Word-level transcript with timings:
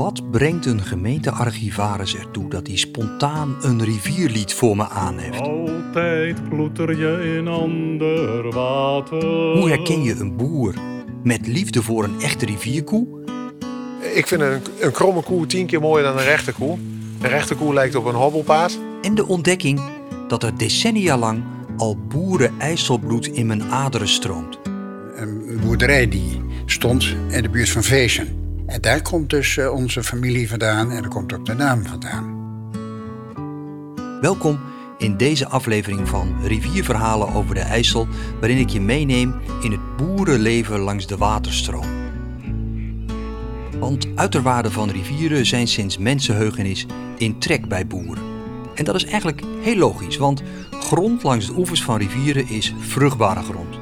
Wat 0.00 0.30
brengt 0.30 0.66
een 0.66 0.82
gemeentearchivaris 0.82 2.16
ertoe 2.16 2.48
dat 2.48 2.66
hij 2.66 2.76
spontaan 2.76 3.56
een 3.60 3.84
rivierlied 3.84 4.54
voor 4.54 4.76
me 4.76 4.88
aanheft? 4.88 5.40
Altijd 5.40 6.48
ploeter 6.48 6.98
je 6.98 7.36
in 7.36 7.48
ander 7.48 8.50
water. 8.50 9.24
Hoe 9.58 9.68
herken 9.68 10.02
je 10.02 10.14
een 10.14 10.36
boer 10.36 10.74
met 11.22 11.46
liefde 11.46 11.82
voor 11.82 12.04
een 12.04 12.20
echte 12.20 12.46
rivierkoe? 12.46 13.06
Ik 14.14 14.26
vind 14.26 14.40
een, 14.40 14.60
een 14.80 14.92
kromme 14.92 15.22
koe 15.22 15.46
tien 15.46 15.66
keer 15.66 15.80
mooier 15.80 16.04
dan 16.04 16.18
een 16.18 16.24
rechte 16.24 16.52
koe. 16.52 16.78
Een 17.20 17.28
rechte 17.28 17.54
koe 17.54 17.74
lijkt 17.74 17.94
op 17.94 18.04
een 18.04 18.14
hobbelpaard. 18.14 18.78
En 19.02 19.14
de 19.14 19.26
ontdekking 19.26 19.80
dat 20.28 20.42
er 20.42 20.58
decennia 20.58 21.16
lang 21.16 21.42
al 21.76 21.96
boeren-ijselbloed 22.08 23.26
in 23.26 23.46
mijn 23.46 23.62
aderen 23.62 24.08
stroomt. 24.08 24.58
Een 25.16 25.60
boerderij 25.64 26.08
die 26.08 26.40
stond 26.66 27.16
in 27.28 27.42
de 27.42 27.48
buurt 27.48 27.70
van 27.70 27.82
Veesen. 27.82 28.39
En 28.70 28.80
daar 28.80 29.02
komt 29.02 29.30
dus 29.30 29.56
eh, 29.56 29.72
onze 29.72 30.02
familie 30.02 30.48
vandaan 30.48 30.90
en 30.90 31.00
daar 31.00 31.10
komt 31.10 31.32
ook 31.34 31.46
de 31.46 31.54
naam 31.54 31.86
vandaan. 31.86 32.38
Welkom 34.20 34.60
in 34.98 35.16
deze 35.16 35.48
aflevering 35.48 36.08
van 36.08 36.36
Rivierverhalen 36.42 37.34
over 37.34 37.54
de 37.54 37.60
IJssel, 37.60 38.08
waarin 38.40 38.58
ik 38.58 38.68
je 38.68 38.80
meeneem 38.80 39.34
in 39.62 39.70
het 39.70 39.96
boerenleven 39.96 40.78
langs 40.78 41.06
de 41.06 41.16
waterstroom. 41.16 41.86
Want 43.78 44.06
uiterwaarden 44.14 44.72
van 44.72 44.90
rivieren 44.90 45.46
zijn 45.46 45.68
sinds 45.68 45.98
mensenheugenis 45.98 46.86
in 47.18 47.38
trek 47.38 47.68
bij 47.68 47.86
boeren. 47.86 48.22
En 48.74 48.84
dat 48.84 48.94
is 48.94 49.04
eigenlijk 49.04 49.42
heel 49.62 49.76
logisch, 49.76 50.16
want 50.16 50.42
grond 50.70 51.22
langs 51.22 51.46
de 51.46 51.56
oevers 51.56 51.82
van 51.82 51.98
rivieren 51.98 52.48
is 52.48 52.74
vruchtbare 52.78 53.42
grond. 53.42 53.79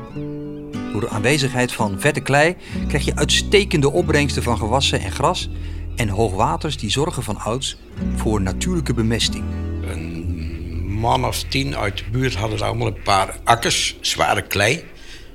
Door 0.93 1.01
de 1.01 1.09
aanwezigheid 1.09 1.73
van 1.73 2.01
vette 2.01 2.21
klei 2.21 2.57
krijg 2.89 3.05
je 3.05 3.17
uitstekende 3.17 3.91
opbrengsten 3.91 4.43
van 4.43 4.59
gewassen 4.59 5.01
en 5.01 5.13
gras 5.13 5.49
en 5.97 6.09
hoogwaters 6.09 6.77
die 6.77 6.91
zorgen 6.91 7.23
van 7.23 7.39
ouds 7.39 7.77
voor 8.17 8.41
natuurlijke 8.43 8.95
bemesting. 8.95 9.45
Een 9.83 10.89
man 10.89 11.25
of 11.25 11.43
tien 11.43 11.77
uit 11.77 11.99
de 11.99 12.05
buurt 12.11 12.35
hadden 12.35 12.61
allemaal 12.61 12.87
een 12.87 13.03
paar 13.03 13.39
akkers, 13.45 13.97
zware 14.01 14.43
klei. 14.43 14.85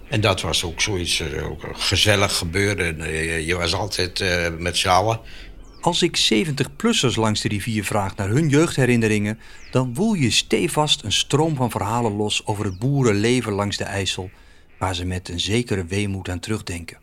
En 0.09 0.21
dat 0.21 0.41
was 0.41 0.63
ook 0.63 0.81
zoiets, 0.81 1.19
eh, 1.19 1.49
ook 1.49 1.61
gezellig 1.73 2.37
gebeuren. 2.37 3.01
Eh, 3.01 3.47
Je 3.47 3.55
was 3.55 3.73
altijd 3.73 4.21
eh, 4.21 4.47
met 4.57 4.77
z'n 4.77 4.87
allen. 4.87 5.19
Als 5.81 6.01
ik 6.01 6.17
70-plussers 6.17 7.15
langs 7.15 7.41
de 7.41 7.47
rivier 7.47 7.83
vraag 7.83 8.15
naar 8.15 8.29
hun 8.29 8.49
jeugdherinneringen, 8.49 9.39
dan 9.71 9.93
woel 9.93 10.13
je 10.13 10.31
stevast 10.31 11.03
een 11.03 11.11
stroom 11.11 11.55
van 11.55 11.71
verhalen 11.71 12.11
los 12.11 12.45
over 12.45 12.65
het 12.65 12.79
boerenleven 12.79 13.53
langs 13.53 13.77
de 13.77 13.83
IJssel, 13.83 14.29
waar 14.83 14.95
ze 14.95 15.05
met 15.05 15.29
een 15.29 15.39
zekere 15.39 15.85
weemoed 15.85 16.29
aan 16.29 16.39
terugdenken. 16.39 16.97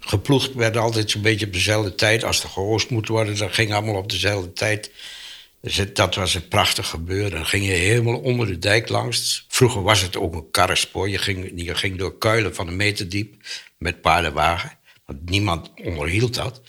Geploegd 0.00 0.54
werd 0.54 0.76
altijd 0.76 1.10
zo'n 1.10 1.22
beetje 1.22 1.46
op 1.46 1.52
dezelfde 1.52 1.94
tijd. 1.94 2.24
Als 2.24 2.42
er 2.42 2.48
geoost 2.48 2.90
moet 2.90 3.08
worden, 3.08 3.36
dat 3.36 3.54
ging 3.54 3.72
allemaal 3.72 3.94
op 3.94 4.10
dezelfde 4.10 4.52
tijd. 4.52 4.90
Dus 5.60 5.92
dat 5.92 6.14
was 6.14 6.34
een 6.34 6.48
prachtig 6.48 6.88
gebeuren. 6.88 7.30
Dan 7.30 7.46
ging 7.46 7.64
je 7.64 7.72
helemaal 7.72 8.18
onder 8.18 8.46
de 8.46 8.58
dijk 8.58 8.88
langs. 8.88 9.44
Vroeger 9.48 9.82
was 9.82 10.00
het 10.00 10.16
ook 10.16 10.34
een 10.34 10.50
karrenspoor. 10.50 11.08
Je 11.08 11.18
ging, 11.18 11.52
je 11.54 11.74
ging 11.74 11.98
door 11.98 12.18
kuilen 12.18 12.54
van 12.54 12.68
een 12.68 12.76
meter 12.76 13.08
diep 13.08 13.34
met 13.78 14.00
paardenwagen. 14.00 14.78
Want 15.06 15.30
niemand 15.30 15.70
onderhield 15.84 16.34
dat. 16.34 16.60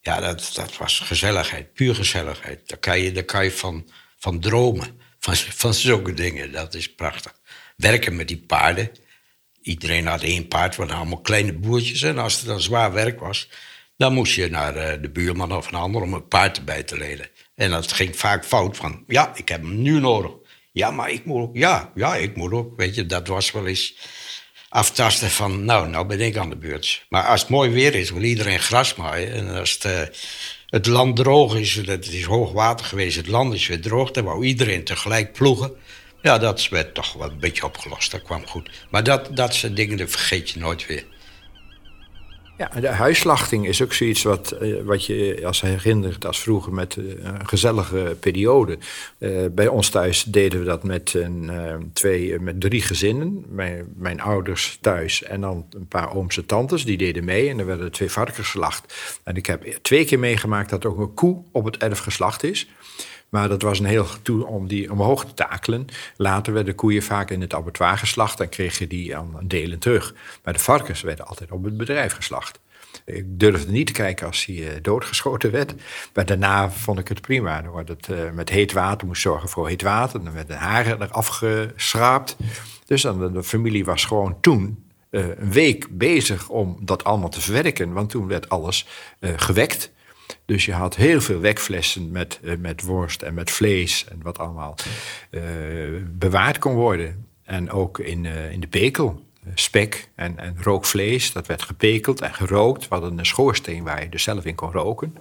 Ja, 0.00 0.20
dat, 0.20 0.50
dat 0.54 0.76
was 0.76 1.00
gezelligheid, 1.00 1.72
puur 1.72 1.94
gezelligheid. 1.94 2.68
Daar 2.68 2.78
kan 2.78 3.00
je, 3.00 3.12
daar 3.12 3.24
kan 3.24 3.44
je 3.44 3.52
van, 3.52 3.88
van 4.18 4.40
dromen, 4.40 5.00
van, 5.18 5.36
van 5.36 5.74
zulke 5.74 6.14
dingen. 6.14 6.52
Dat 6.52 6.74
is 6.74 6.94
prachtig. 6.94 7.34
Werken 7.76 8.16
met 8.16 8.28
die 8.28 8.44
paarden. 8.46 8.90
Iedereen 9.64 10.06
had 10.06 10.22
één 10.22 10.48
paard, 10.48 10.76
waren 10.76 10.96
allemaal 10.96 11.20
kleine 11.20 11.52
boertjes. 11.52 12.02
En 12.02 12.18
als 12.18 12.36
het 12.36 12.46
dan 12.46 12.60
zwaar 12.60 12.92
werk 12.92 13.20
was, 13.20 13.48
dan 13.96 14.14
moest 14.14 14.34
je 14.34 14.50
naar 14.50 14.76
eh, 14.76 15.02
de 15.02 15.10
buurman 15.10 15.52
of 15.52 15.68
een 15.68 15.78
ander 15.78 16.02
om 16.02 16.14
een 16.14 16.28
paard 16.28 16.56
erbij 16.56 16.82
te 16.82 16.96
lenen. 16.96 17.28
En 17.54 17.70
dat 17.70 17.92
ging 17.92 18.16
vaak 18.16 18.44
fout 18.44 18.76
van, 18.76 19.04
ja, 19.06 19.32
ik 19.36 19.48
heb 19.48 19.60
hem 19.60 19.82
nu 19.82 20.00
nodig. 20.00 20.30
Ja, 20.72 20.90
maar 20.90 21.10
ik 21.10 21.24
moet 21.24 21.40
ook, 21.40 21.56
ja, 21.56 21.92
ja, 21.94 22.16
ik 22.16 22.36
moet 22.36 22.52
ook. 22.52 22.76
Weet 22.76 22.94
je, 22.94 23.06
dat 23.06 23.26
was 23.26 23.52
wel 23.52 23.66
eens 23.66 23.96
aftasten 24.68 25.30
van, 25.30 25.64
nou, 25.64 25.88
nou 25.88 26.06
ben 26.06 26.20
ik 26.20 26.36
aan 26.36 26.50
de 26.50 26.56
beurt. 26.56 27.06
Maar 27.08 27.26
als 27.26 27.40
het 27.40 27.50
mooi 27.50 27.70
weer 27.70 27.94
is, 27.94 28.10
wil 28.10 28.22
iedereen 28.22 28.60
gras 28.60 28.94
maaien. 28.94 29.32
En 29.32 29.48
als 29.48 29.72
het, 29.72 29.84
eh, 29.84 30.00
het 30.66 30.86
land 30.86 31.16
droog 31.16 31.56
is, 31.56 31.74
het 31.74 32.12
is 32.12 32.24
hoog 32.24 32.52
water 32.52 32.86
geweest, 32.86 33.16
het 33.16 33.26
land 33.26 33.54
is 33.54 33.66
weer 33.66 33.80
droog, 33.80 34.10
dan 34.10 34.24
wou 34.24 34.44
iedereen 34.44 34.84
tegelijk 34.84 35.32
ploegen. 35.32 35.76
Ja, 36.24 36.38
dat 36.38 36.68
werd 36.68 36.94
toch 36.94 37.12
wel 37.12 37.30
een 37.30 37.38
beetje 37.38 37.64
opgelost, 37.64 38.10
dat 38.10 38.22
kwam 38.22 38.46
goed. 38.46 38.70
Maar 38.90 39.04
dat, 39.04 39.28
dat 39.36 39.54
soort 39.54 39.76
dingen, 39.76 39.96
dat 39.96 40.10
vergeet 40.10 40.50
je 40.50 40.58
nooit 40.58 40.86
weer. 40.86 41.04
Ja, 42.56 42.80
de 42.80 42.88
huisslachting 42.88 43.66
is 43.66 43.82
ook 43.82 43.92
zoiets 43.92 44.22
wat, 44.22 44.50
eh, 44.50 44.74
wat 44.84 45.04
je 45.04 45.40
als 45.44 45.60
herinnert 45.60 46.26
als 46.26 46.40
vroeger 46.40 46.72
met 46.72 46.96
eh, 46.96 47.04
een 47.22 47.48
gezellige 47.48 48.16
periode. 48.20 48.78
Eh, 49.18 49.30
bij 49.50 49.68
ons 49.68 49.88
thuis 49.88 50.22
deden 50.22 50.58
we 50.58 50.64
dat 50.64 50.84
met, 50.84 51.14
een, 51.14 51.50
twee, 51.92 52.40
met 52.40 52.60
drie 52.60 52.82
gezinnen. 52.82 53.44
Mijn, 53.48 53.92
mijn 53.96 54.20
ouders 54.20 54.78
thuis 54.80 55.22
en 55.22 55.40
dan 55.40 55.66
een 55.70 55.88
paar 55.88 56.14
ooms 56.14 56.36
en 56.36 56.46
tantes, 56.46 56.84
die 56.84 56.96
deden 56.96 57.24
mee. 57.24 57.48
En 57.48 57.58
er 57.58 57.66
werden 57.66 57.92
twee 57.92 58.10
varkens 58.10 58.36
geslacht. 58.38 58.94
En 59.24 59.36
ik 59.36 59.46
heb 59.46 59.64
twee 59.82 60.04
keer 60.04 60.18
meegemaakt 60.18 60.70
dat 60.70 60.84
ook 60.84 60.98
een 60.98 61.14
koe 61.14 61.42
op 61.52 61.64
het 61.64 61.76
erf 61.76 61.98
geslacht 61.98 62.42
is. 62.42 62.68
Maar 63.34 63.48
dat 63.48 63.62
was 63.62 63.78
een 63.78 63.84
heel 63.84 64.06
toe 64.22 64.46
om 64.46 64.68
die 64.68 64.90
omhoog 64.92 65.24
te 65.24 65.34
takelen. 65.34 65.86
Later 66.16 66.52
werden 66.52 66.74
koeien 66.74 67.02
vaak 67.02 67.30
in 67.30 67.40
het 67.40 67.54
abattoir 67.54 67.98
geslacht 67.98 68.40
en 68.40 68.48
kreeg 68.48 68.78
je 68.78 68.86
die 68.86 69.14
delen 69.42 69.78
terug. 69.78 70.14
Maar 70.44 70.52
de 70.52 70.58
varkens 70.58 71.00
werden 71.00 71.26
altijd 71.26 71.50
op 71.50 71.64
het 71.64 71.76
bedrijf 71.76 72.12
geslacht. 72.12 72.60
Ik 73.04 73.24
durfde 73.26 73.70
niet 73.70 73.86
te 73.86 73.92
kijken 73.92 74.26
als 74.26 74.44
hij 74.44 74.68
eh, 74.68 74.82
doodgeschoten 74.82 75.50
werd. 75.50 75.74
Maar 76.12 76.26
daarna 76.26 76.70
vond 76.70 76.98
ik 76.98 77.08
het 77.08 77.20
prima. 77.20 77.62
Dan 77.62 77.70
wordt 77.70 77.88
het 77.88 78.08
eh, 78.08 78.30
met 78.30 78.48
heet 78.48 78.72
water, 78.72 79.06
moest 79.06 79.22
zorgen 79.22 79.48
voor 79.48 79.68
heet 79.68 79.82
water. 79.82 80.24
Dan 80.24 80.32
werden 80.32 80.56
de 80.56 80.62
haren 80.62 81.02
eraf 81.02 81.26
geschraapt. 81.26 82.36
Dus 82.86 83.02
dan, 83.02 83.32
de, 83.32 83.42
familie 83.42 83.84
was 83.84 84.04
gewoon 84.04 84.40
toen 84.40 84.84
eh, 85.10 85.28
een 85.28 85.52
week 85.52 85.98
bezig 85.98 86.48
om 86.48 86.78
dat 86.80 87.04
allemaal 87.04 87.30
te 87.30 87.40
verwerken. 87.40 87.92
Want 87.92 88.10
toen 88.10 88.26
werd 88.26 88.48
alles 88.48 88.86
gewekt. 89.20 89.92
Dus 90.44 90.64
je 90.64 90.72
had 90.72 90.96
heel 90.96 91.20
veel 91.20 91.40
wekflessen 91.40 92.10
met, 92.10 92.40
eh, 92.42 92.56
met 92.56 92.82
worst 92.82 93.22
en 93.22 93.34
met 93.34 93.50
vlees 93.50 94.04
en 94.08 94.20
wat 94.22 94.38
allemaal 94.38 94.74
eh, 95.30 95.42
bewaard 96.04 96.58
kon 96.58 96.74
worden. 96.74 97.26
En 97.44 97.70
ook 97.70 97.98
in, 97.98 98.26
eh, 98.26 98.50
in 98.50 98.60
de 98.60 98.66
pekel. 98.66 99.22
Spek 99.54 100.08
en, 100.14 100.38
en 100.38 100.56
rookvlees, 100.60 101.32
dat 101.32 101.46
werd 101.46 101.62
gepekeld 101.62 102.20
en 102.20 102.34
gerookt. 102.34 102.82
We 102.82 102.94
hadden 102.94 103.18
een 103.18 103.26
schoorsteen 103.26 103.84
waar 103.84 104.02
je 104.02 104.08
dus 104.08 104.22
zelf 104.22 104.44
in 104.44 104.54
kon 104.54 104.72
roken. 104.72 105.16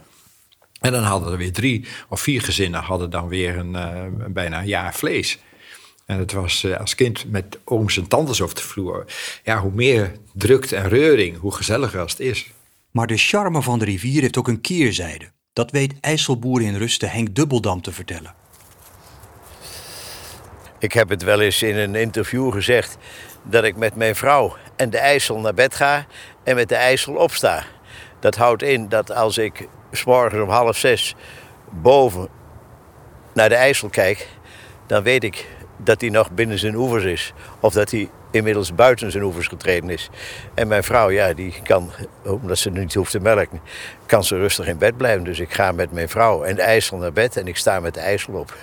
En 0.79 0.91
dan 0.91 1.03
hadden 1.03 1.31
er 1.31 1.37
weer 1.37 1.51
drie 1.51 1.85
of 2.09 2.21
vier 2.21 2.41
gezinnen 2.41 2.81
hadden 2.81 3.09
dan 3.09 3.27
weer 3.27 3.57
een, 3.57 4.33
bijna 4.33 4.59
een 4.59 4.67
jaar 4.67 4.93
vlees. 4.93 5.39
En 6.05 6.19
het 6.19 6.31
was 6.31 6.65
als 6.77 6.95
kind 6.95 7.31
met 7.31 7.59
ooms 7.63 7.97
en 7.97 8.07
tantes 8.07 8.41
over 8.41 8.55
de 8.55 8.61
vloer. 8.61 9.05
Ja, 9.43 9.59
hoe 9.59 9.71
meer 9.71 10.11
drukte 10.33 10.75
en 10.75 10.89
reuring, 10.89 11.37
hoe 11.37 11.55
gezelliger 11.55 11.99
het 11.99 12.19
is. 12.19 12.51
Maar 12.93 13.07
de 13.07 13.17
charme 13.17 13.61
van 13.61 13.79
de 13.79 13.85
rivier 13.85 14.21
heeft 14.21 14.37
ook 14.37 14.47
een 14.47 14.61
keerzijde. 14.61 15.31
Dat 15.53 15.71
weet 15.71 15.99
IJsselboer 15.99 16.61
in 16.61 16.75
Rusten 16.75 17.09
Henk 17.09 17.35
Dubbeldam 17.35 17.81
te 17.81 17.91
vertellen. 17.91 18.33
Ik 20.79 20.93
heb 20.93 21.09
het 21.09 21.23
wel 21.23 21.41
eens 21.41 21.63
in 21.63 21.75
een 21.75 21.95
interview 21.95 22.51
gezegd 22.51 22.97
dat 23.43 23.63
ik 23.63 23.75
met 23.75 23.95
mijn 23.95 24.15
vrouw 24.15 24.55
en 24.75 24.89
de 24.89 24.97
IJssel 24.97 25.39
naar 25.39 25.53
bed 25.53 25.75
ga 25.75 26.05
en 26.43 26.55
met 26.55 26.69
de 26.69 26.75
IJssel 26.75 27.15
opsta. 27.15 27.63
Dat 28.19 28.35
houdt 28.35 28.61
in 28.61 28.89
dat 28.89 29.11
als 29.11 29.37
ik 29.37 29.67
s 29.91 30.03
morgens 30.03 30.41
om 30.41 30.49
half 30.49 30.77
zes 30.77 31.15
boven 31.69 32.27
naar 33.33 33.49
de 33.49 33.55
IJssel 33.55 33.89
kijk, 33.89 34.27
dan 34.87 35.03
weet 35.03 35.23
ik 35.23 35.47
dat 35.77 36.01
hij 36.01 36.09
nog 36.09 36.31
binnen 36.31 36.59
zijn 36.59 36.75
oevers 36.75 37.03
is. 37.03 37.33
Of 37.59 37.73
dat 37.73 37.91
hij 37.91 38.09
inmiddels 38.33 38.75
buiten 38.75 39.11
zijn 39.11 39.23
oevers 39.23 39.47
getreden 39.47 39.89
is. 39.89 40.09
En 40.53 40.67
mijn 40.67 40.83
vrouw, 40.83 41.09
ja, 41.09 41.33
die 41.33 41.53
kan, 41.63 41.91
omdat 42.23 42.57
ze 42.57 42.69
niet 42.69 42.93
hoeft 42.93 43.11
te 43.11 43.19
melken, 43.19 43.61
kan 44.05 44.23
ze 44.23 44.37
rustig 44.37 44.67
in 44.67 44.77
bed 44.77 44.97
blijven. 44.97 45.23
Dus 45.23 45.39
ik 45.39 45.53
ga 45.53 45.71
met 45.71 45.91
mijn 45.91 46.09
vrouw 46.09 46.43
en 46.43 46.55
de 46.55 46.61
IJssel 46.61 46.97
naar 46.97 47.13
bed 47.13 47.37
en 47.37 47.47
ik 47.47 47.57
sta 47.57 47.79
met 47.79 47.93
de 47.93 47.99
IJssel 47.99 48.33
op. 48.33 48.57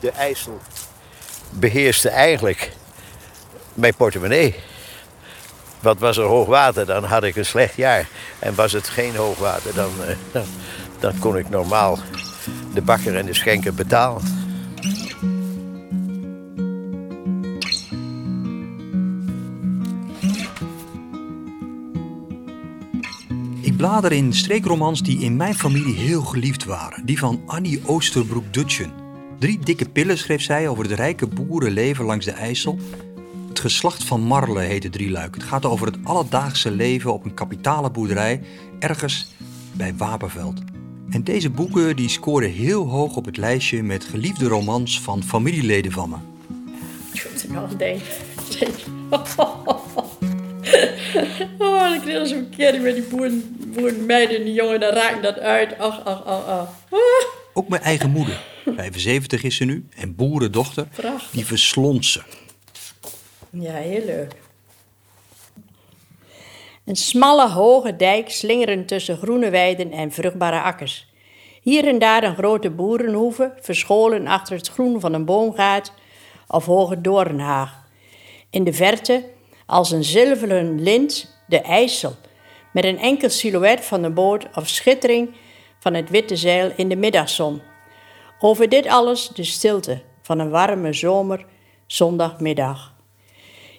De 0.00 0.10
IJssel 0.10 0.60
beheerste 1.50 2.08
eigenlijk 2.08 2.72
mijn 3.74 3.94
portemonnee. 3.94 4.54
Want 5.80 6.00
was 6.00 6.16
er 6.16 6.24
hoog 6.24 6.46
water, 6.46 6.86
dan 6.86 7.04
had 7.04 7.24
ik 7.24 7.36
een 7.36 7.46
slecht 7.46 7.76
jaar. 7.76 8.08
En 8.38 8.54
was 8.54 8.72
het 8.72 8.88
geen 8.88 9.16
hoog 9.16 9.38
water, 9.38 9.74
dan, 9.74 9.90
eh, 10.06 10.16
dan, 10.32 10.44
dan 11.00 11.18
kon 11.18 11.38
ik 11.38 11.48
normaal 11.48 11.98
de 12.74 12.82
bakker 12.82 13.16
en 13.16 13.26
de 13.26 13.34
schenker 13.34 13.74
betalen. 13.74 14.41
Blader 23.82 24.12
in 24.12 24.32
streekromans 24.32 25.02
die 25.02 25.18
in 25.18 25.36
mijn 25.36 25.54
familie 25.54 25.94
heel 25.94 26.22
geliefd 26.22 26.64
waren. 26.64 27.06
Die 27.06 27.18
van 27.18 27.42
Annie 27.46 27.80
Oosterbroek-Dutchen. 27.86 28.92
Drie 29.38 29.58
dikke 29.58 29.88
pillen 29.88 30.18
schreef 30.18 30.42
zij 30.42 30.68
over 30.68 30.84
het 30.84 30.92
rijke 30.92 31.26
boerenleven 31.26 32.04
langs 32.04 32.24
de 32.24 32.30
IJssel. 32.30 32.78
Het 33.48 33.60
geslacht 33.60 34.04
van 34.04 34.20
Marle 34.20 34.60
heet 34.60 34.82
het 34.82 34.92
drieluik. 34.92 35.34
Het 35.34 35.44
gaat 35.44 35.64
over 35.64 35.86
het 35.86 35.96
alledaagse 36.02 36.70
leven 36.70 37.12
op 37.12 37.24
een 37.24 37.34
kapitale 37.34 37.90
boerderij 37.90 38.42
ergens 38.78 39.34
bij 39.72 39.94
Wapenveld. 39.96 40.60
En 41.10 41.24
deze 41.24 41.50
boeken 41.50 41.96
die 41.96 42.08
scoren 42.08 42.50
heel 42.50 42.88
hoog 42.88 43.16
op 43.16 43.24
het 43.24 43.36
lijstje 43.36 43.82
met 43.82 44.04
geliefde 44.04 44.48
romans 44.48 45.00
van 45.00 45.22
familieleden 45.22 45.92
van 45.92 46.08
me. 46.10 46.16
Ik 47.12 47.28
moet 47.32 47.42
er 47.42 47.52
nog 47.52 47.70
aan 47.70 47.76
denken. 47.76 48.06
Oh, 51.58 51.80
dan 51.80 52.00
kreeg 52.00 52.26
zo'n 52.26 52.48
keer 52.56 52.80
met 52.80 52.94
die 52.94 53.02
boeren, 53.02 53.56
boerenmeiden 53.74 54.36
en 54.36 54.44
die 54.44 54.52
jongen, 54.52 54.80
dan 54.80 54.92
raakt 54.92 55.22
dat 55.22 55.38
uit. 55.38 55.78
Ach, 55.78 56.04
ach, 56.04 56.24
ach, 56.24 56.46
ach. 56.46 56.68
Ah, 56.90 56.98
Ook 57.54 57.68
mijn 57.68 57.82
eigen 57.82 58.10
moeder, 58.10 58.42
75 58.76 59.42
is 59.42 59.56
ze 59.56 59.64
nu, 59.64 59.86
en 59.96 60.14
boerendochter, 60.16 60.86
Prachtig. 60.86 61.30
die 61.30 61.46
verslond 61.46 62.06
ze. 62.06 62.22
Ja, 63.50 63.72
heel 63.72 64.04
leuk. 64.04 64.32
Een 66.84 66.96
smalle, 66.96 67.48
hoge 67.48 67.96
dijk 67.96 68.30
slingerend 68.30 68.88
tussen 68.88 69.16
groene 69.16 69.50
weiden 69.50 69.92
en 69.92 70.12
vruchtbare 70.12 70.60
akkers. 70.60 71.10
Hier 71.62 71.88
en 71.88 71.98
daar 71.98 72.22
een 72.24 72.34
grote 72.36 72.70
boerenhoeve, 72.70 73.52
verscholen 73.60 74.26
achter 74.26 74.56
het 74.56 74.68
groen 74.68 75.00
van 75.00 75.12
een 75.12 75.24
boomgaard 75.24 75.92
of 76.46 76.64
hoge 76.66 77.00
doornhaag. 77.00 77.80
In 78.50 78.64
de 78.64 78.72
verte, 78.72 79.24
als 79.66 79.90
een 79.90 80.04
zilveren 80.04 80.82
lint, 80.82 81.36
de 81.46 81.60
IJssel, 81.60 82.16
met 82.72 82.84
een 82.84 82.98
enkel 82.98 83.30
silhouet 83.30 83.80
van 83.80 84.02
de 84.02 84.10
boot 84.10 84.46
of 84.54 84.68
schittering 84.68 85.34
van 85.78 85.94
het 85.94 86.10
witte 86.10 86.36
zeil 86.36 86.72
in 86.76 86.88
de 86.88 86.96
middagzon. 86.96 87.62
Over 88.38 88.68
dit 88.68 88.86
alles 88.86 89.28
de 89.28 89.44
stilte 89.44 90.02
van 90.22 90.38
een 90.38 90.50
warme 90.50 90.92
zomer 90.92 91.46
zondagmiddag. 91.86 92.94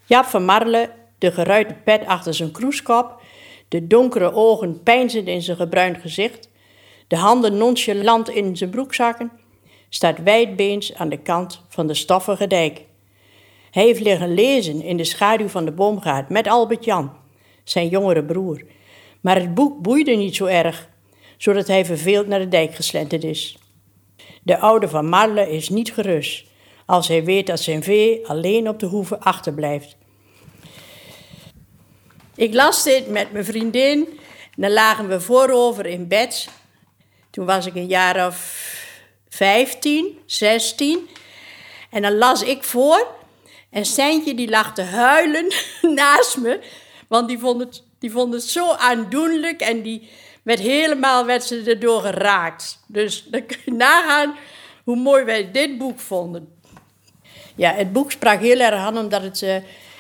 Jaap 0.06 0.26
van 0.26 0.46
Marle, 0.46 0.90
de 1.18 1.32
geruite 1.32 1.74
pet 1.74 2.06
achter 2.06 2.34
zijn 2.34 2.52
kroeskop, 2.52 3.22
de 3.68 3.88
donkere 3.88 4.34
ogen 4.34 4.84
peinzend 4.84 5.28
in 5.28 5.42
zijn 5.42 5.58
gebruind 5.58 5.98
gezicht, 5.98 6.50
de 7.08 7.16
handen 7.16 7.58
nonchalant 7.58 8.30
in 8.30 8.58
zijn 8.58 8.70
broekzakken, 8.70 9.32
staat 9.90 10.24
wijdbeens 10.24 10.94
aan 10.94 11.10
de 11.10 11.18
kant 11.18 11.62
van 11.68 11.88
de 11.88 11.94
stoffige 11.94 12.48
dijk. 12.48 12.86
Hij 13.72 13.84
heeft 13.84 14.00
liggen 14.00 14.34
lezen 14.34 14.82
in 14.82 14.98
de 14.98 15.04
schaduw 15.04 15.48
van 15.48 15.66
de 15.66 15.72
boomgaard 15.72 16.30
met 16.30 16.48
Albert 16.48 16.86
Jan, 16.86 17.12
zijn 17.64 17.88
jongere 17.88 18.24
broer. 18.24 18.62
Maar 19.24 19.36
het 19.36 19.54
boek 19.54 19.82
boeide 19.82 20.12
niet 20.12 20.36
zo 20.36 20.46
erg, 20.46 20.90
zodat 21.38 21.68
hij 21.68 21.86
verveeld 21.86 22.28
naar 22.28 22.40
de 22.40 22.48
dijk 22.48 22.76
geslenterd 22.76 23.24
is. 23.24 23.58
De 24.44 24.58
oude 24.58 24.88
van 24.88 25.10
Marle 25.10 25.50
is 25.50 25.70
niet 25.70 25.94
gerust 25.94 26.46
als 26.86 27.08
hij 27.08 27.24
weet 27.24 27.48
dat 27.48 27.60
zijn 27.60 27.84
vee 27.84 28.28
alleen 28.28 28.70
op 28.70 28.80
de 28.80 28.86
hoeve 28.86 29.20
achterblijft. 29.20 29.96
Ik 32.36 32.54
las 32.54 32.84
dit 32.84 33.08
met 33.08 33.32
mijn 33.32 33.46
vriendin. 33.46 34.20
En 34.56 34.62
dan 34.62 34.72
lagen 34.72 35.08
we 35.08 35.22
voorover 35.22 35.86
in 35.86 36.08
bed. 36.08 36.50
Toen 37.30 37.46
was 37.46 37.66
ik 37.66 37.76
een 37.76 37.88
jaar 37.88 38.28
of 38.28 38.72
15, 39.30 40.20
16. 40.26 41.10
En 41.90 42.02
dan 42.02 42.18
las 42.18 42.44
ik 42.44 42.64
voor. 42.64 43.08
En 43.70 43.86
Stijntje 43.86 44.36
die 44.36 44.50
lag 44.50 44.74
te 44.74 44.82
huilen 44.82 45.54
naast 45.96 46.38
me. 46.38 46.60
Want 47.08 47.28
die 47.28 47.40
vond 47.40 47.60
het, 47.60 47.83
die 48.04 48.12
vond 48.12 48.34
het 48.34 48.44
zo 48.44 48.72
aandoenlijk. 48.72 49.62
En 49.62 49.82
die 49.82 50.10
werd 50.42 50.60
helemaal 50.60 51.26
werd 51.26 51.44
ze 51.44 51.64
erdoor 51.66 52.02
geraakt. 52.02 52.80
Dus 52.88 53.26
dan 53.30 53.46
kun 53.46 53.58
je 53.66 53.72
nagaan 53.72 54.36
hoe 54.84 54.96
mooi 54.96 55.24
wij 55.24 55.52
dit 55.52 55.78
boek 55.78 56.00
vonden. 56.00 56.48
Ja, 57.56 57.74
het 57.74 57.94
boek 57.94 58.12
sprak 58.12 58.40
heel 58.40 58.60
erg 58.60 58.76
aan 58.76 58.98
omdat 58.98 59.22
het 59.22 59.42
eh, 59.42 59.56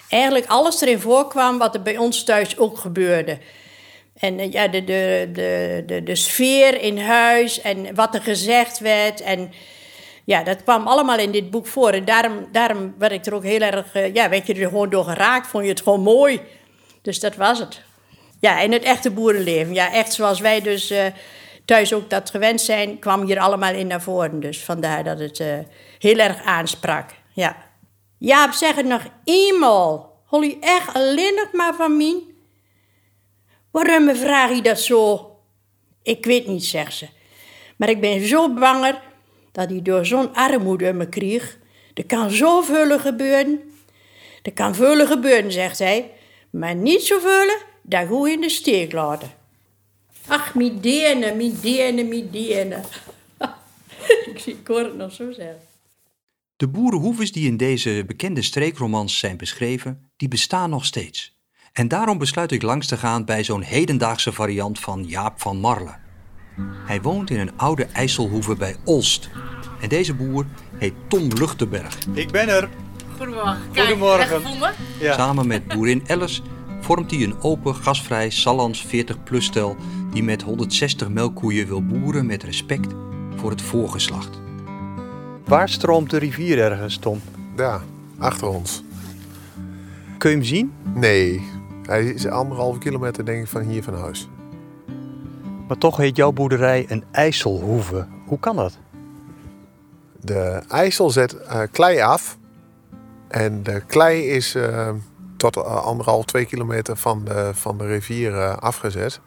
eigenlijk 0.10 0.46
alles 0.46 0.82
erin 0.82 1.00
voorkwam 1.00 1.58
wat 1.58 1.76
er 1.76 1.82
bij 1.82 1.98
ons 1.98 2.24
thuis 2.24 2.58
ook 2.58 2.78
gebeurde. 2.78 3.38
En 4.18 4.40
eh, 4.40 4.52
ja, 4.52 4.68
de, 4.68 4.84
de, 4.84 5.30
de, 5.34 5.84
de, 5.86 6.04
de 6.04 6.16
sfeer 6.16 6.82
in 6.82 6.98
huis 6.98 7.62
en 7.62 7.96
wat 7.96 8.16
er 8.16 8.22
gezegd 8.22 8.80
werd. 8.80 9.22
En 9.22 9.52
ja, 10.24 10.44
dat 10.44 10.64
kwam 10.64 10.88
allemaal 10.88 11.18
in 11.18 11.32
dit 11.32 11.50
boek 11.50 11.68
voor. 11.68 11.90
En 11.90 12.06
daarom, 12.06 12.48
daarom 12.52 12.96
werd 12.98 13.12
ik 13.12 13.26
er 13.26 13.34
ook 13.34 13.44
heel 13.44 13.62
erg, 13.62 13.94
eh, 13.94 14.14
ja, 14.14 14.30
werd 14.30 14.48
je 14.48 14.54
er 14.54 14.68
gewoon 14.68 14.90
door 14.90 15.06
geraakt. 15.06 15.48
Vond 15.48 15.64
je 15.64 15.70
het 15.70 15.82
gewoon 15.82 16.02
mooi. 16.02 16.42
Dus 17.02 17.20
dat 17.20 17.36
was 17.36 17.60
het. 17.60 17.82
Ja, 18.44 18.62
en 18.62 18.72
het 18.72 18.84
echte 18.84 19.12
boerenleven. 19.12 19.74
Ja, 19.74 19.92
echt 19.92 20.14
zoals 20.14 20.40
wij 20.40 20.62
dus 20.62 20.90
eh, 20.90 21.06
thuis 21.66 21.94
ook 21.94 22.10
dat 22.10 22.30
gewend 22.30 22.62
zijn, 22.62 23.00
kwam 23.00 23.26
hier 23.26 23.40
allemaal 23.40 23.74
in 23.74 23.88
naar 23.88 24.02
voren. 24.02 24.40
Dus 24.40 24.64
vandaar 24.64 25.04
dat 25.04 25.20
het 25.20 25.40
eh, 25.40 25.60
heel 26.00 26.18
erg 26.18 26.44
aansprak. 26.44 27.10
Ja. 27.34 27.56
Jaap, 28.18 28.52
zeg 28.52 28.76
het 28.76 28.86
nog 28.86 29.02
eenmaal. 29.24 30.22
Hol 30.26 30.42
je 30.42 30.58
echt 30.60 30.94
alleen 30.94 31.36
nog 31.36 31.52
maar 31.52 31.76
van 31.76 31.98
mij? 31.98 32.24
Waarom 33.72 34.16
vraag 34.16 34.50
je 34.56 34.62
dat 34.62 34.80
zo? 34.80 35.32
Ik 36.02 36.26
weet 36.26 36.48
niet, 36.48 36.66
zegt 36.66 36.94
ze. 36.94 37.08
Maar 37.78 37.90
ik 37.90 38.02
ben 38.02 38.28
zo 38.28 38.54
banger 38.54 39.02
dat 39.52 39.70
hij 39.70 39.82
door 39.82 40.06
zo'n 40.06 40.34
armoede 40.34 40.94
me 40.94 41.10
kreeg. 41.10 41.58
Er 41.94 42.06
kan 42.06 42.32
zoveel 42.32 43.00
gebeuren. 43.00 43.60
Er 44.42 44.54
kan 44.54 44.76
veel 44.76 45.06
gebeuren, 45.06 45.52
zegt 45.52 45.80
hij. 45.80 46.12
Maar 46.50 46.76
niet 46.76 47.04
zoveel 47.04 47.72
dat 47.84 48.08
goed 48.08 48.30
in 48.30 48.42
de 48.42 48.50
steek 48.50 48.92
laten. 48.92 49.32
Ach, 50.28 50.56
mi 50.56 50.80
dienen, 50.80 51.38
mi 51.38 51.60
dienen, 51.62 52.08
mi 52.08 52.30
dienen. 52.30 52.84
ik 54.34 54.40
zie 54.40 54.58
het 54.66 54.98
nog 54.98 55.14
zo 55.14 55.32
zeggen. 55.32 55.60
De 56.56 56.68
boerenhoeves 56.68 57.32
die 57.32 57.48
in 57.48 57.58
deze 57.58 58.04
bekende 58.08 58.42
streekromans 58.42 59.20
zijn 59.20 59.38
beschreven, 59.38 60.12
die 60.16 60.28
bestaan 60.28 60.70
nog 60.70 60.86
steeds. 60.86 61.38
En 61.74 61.88
daarom 61.88 62.18
besluit 62.18 62.52
ik 62.52 62.62
langs 62.62 62.88
te 62.88 62.98
gaan 62.98 63.26
bij 63.26 63.44
zo'n 63.44 63.62
hedendaagse 63.62 64.32
variant 64.32 64.80
van 64.80 65.04
Jaap 65.04 65.42
van 65.42 65.58
Marle. 65.58 65.96
Hij 66.86 67.02
woont 67.02 67.30
in 67.30 67.40
een 67.40 67.58
oude 67.58 67.86
IJsselhoeve 67.86 68.56
bij 68.56 68.76
Olst. 68.86 69.30
En 69.82 69.90
deze 69.90 70.14
boer 70.14 70.46
heet 70.78 70.94
Tom 71.08 71.28
Luchtenberg. 71.28 71.98
Ik 72.14 72.32
ben 72.32 72.50
er. 72.50 72.70
Goedemorgen. 73.18 73.62
Goedemorgen. 73.76 74.42
Ja. 75.00 75.14
Samen 75.14 75.48
met 75.48 75.68
boerin 75.68 76.08
Ellis 76.08 76.42
vormt 76.84 77.12
hij 77.12 77.24
een 77.24 77.42
open, 77.42 77.76
gasvrij 77.76 78.30
Sallands 78.30 78.86
40-plus 78.86 79.46
stel 79.46 79.76
die 80.12 80.24
met 80.24 80.42
160 80.42 81.10
melkkoeien 81.10 81.68
wil 81.68 81.86
boeren 81.86 82.26
met 82.26 82.44
respect 82.44 82.94
voor 83.36 83.50
het 83.50 83.62
voorgeslacht. 83.62 84.40
Waar 85.46 85.70
stroomt 85.70 86.10
de 86.10 86.18
rivier 86.18 86.60
ergens, 86.60 86.98
Tom? 86.98 87.22
Daar, 87.56 87.82
achter 88.18 88.48
ons. 88.48 88.84
Kun 90.18 90.30
je 90.30 90.36
hem 90.36 90.46
zien? 90.46 90.74
Nee, 90.94 91.42
hij 91.84 92.06
is 92.06 92.28
anderhalve 92.28 92.80
kilometer 92.80 93.26
denk 93.26 93.44
ik 93.44 93.50
van 93.50 93.62
hier 93.62 93.84
van 93.84 93.94
huis. 93.94 94.30
Maar 95.68 95.78
toch 95.78 95.98
heet 95.98 96.16
jouw 96.16 96.32
boerderij 96.32 96.86
een 96.88 97.04
IJsselhoeve. 97.12 98.08
Hoe 98.26 98.40
kan 98.40 98.56
dat? 98.56 98.78
De 100.20 100.62
IJssel 100.68 101.10
zet 101.10 101.38
eh, 101.38 101.62
klei 101.72 102.00
af. 102.00 102.38
En 103.28 103.64
de 103.64 103.82
klei 103.88 104.22
is 104.24 104.56
eh, 104.56 104.90
tot 105.52 105.66
eh, 105.66 105.84
anderhalf, 105.84 106.26
twee 106.26 106.46
kilometer 106.46 106.98
van 106.98 107.24
de, 107.26 107.52
van 107.54 107.78
de 107.78 107.86
rivier 107.86 108.40
eh, 108.40 108.58
afgezet. 108.58 109.20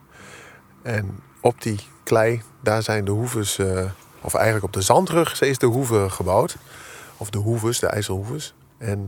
En 0.83 1.19
op 1.41 1.63
die 1.63 1.81
klei, 2.05 2.43
daar 2.63 2.83
zijn 2.83 3.05
de 3.05 3.11
hoeves, 3.11 3.59
eh, 3.59 3.85
of 4.21 4.35
eigenlijk 4.35 4.65
op 4.65 4.73
de 4.73 4.81
zandrug 4.81 5.41
is 5.41 5.59
de 5.59 5.67
hoeve 5.67 6.11
gebouwd. 6.11 6.57
Of 7.17 7.31
de 7.31 7.39
hoeves, 7.39 7.79
de 7.79 7.87
IJsselhoeves. 7.87 8.55
En 8.79 9.07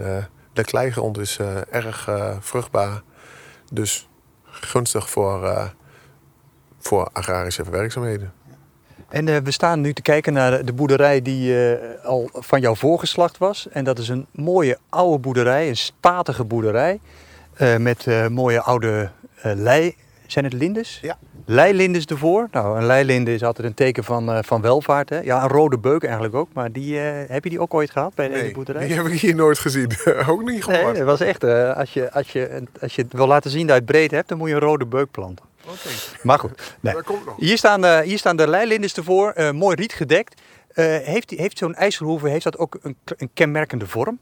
de 0.52 0.64
kleigrond 0.64 1.18
is 1.18 1.38
erg 1.70 2.08
vruchtbaar. 2.40 3.02
Dus 3.72 4.08
gunstig 4.44 5.10
voor, 5.10 5.70
voor 6.78 7.10
agrarische 7.12 7.70
werkzaamheden. 7.70 8.32
En 9.08 9.28
eh, 9.28 9.36
we 9.36 9.50
staan 9.50 9.80
nu 9.80 9.92
te 9.92 10.02
kijken 10.02 10.32
naar 10.32 10.64
de 10.64 10.72
boerderij 10.72 11.22
die 11.22 11.66
eh, 11.72 12.04
al 12.04 12.30
van 12.32 12.60
jouw 12.60 12.74
voorgeslacht 12.74 13.38
was. 13.38 13.68
En 13.70 13.84
dat 13.84 13.98
is 13.98 14.08
een 14.08 14.26
mooie 14.30 14.78
oude 14.88 15.18
boerderij, 15.18 15.68
een 15.68 15.76
statige 15.76 16.44
boerderij. 16.44 17.00
eh, 17.56 17.76
met 17.76 18.06
mooie 18.30 18.60
oude 18.60 19.10
lei. 19.42 19.94
Zijn 20.26 20.44
het 20.44 20.54
lindes? 20.54 20.98
Ja. 21.02 21.16
Leilindes 21.44 22.04
ervoor. 22.04 22.48
Nou, 22.50 22.78
een 22.78 22.86
leilinde 22.86 23.34
is 23.34 23.42
altijd 23.44 23.66
een 23.66 23.74
teken 23.74 24.04
van, 24.04 24.44
van 24.44 24.60
welvaart. 24.60 25.08
Hè? 25.08 25.20
Ja, 25.20 25.42
een 25.42 25.48
rode 25.48 25.78
beuk 25.78 26.02
eigenlijk 26.04 26.34
ook. 26.34 26.48
Maar 26.52 26.72
die, 26.72 26.96
heb 26.98 27.44
je 27.44 27.50
die 27.50 27.60
ook 27.60 27.74
ooit 27.74 27.90
gehad 27.90 28.14
bij 28.14 28.28
deze 28.28 28.42
Nee, 28.42 28.52
boerderij? 28.52 28.86
die 28.86 28.96
heb 28.96 29.06
ik 29.06 29.20
hier 29.20 29.34
nooit 29.34 29.58
gezien. 29.58 29.90
Ook 30.28 30.38
niet 30.40 30.66
Nee, 30.66 30.76
gehoord. 30.78 30.96
dat 30.96 31.06
was 31.06 31.20
echt. 31.20 31.44
als, 31.44 31.92
je, 31.92 32.12
als, 32.12 32.32
je, 32.32 32.62
als 32.80 32.94
je 32.94 33.02
het 33.02 33.12
wil 33.12 33.26
laten 33.26 33.50
zien 33.50 33.60
dat 33.66 33.76
je 33.76 33.82
het 33.82 33.90
breed 33.90 34.10
hebt, 34.10 34.28
dan 34.28 34.38
moet 34.38 34.48
je 34.48 34.54
een 34.54 34.60
rode 34.60 34.86
beuk 34.86 35.10
planten. 35.10 35.44
Oké, 35.68 35.88
Maar 36.22 36.38
goed. 36.38 36.76
Nee. 36.80 36.94
dat 36.94 37.04
komt 37.04 37.24
nog. 37.26 37.36
Hier, 37.36 37.58
staan, 37.58 37.80
de, 37.80 38.02
hier 38.04 38.18
staan 38.18 38.36
de 38.36 38.48
leilindes 38.48 38.94
ervoor, 38.94 39.30
eh, 39.30 39.50
mooi 39.50 39.76
riet 39.76 39.92
gedekt. 39.92 40.40
Eh, 40.68 40.84
heeft 40.84 41.28
die- 41.28 41.40
heeft 41.40 41.58
zo'n 41.58 41.74
IJsselhoeve 41.74 42.28
heeft 42.28 42.44
dat 42.44 42.58
ook 42.58 42.78
een, 42.82 42.96
een 43.04 43.30
kenmerkende 43.34 43.86
vorm? 43.86 44.18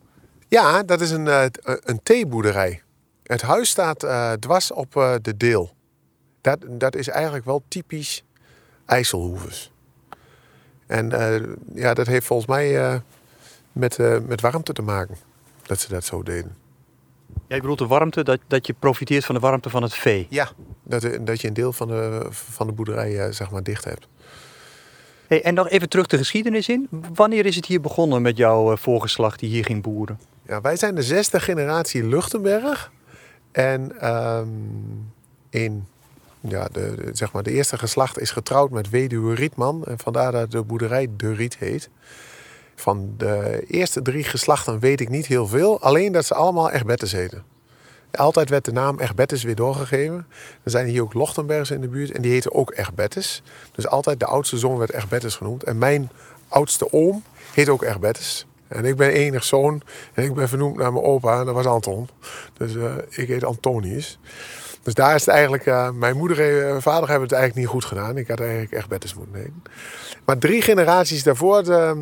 Ja, 0.48 0.82
dat 0.82 1.00
is 1.00 1.10
een, 1.10 1.28
eh, 1.28 1.44
een 1.62 2.00
theeboerderij. 2.02 2.82
Het 3.22 3.42
huis 3.42 3.68
staat 3.70 4.02
eh, 4.02 4.32
dwars 4.32 4.70
op 4.72 4.96
eh, 4.96 5.14
de 5.22 5.36
deel. 5.36 5.74
Dat, 6.40 6.58
dat 6.68 6.94
is 6.96 7.08
eigenlijk 7.08 7.44
wel 7.44 7.62
typisch 7.68 8.24
IJsselhoeves. 8.86 9.70
En 10.86 11.12
eh, 11.12 11.42
ja, 11.74 11.94
dat 11.94 12.06
heeft 12.06 12.26
volgens 12.26 12.48
mij 12.48 12.78
eh, 12.84 12.96
met, 13.72 13.98
eh, 13.98 14.18
met 14.26 14.40
warmte 14.40 14.72
te 14.72 14.82
maken. 14.82 15.16
Dat 15.62 15.80
ze 15.80 15.88
dat 15.88 16.04
zo 16.04 16.22
deden. 16.22 16.56
Jij 17.48 17.60
bedoelt 17.60 17.78
de 17.78 17.86
warmte, 17.86 18.24
dat, 18.24 18.38
dat 18.46 18.66
je 18.66 18.72
profiteert 18.78 19.24
van 19.24 19.34
de 19.34 19.40
warmte 19.40 19.70
van 19.70 19.82
het 19.82 19.94
vee. 19.94 20.26
Ja. 20.30 20.48
Dat, 20.82 21.08
dat 21.20 21.40
je 21.40 21.48
een 21.48 21.54
deel 21.54 21.72
van 21.72 21.88
de, 21.88 22.26
van 22.30 22.66
de 22.66 22.72
boerderij 22.72 23.18
eh, 23.26 23.32
zeg 23.32 23.50
maar 23.50 23.62
dicht 23.62 23.84
hebt. 23.84 24.06
Hey, 25.26 25.42
en 25.42 25.54
nog 25.54 25.68
even 25.68 25.88
terug 25.88 26.06
de 26.06 26.16
geschiedenis 26.16 26.68
in. 26.68 26.88
Wanneer 27.14 27.46
is 27.46 27.56
het 27.56 27.66
hier 27.66 27.80
begonnen 27.80 28.22
met 28.22 28.36
jouw 28.36 28.72
eh, 28.72 28.78
voorgeslacht 28.78 29.40
die 29.40 29.50
hier 29.50 29.64
ging 29.64 29.82
boeren? 29.82 30.20
Ja, 30.46 30.60
wij 30.60 30.76
zijn 30.76 30.94
de 30.94 31.02
zesde 31.02 31.40
generatie 31.40 32.04
Luchtenberg. 32.04 32.90
En 33.52 34.00
ehm, 34.00 34.48
in, 35.50 35.86
ja, 36.40 36.68
de, 36.72 36.94
de- 36.96 37.10
zeg 37.12 37.32
maar, 37.32 37.42
de 37.42 37.50
eerste 37.52 37.78
geslacht 37.78 38.18
is 38.20 38.30
getrouwd 38.30 38.70
met 38.70 38.90
weduwe 38.90 39.34
Rietman. 39.34 39.84
En 39.84 39.98
vandaar 39.98 40.32
dat 40.32 40.50
de 40.50 40.62
boerderij 40.62 41.08
De 41.16 41.32
Riet 41.34 41.56
heet. 41.56 41.90
Van 42.76 43.14
de 43.16 43.64
eerste 43.66 44.02
drie 44.02 44.24
geslachten 44.24 44.78
weet 44.78 45.00
ik 45.00 45.08
niet 45.08 45.26
heel 45.26 45.46
veel. 45.46 45.80
Alleen 45.80 46.12
dat 46.12 46.24
ze 46.24 46.34
allemaal 46.34 46.70
Egbertus 46.70 47.12
heten. 47.12 47.44
Altijd 48.10 48.48
werd 48.48 48.64
de 48.64 48.72
naam 48.72 49.00
Egbertus 49.00 49.42
weer 49.42 49.54
doorgegeven. 49.54 50.26
Er 50.62 50.70
zijn 50.70 50.86
hier 50.86 51.02
ook 51.02 51.14
Lochtenbergs 51.14 51.70
in 51.70 51.80
de 51.80 51.88
buurt 51.88 52.10
en 52.10 52.22
die 52.22 52.32
heten 52.32 52.52
ook 52.52 52.72
Egbertus. 52.74 53.42
Dus 53.72 53.86
altijd 53.86 54.20
de 54.20 54.26
oudste 54.26 54.58
zoon 54.58 54.78
werd 54.78 54.92
Egbertus 54.92 55.34
genoemd. 55.34 55.64
En 55.64 55.78
mijn 55.78 56.10
oudste 56.48 56.92
oom 56.92 57.22
heet 57.52 57.68
ook 57.68 57.82
Egbertus. 57.82 58.46
En 58.68 58.84
ik 58.84 58.96
ben 58.96 59.10
enig 59.10 59.44
zoon 59.44 59.82
en 60.14 60.24
ik 60.24 60.34
ben 60.34 60.48
vernoemd 60.48 60.76
naar 60.76 60.92
mijn 60.92 61.04
opa 61.04 61.38
en 61.38 61.46
dat 61.46 61.54
was 61.54 61.66
Anton. 61.66 62.08
Dus 62.56 62.74
eh, 62.74 62.94
ik 63.10 63.28
heet 63.28 63.44
Antonius. 63.44 64.18
Dus 64.86 64.94
daar 64.94 65.14
is 65.14 65.26
het 65.26 65.34
eigenlijk, 65.34 65.66
eh, 65.66 65.90
mijn 65.90 66.16
moeder 66.16 66.66
en 66.66 66.82
vader 66.82 67.08
hebben 67.08 67.28
het 67.28 67.36
eigenlijk 67.38 67.54
niet 67.54 67.74
goed 67.74 67.84
gedaan. 67.84 68.16
Ik 68.16 68.28
had 68.28 68.40
eigenlijk 68.40 68.72
Egbertus 68.72 69.14
moeten 69.14 69.34
heten. 69.34 69.62
Maar 70.24 70.38
drie 70.38 70.62
generaties 70.62 71.22
daarvoor, 71.22 71.58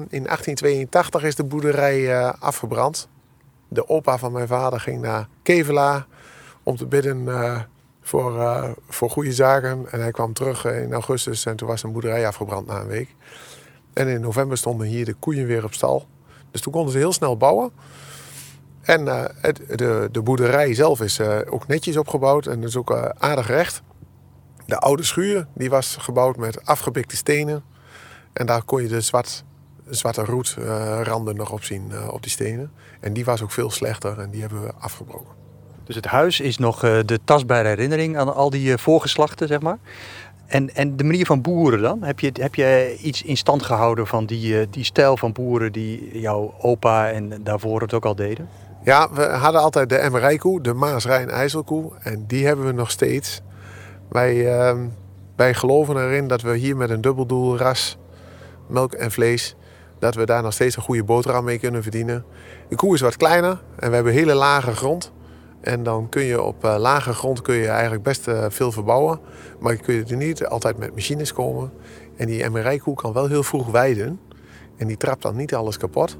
in 0.09 0.27
1882, 0.27 1.23
is 1.23 1.35
de 1.35 1.45
boerderij 1.45 2.13
eh, 2.13 2.33
afgebrand. 2.39 3.09
De 3.69 3.89
opa 3.89 4.19
van 4.19 4.33
mijn 4.33 4.47
vader 4.47 4.81
ging 4.81 5.01
naar 5.01 5.29
Kevelaar 5.43 6.07
om 6.63 6.77
te 6.77 6.87
bidden 6.87 7.29
eh, 7.29 7.61
voor, 8.03 8.75
voor 8.89 9.11
goede 9.11 9.33
zaken. 9.33 9.87
En 9.91 10.01
hij 10.01 10.11
kwam 10.11 10.33
terug 10.33 10.65
in 10.65 10.93
augustus 10.93 11.47
en 11.47 11.57
toen 11.57 11.69
was 11.69 11.81
zijn 11.81 11.93
boerderij 11.93 12.27
afgebrand 12.27 12.67
na 12.67 12.81
een 12.81 12.87
week. 12.87 13.15
En 13.93 14.09
in 14.09 14.21
november 14.21 14.57
stonden 14.57 14.87
hier 14.87 15.05
de 15.05 15.15
koeien 15.15 15.47
weer 15.47 15.65
op 15.65 15.75
stal. 15.75 16.07
Dus 16.51 16.61
toen 16.61 16.73
konden 16.73 16.93
ze 16.93 16.99
heel 16.99 17.13
snel 17.13 17.37
bouwen. 17.37 17.73
En 18.85 19.09
eh, 19.09 19.25
het, 19.41 19.61
de, 19.75 20.09
de 20.13 20.23
boerderij 20.23 20.75
zelf 20.75 21.01
is 21.01 21.19
eh, 21.19 21.39
ook 21.49 21.67
netjes 21.67 21.97
opgebouwd 21.97 22.47
en 22.47 22.63
is 22.63 22.77
ook 22.77 22.91
eh, 22.91 23.09
aardig 23.19 23.47
recht. 23.47 23.83
De 24.67 24.79
oude 24.79 25.03
schuur 25.03 25.47
die 25.55 25.71
was 25.71 25.97
gebouwd 26.01 26.37
met 26.37 26.67
afgebikte 26.67 27.17
stenen. 27.17 27.63
En 28.33 28.47
daar 28.47 28.63
kon 28.63 28.83
je 28.83 28.89
de 28.89 29.01
zwart, 29.01 29.45
zwarte 29.89 30.25
roetranden 30.25 31.37
nog 31.37 31.51
op 31.51 31.65
zien 31.65 31.93
op 32.11 32.23
die 32.23 32.31
stenen. 32.31 32.73
En 33.01 33.13
die 33.13 33.25
was 33.25 33.43
ook 33.43 33.51
veel 33.51 33.71
slechter 33.71 34.21
en 34.21 34.31
die 34.31 34.41
hebben 34.41 34.63
we 34.63 34.73
afgebroken. 34.79 35.35
Dus 35.85 35.95
het 35.95 36.07
huis 36.07 36.41
is 36.41 36.59
nog 36.59 36.81
de 36.81 37.19
tastbare 37.25 37.69
herinnering 37.69 38.19
aan 38.19 38.35
al 38.35 38.51
die 38.51 38.79
voorgeslachten, 38.79 39.49
zeg 39.49 39.61
maar. 39.61 39.79
En, 40.47 40.75
en 40.75 40.97
de 40.97 41.05
manier 41.05 41.27
van 41.27 41.43
boeren 41.43 41.81
dan? 41.81 42.03
Heb 42.03 42.21
je, 42.21 42.31
heb 42.33 42.55
je 42.55 42.99
iets 43.03 43.23
in 43.23 43.37
stand 43.37 43.63
gehouden 43.63 44.07
van 44.07 44.27
die, 44.27 44.71
die 44.71 44.85
stijl 44.85 45.17
van 45.17 45.33
boeren 45.33 45.73
die 45.73 46.21
jouw 46.21 46.55
opa 46.59 47.11
en 47.11 47.43
daarvoor 47.43 47.81
het 47.81 47.95
ook 47.95 48.05
al 48.05 48.15
deden? 48.15 48.49
Ja, 48.85 49.09
we 49.13 49.23
hadden 49.23 49.61
altijd 49.61 49.89
de 49.89 50.09
MRI-koe, 50.11 50.61
de 50.61 50.75
Maas-Rijn-IJsselkoe. 50.75 51.93
En 52.03 52.25
die 52.27 52.47
hebben 52.47 52.67
we 52.67 52.73
nog 52.73 52.91
steeds. 52.91 53.41
Wij, 54.09 54.57
ehm, 54.57 54.87
wij 55.37 55.55
geloven 55.55 55.97
erin 55.97 56.29
dat 56.29 56.43
we 56.43 56.57
hier 56.57 56.77
met 56.77 56.91
een 56.91 57.01
dubbeldoel 57.01 57.57
ras, 57.57 57.99
melk 58.69 58.93
en 58.93 59.11
vlees... 59.11 59.57
dat 59.99 60.15
we 60.15 60.27
daar 60.27 60.43
nog 60.43 60.53
steeds 60.53 60.77
een 60.77 60.83
goede 60.83 61.05
boterham 61.05 61.45
mee 61.45 61.59
kunnen 61.59 61.83
verdienen. 61.83 62.25
De 62.69 62.77
koe 62.77 62.95
is 62.95 63.01
wat 63.01 63.17
kleiner 63.17 63.63
en 63.77 63.89
we 63.89 63.95
hebben 63.95 64.13
hele 64.13 64.35
lage 64.35 64.75
grond. 64.75 65.13
En 65.61 65.83
dan 65.83 66.09
kun 66.09 66.23
je 66.23 66.43
op 66.43 66.65
eh, 66.65 66.77
lage 66.79 67.13
grond 67.13 67.43
kun 67.43 67.55
je 67.55 67.69
eigenlijk 67.69 68.03
best 68.03 68.29
eh, 68.29 68.45
veel 68.49 68.73
verbouwen. 68.73 69.21
Maar 69.61 69.73
je 69.73 69.79
kunt 69.79 70.11
er 70.11 70.17
niet 70.17 70.47
altijd 70.47 70.79
met 70.79 70.95
machines 70.95 71.33
komen. 71.33 71.73
En 72.17 72.27
die 72.27 72.49
MRI-koe 72.51 72.95
kan 72.95 73.13
wel 73.13 73.27
heel 73.29 73.43
vroeg 73.43 73.71
weiden. 73.71 74.21
En 74.77 74.87
die 74.87 74.97
trapt 74.97 75.23
dan 75.23 75.37
niet 75.37 75.55
alles 75.55 75.77
kapot. 75.77 76.17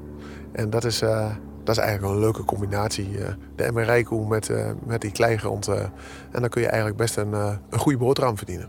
En 0.51 0.69
dat 0.69 0.83
is, 0.83 1.01
eh, 1.01 1.31
dat 1.65 1.77
is 1.77 1.81
eigenlijk 1.83 2.13
een 2.13 2.19
leuke 2.19 2.43
combinatie. 2.45 3.17
eh, 3.17 3.33
de 3.55 3.71
MRI-koe 3.71 4.27
met, 4.27 4.49
eh, 4.49 4.69
met 4.85 5.01
die 5.01 5.11
kleigrond. 5.11 5.67
eh 5.67 5.79
en 6.31 6.41
dan 6.41 6.49
kun 6.49 6.61
je 6.61 6.67
eigenlijk 6.67 6.97
best 6.97 7.17
een, 7.17 7.33
een 7.33 7.79
goede 7.79 7.97
boterham 7.97 8.37
verdienen. 8.37 8.67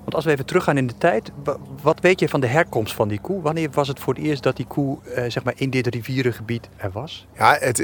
Want 0.00 0.14
als 0.14 0.24
we 0.24 0.30
even 0.30 0.46
teruggaan 0.46 0.76
in 0.76 0.86
de 0.86 0.98
tijd, 0.98 1.30
wa- 1.44 1.56
wat 1.82 2.00
weet 2.00 2.20
je 2.20 2.28
van 2.28 2.40
de 2.40 2.46
herkomst 2.46 2.94
van 2.94 3.08
die 3.08 3.20
koe? 3.20 3.42
Wanneer 3.42 3.68
was 3.72 3.88
het 3.88 4.00
voor 4.00 4.14
het 4.14 4.22
eerst 4.22 4.42
dat 4.42 4.56
die 4.56 4.66
koe 4.66 4.98
eh, 5.14 5.24
zeg 5.30 5.44
maar 5.44 5.52
in 5.56 5.70
dit 5.70 5.86
rivierengebied 5.86 6.68
er 6.76 6.90
was? 6.92 7.26
Ja, 7.36 7.56
het, 7.60 7.78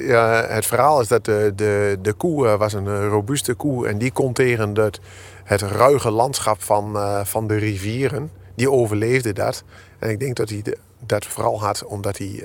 het 0.48 0.66
verhaal 0.66 1.00
is 1.00 1.08
dat 1.08 1.24
de, 1.24 1.52
de, 1.56 1.98
de 2.02 2.12
koe 2.12 2.56
was 2.56 2.72
een 2.72 3.08
robuuste 3.08 3.54
koe. 3.54 3.88
En 3.88 3.98
die 3.98 4.12
kon 4.12 4.32
tegen 4.32 4.74
het, 4.78 5.00
het 5.44 5.60
ruige 5.62 6.10
landschap 6.10 6.62
van, 6.62 6.96
van 7.26 7.46
de 7.46 7.56
rivieren. 7.56 8.30
Die 8.54 8.70
overleefde 8.70 9.32
dat. 9.32 9.64
En 9.98 10.10
ik 10.10 10.20
denk 10.20 10.36
dat 10.36 10.48
hij 10.48 10.62
dat 11.06 11.24
vooral 11.26 11.60
had 11.60 11.84
omdat 11.84 12.18
hij 12.18 12.44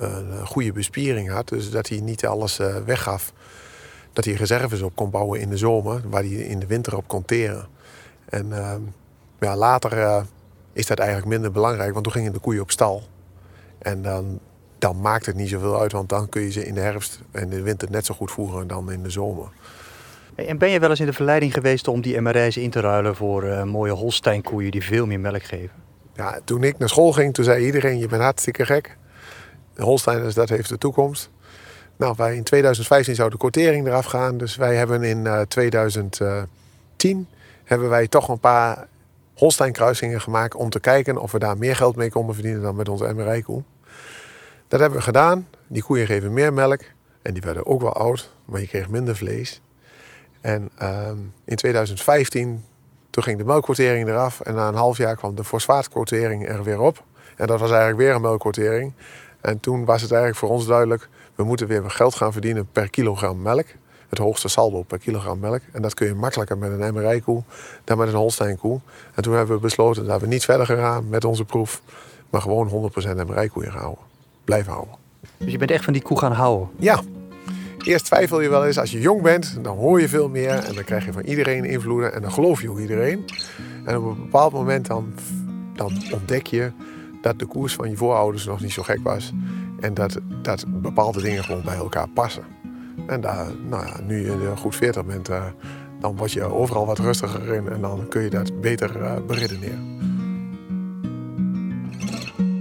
een 0.00 0.46
goede 0.46 0.72
bespiering 0.72 1.30
had. 1.30 1.48
Dus 1.48 1.70
dat 1.70 1.88
hij 1.88 2.00
niet 2.00 2.26
alles 2.26 2.58
eh, 2.58 2.76
weggaf. 2.76 3.32
Dat 4.12 4.24
hij 4.24 4.34
reserves 4.34 4.82
op 4.82 4.96
kon 4.96 5.10
bouwen 5.10 5.40
in 5.40 5.48
de 5.48 5.56
zomer. 5.56 6.02
Waar 6.08 6.22
hij 6.22 6.30
in 6.30 6.58
de 6.58 6.66
winter 6.66 6.96
op 6.96 7.08
kon 7.08 7.24
teren. 7.24 7.68
En 8.28 8.52
ehm, 8.52 8.80
ja, 9.40 9.56
later 9.56 9.98
eh, 9.98 10.22
is 10.72 10.86
dat 10.86 10.98
eigenlijk 10.98 11.28
minder 11.28 11.52
belangrijk. 11.52 11.92
Want 11.92 12.04
toen 12.04 12.12
gingen 12.12 12.32
de 12.32 12.38
koeien 12.38 12.62
op 12.62 12.70
stal. 12.70 13.02
En 13.78 14.02
dan, 14.02 14.40
dan 14.78 15.00
maakt 15.00 15.26
het 15.26 15.36
niet 15.36 15.48
zoveel 15.48 15.80
uit, 15.80 15.92
want 15.92 16.08
dan 16.08 16.28
kun 16.28 16.42
je 16.42 16.50
ze 16.50 16.66
in 16.66 16.74
de 16.74 16.80
herfst 16.80 17.20
en 17.30 17.48
de 17.48 17.62
winter 17.62 17.90
net 17.90 18.06
zo 18.06 18.14
goed 18.14 18.30
voeren 18.30 18.66
dan 18.66 18.92
in 18.92 19.02
de 19.02 19.10
zomer. 19.10 19.48
En 20.34 20.58
ben 20.58 20.70
je 20.70 20.78
wel 20.78 20.90
eens 20.90 21.00
in 21.00 21.06
de 21.06 21.12
verleiding 21.12 21.52
geweest 21.52 21.88
om 21.88 22.00
die 22.00 22.20
MRI's 22.20 22.56
in 22.56 22.70
te 22.70 22.80
ruilen 22.80 23.16
voor 23.16 23.44
eh, 23.44 23.62
mooie 23.62 23.92
Holsteinkoeien 23.92 24.70
die 24.70 24.84
veel 24.84 25.06
meer 25.06 25.20
melk 25.20 25.42
geven? 25.42 25.76
Ja, 26.14 26.40
toen 26.44 26.62
ik 26.62 26.78
naar 26.78 26.88
school 26.88 27.12
ging, 27.12 27.34
toen 27.34 27.44
zei 27.44 27.64
iedereen, 27.64 27.98
je 27.98 28.08
bent 28.08 28.22
hartstikke 28.22 28.66
gek. 28.66 28.96
De 29.80 29.86
Holsteiners, 29.86 30.34
dat 30.34 30.48
heeft 30.48 30.68
de 30.68 30.78
toekomst. 30.78 31.30
Nou, 31.96 32.14
wij 32.16 32.36
in 32.36 32.42
2015 32.42 33.14
zou 33.14 33.30
de 33.30 33.36
quotering 33.36 33.86
eraf 33.86 34.04
gaan. 34.04 34.38
Dus 34.38 34.56
wij 34.56 34.76
hebben 34.76 35.02
in 35.02 35.26
eh, 35.26 35.40
2010 35.40 37.28
hebben 37.64 37.88
wij 37.88 38.08
toch 38.08 38.28
een 38.28 38.38
paar 38.38 38.88
Holstein-kruisingen 39.34 40.20
gemaakt 40.20 40.54
om 40.54 40.70
te 40.70 40.80
kijken 40.80 41.18
of 41.18 41.32
we 41.32 41.38
daar 41.38 41.58
meer 41.58 41.76
geld 41.76 41.96
mee 41.96 42.10
konden 42.10 42.34
verdienen 42.34 42.62
dan 42.62 42.76
met 42.76 42.88
onze 42.88 43.14
MRI-koe. 43.14 43.62
Dat 44.68 44.80
hebben 44.80 44.98
we 44.98 45.04
gedaan. 45.04 45.48
Die 45.66 45.82
koeien 45.82 46.06
geven 46.06 46.32
meer 46.32 46.52
melk 46.52 46.80
en 47.22 47.32
die 47.32 47.42
werden 47.42 47.66
ook 47.66 47.80
wel 47.80 47.92
oud, 47.92 48.34
maar 48.44 48.60
je 48.60 48.68
kreeg 48.68 48.88
minder 48.88 49.16
vlees. 49.16 49.60
En 50.40 50.70
ehm, 50.78 51.18
in 51.44 51.56
2015 51.56 52.64
toen 53.10 53.22
ging 53.22 53.38
de 53.38 53.44
melkquotering 53.44 54.08
eraf 54.08 54.40
en 54.40 54.54
na 54.54 54.68
een 54.68 54.74
half 54.74 54.96
jaar 54.96 55.16
kwam 55.16 55.34
de 55.34 55.44
fosfaatquotering 55.44 56.48
er 56.48 56.62
weer 56.62 56.80
op. 56.80 57.04
En 57.36 57.46
dat 57.46 57.60
was 57.60 57.70
eigenlijk 57.70 58.00
weer 58.00 58.14
een 58.14 58.20
melkquotering. 58.20 58.92
En 59.40 59.60
toen 59.60 59.84
was 59.84 60.02
het 60.02 60.10
eigenlijk 60.10 60.40
voor 60.40 60.50
ons 60.50 60.66
duidelijk, 60.66 61.08
we 61.34 61.44
moeten 61.44 61.66
weer 61.66 61.90
geld 61.90 62.14
gaan 62.14 62.32
verdienen 62.32 62.68
per 62.72 62.90
kilogram 62.90 63.42
melk. 63.42 63.66
Het 64.08 64.18
hoogste 64.18 64.48
saldo 64.48 64.82
per 64.82 64.98
kilogram 64.98 65.38
melk. 65.38 65.60
En 65.72 65.82
dat 65.82 65.94
kun 65.94 66.06
je 66.06 66.14
makkelijker 66.14 66.58
met 66.58 66.70
een 66.70 66.94
MRI-koe 66.94 67.42
dan 67.84 67.98
met 67.98 68.08
een 68.08 68.14
Holstein-koe. 68.14 68.80
En 69.14 69.22
toen 69.22 69.34
hebben 69.34 69.54
we 69.54 69.60
besloten 69.60 70.06
dat 70.06 70.20
we 70.20 70.26
niet 70.26 70.44
verder 70.44 70.66
gaan 70.66 71.08
met 71.08 71.24
onze 71.24 71.44
proef, 71.44 71.82
maar 72.30 72.40
gewoon 72.40 72.92
100% 72.96 73.26
MRI-koeien 73.26 73.72
gaan 73.72 73.80
houden. 73.80 74.04
Blijven 74.44 74.72
houden. 74.72 74.94
Dus 75.36 75.52
je 75.52 75.58
bent 75.58 75.70
echt 75.70 75.84
van 75.84 75.92
die 75.92 76.02
koe 76.02 76.18
gaan 76.18 76.32
houden? 76.32 76.68
Ja. 76.78 77.00
Eerst 77.78 78.04
twijfel 78.04 78.40
je 78.40 78.48
wel 78.48 78.66
eens, 78.66 78.78
als 78.78 78.90
je 78.90 79.00
jong 79.00 79.22
bent, 79.22 79.58
dan 79.62 79.76
hoor 79.76 80.00
je 80.00 80.08
veel 80.08 80.28
meer 80.28 80.50
en 80.50 80.74
dan 80.74 80.84
krijg 80.84 81.04
je 81.04 81.12
van 81.12 81.22
iedereen 81.22 81.64
invloeden 81.64 82.12
en 82.12 82.22
dan 82.22 82.32
geloof 82.32 82.62
je 82.62 82.70
ook 82.70 82.78
iedereen. 82.78 83.24
En 83.84 83.96
op 83.96 84.04
een 84.04 84.22
bepaald 84.22 84.52
moment 84.52 84.86
dan, 84.86 85.14
dan 85.74 86.02
ontdek 86.12 86.46
je 86.46 86.72
dat 87.20 87.38
de 87.38 87.46
koers 87.46 87.74
van 87.74 87.90
je 87.90 87.96
voorouders 87.96 88.46
nog 88.46 88.60
niet 88.60 88.72
zo 88.72 88.82
gek 88.82 89.00
was. 89.02 89.32
En 89.80 89.94
dat, 89.94 90.18
dat 90.42 90.64
bepaalde 90.68 91.22
dingen 91.22 91.44
gewoon 91.44 91.64
bij 91.64 91.76
elkaar 91.76 92.08
passen. 92.08 92.44
En 93.06 93.20
daar, 93.20 93.46
nou 93.68 93.86
ja, 93.86 94.00
nu 94.06 94.24
je 94.24 94.52
goed 94.56 94.76
40 94.76 95.04
bent, 95.04 95.28
eh, 95.28 95.44
dan 96.00 96.16
word 96.16 96.32
je 96.32 96.42
overal 96.42 96.86
wat 96.86 96.98
rustiger 96.98 97.54
in 97.54 97.68
en 97.68 97.80
dan 97.80 98.08
kun 98.08 98.22
je 98.22 98.30
dat 98.30 98.60
beter 98.60 99.02
eh, 99.02 99.16
beredeneren. 99.26 99.98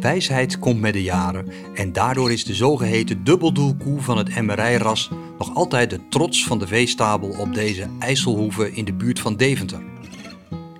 Wijsheid 0.01 0.59
komt 0.59 0.81
met 0.81 0.93
de 0.93 1.03
jaren 1.03 1.47
en 1.73 1.93
daardoor 1.93 2.31
is 2.31 2.45
de 2.45 2.53
zogeheten 2.53 3.23
dubbeldoelkoe 3.23 4.01
van 4.01 4.17
het 4.17 4.41
MRI-ras 4.41 5.11
nog 5.37 5.55
altijd 5.55 5.89
de 5.89 5.99
trots 6.09 6.45
van 6.45 6.59
de 6.59 6.67
veestabel 6.67 7.29
op 7.29 7.53
deze 7.53 7.87
IJsselhoeve 7.99 8.71
in 8.71 8.85
de 8.85 8.93
buurt 8.93 9.19
van 9.19 9.35
Deventer. 9.35 9.79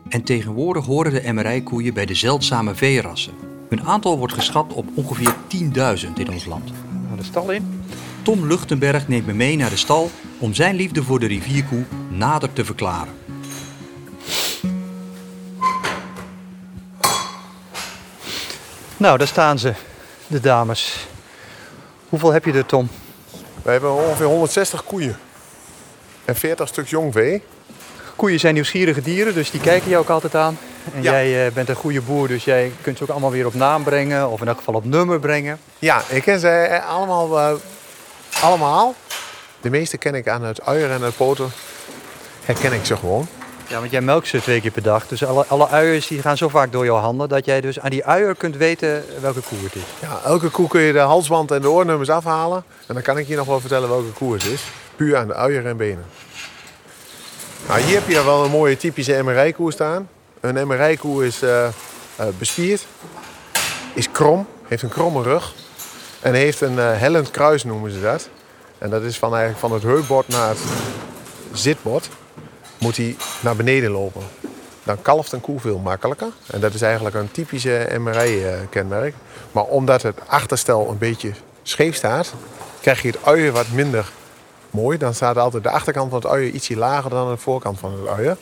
En 0.10 0.24
tegenwoordig 0.24 0.86
horen 0.86 1.12
de 1.12 1.34
MRI-koeien 1.34 1.94
bij 1.94 2.06
de 2.06 2.14
zeldzame 2.14 2.76
veerassen. 2.76 3.49
Hun 3.70 3.84
aantal 3.84 4.18
wordt 4.18 4.34
geschat 4.34 4.74
op 4.74 4.86
ongeveer 4.94 5.36
10.000 6.06 6.14
in 6.16 6.32
ons 6.32 6.46
land. 6.46 6.72
Naar 7.08 7.18
de 7.18 7.24
stal 7.24 7.52
in. 7.52 7.84
Tom 8.24 8.48
Luchtenberg 8.48 9.08
neemt 9.08 9.26
me 9.26 9.34
mee 9.34 9.56
naar 9.58 9.70
de 9.70 9.78
stal 9.78 10.12
om 10.38 10.54
zijn 10.54 10.76
liefde 10.76 11.04
voor 11.04 11.20
de 11.20 11.28
rivierkoe 11.28 11.86
nader 12.10 12.54
te 12.54 12.66
verklaren. 12.66 13.14
Nou, 18.98 19.18
daar 19.18 19.28
staan 19.28 19.60
ze, 19.60 19.74
de 20.28 20.40
dames. 20.40 21.08
Hoeveel 22.10 22.32
heb 22.32 22.46
je 22.46 22.54
er, 22.54 22.66
Tom? 22.66 22.90
We 23.62 23.72
hebben 23.72 23.94
ongeveer 23.94 24.26
160 24.26 24.84
koeien 24.84 25.18
en 26.26 26.36
40 26.36 26.68
stuk 26.68 26.88
jong 26.88 27.14
vee. 27.14 27.44
Koeien 28.16 28.40
zijn 28.40 28.54
nieuwsgierige 28.54 29.02
dieren, 29.02 29.34
dus 29.34 29.52
die 29.52 29.62
kijken 29.62 29.90
je 29.90 29.98
ook 29.98 30.10
altijd 30.10 30.36
aan. 30.36 30.58
En 30.94 31.02
Ja. 31.04 31.12
jij 31.12 31.46
eh, 31.48 31.52
bent 31.54 31.70
een 31.70 31.76
goede 31.76 32.02
boer, 32.02 32.28
dus 32.28 32.44
jij 32.44 32.72
kunt 32.82 32.98
ze 32.98 33.04
ook 33.04 33.10
allemaal 33.10 33.32
weer 33.32 33.46
op 33.46 33.54
naam 33.54 33.84
brengen. 33.84 34.30
Of 34.30 34.42
in 34.42 34.48
elk 34.48 34.58
geval 34.58 34.74
op 34.74 34.86
nummer 34.86 35.20
brengen. 35.20 35.60
Ja, 35.80 36.02
ik 36.10 36.22
ken 36.24 36.40
ze 36.40 36.48
eh, 36.50 36.90
allemaal. 36.90 37.40
eh, 37.40 37.52
allemaal. 38.42 38.94
De 39.62 39.70
meeste 39.70 39.98
ken 39.98 40.16
ik 40.16 40.28
aan 40.28 40.44
het 40.44 40.66
uieren 40.66 40.96
en 40.96 41.02
het 41.02 41.16
poten. 41.18 41.50
Herken 42.46 42.74
ik 42.74 42.86
ze 42.86 42.98
gewoon. 42.98 43.28
Ja, 43.68 43.80
want 43.80 43.92
jij 43.92 44.02
melkt 44.02 44.28
ze 44.28 44.42
twee 44.42 44.62
keer 44.62 44.72
per 44.72 44.82
dag. 44.84 45.08
Dus 45.08 45.26
alle, 45.26 45.46
alle 45.48 45.68
uiers 45.68 46.08
die 46.08 46.22
gaan 46.22 46.38
zo 46.38 46.48
vaak 46.48 46.72
door 46.72 46.86
jouw 46.86 46.96
handen... 46.98 47.30
dat 47.30 47.46
jij 47.46 47.62
dus 47.62 47.80
aan 47.80 47.90
die 47.90 48.06
uier 48.06 48.36
kunt 48.36 48.58
weten 48.58 49.04
welke 49.22 49.40
koe 49.42 49.58
het 49.64 49.76
is. 49.76 49.82
Ja, 50.02 50.20
elke 50.26 50.50
koe 50.50 50.68
kun 50.68 50.82
je 50.82 50.94
de 50.94 51.00
halsband 51.00 51.52
en 51.52 51.62
de 51.62 51.70
oornummers 51.70 52.10
afhalen. 52.10 52.64
En 52.88 52.94
dan 52.94 53.04
kan 53.04 53.18
ik 53.18 53.28
je 53.28 53.36
nog 53.36 53.46
wel 53.48 53.60
vertellen 53.60 53.90
welke 53.90 54.12
koe 54.12 54.34
het 54.34 54.46
is. 54.46 54.62
Puur 54.96 55.18
aan 55.18 55.28
de 55.28 55.34
uieren 55.34 55.70
en 55.72 55.78
benen. 55.78 56.06
Nou, 57.68 57.80
hier 57.82 57.96
heb 57.96 58.08
je 58.08 58.24
wel 58.24 58.44
een 58.44 58.52
mooie 58.52 58.78
typische 58.78 59.24
MRI-koe 59.24 59.72
staan. 59.72 60.10
Een 60.40 60.68
MRI-koe 60.68 61.26
is 61.26 61.42
eh, 61.42 61.66
eh, 61.66 61.72
bespierd, 62.38 62.86
is 63.94 64.12
krom, 64.12 64.48
heeft 64.68 64.84
een 64.84 64.90
kromme 64.90 65.24
rug. 65.24 65.54
En 66.22 66.34
heeft 66.34 66.62
een 66.62 66.80
eh, 66.80 67.00
hellend 67.00 67.32
kruis 67.32 67.64
noemen 67.64 67.92
ze 67.92 68.02
dat. 68.02 68.30
En 68.78 68.90
dat 68.90 69.04
is 69.04 69.18
van, 69.18 69.30
eigenlijk 69.30 69.60
van 69.60 69.72
het 69.72 69.84
heupbord 69.84 70.28
naar 70.28 70.50
het 70.50 70.60
zitbord. 71.54 72.10
Moet 72.78 72.98
hij 72.98 73.16
naar 73.40 73.56
beneden 73.56 73.92
lopen. 73.92 74.22
Dan 74.84 75.02
kalft 75.02 75.32
een 75.32 75.42
koe 75.42 75.60
veel 75.60 75.78
makkelijker. 75.78 76.32
En 76.48 76.60
dat 76.60 76.74
is 76.74 76.82
eigenlijk 76.82 77.16
een 77.16 77.32
typische 77.32 77.96
MRI-kenmerk. 77.98 79.16
Maar 79.52 79.64
omdat 79.64 80.02
het 80.02 80.20
achterstel 80.28 80.90
een 80.90 80.98
beetje 80.98 81.32
scheef 81.64 81.96
staat, 81.96 82.34
krijg 82.82 83.02
je 83.02 83.08
het 83.08 83.26
uier 83.26 83.52
wat 83.52 83.70
minder 83.72 84.12
mooi. 84.70 84.98
Dan 84.98 85.14
staat 85.14 85.38
altijd 85.38 85.64
de 85.64 85.70
achterkant 85.70 86.10
van 86.10 86.20
het 86.20 86.30
uier 86.30 86.52
ietsje 86.52 86.76
lager 86.76 87.10
dan 87.10 87.30
de 87.30 87.38
voorkant 87.38 87.80
van 87.80 87.92
het 87.92 88.08
uier. 88.08 88.38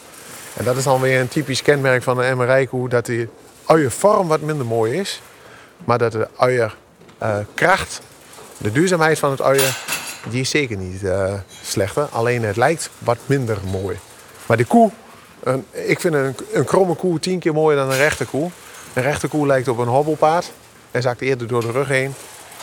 En 0.58 0.64
dat 0.64 0.78
is 0.78 0.84
dan 0.84 1.02
weer 1.02 1.20
een 1.20 1.28
typisch 1.28 1.62
kenmerk 1.62 2.04
van 2.04 2.20
een 2.20 2.38
MRI-koe, 2.38 2.90
dat 2.90 3.06
die 3.06 3.30
uiervorm 3.66 4.28
wat 4.28 4.42
minder 4.42 4.66
mooi 4.66 5.00
is. 5.00 5.22
Maar 5.86 5.98
dat 5.98 6.12
de 6.12 6.28
uierkracht, 6.38 8.02
de 8.58 8.72
duurzaamheid 8.72 9.20
van 9.20 9.32
het 9.32 9.42
uier, 9.42 9.78
die 10.30 10.42
is 10.42 10.50
zeker 10.50 10.78
niet 10.78 11.04
eh, 11.04 11.34
slechter. 11.64 12.08
Alleen 12.12 12.44
het 12.44 12.56
lijkt 12.56 12.90
wat 12.98 13.18
minder 13.26 13.58
mooi. 13.72 13.98
Maar 14.46 14.58
de 14.58 14.66
koe, 14.66 14.92
een, 15.44 15.66
ik 15.72 16.00
vind 16.00 16.14
een, 16.14 16.36
een 16.54 16.66
kromme 16.66 16.96
koe 16.96 17.20
tien 17.20 17.40
keer 17.40 17.54
mooier 17.54 17.80
dan 17.80 17.92
een 17.92 17.98
rechte 17.98 18.26
koe. 18.26 18.50
Een 18.94 19.04
rechte 19.04 19.28
koe 19.28 19.48
lijkt 19.48 19.68
op 19.68 19.78
een 19.78 19.88
hobbelpaard 19.88 20.52
en 20.92 21.02
zakt 21.02 21.22
eerder 21.22 21.48
door 21.48 21.62
de 21.62 21.72
rug 21.72 21.88
heen. 21.88 22.14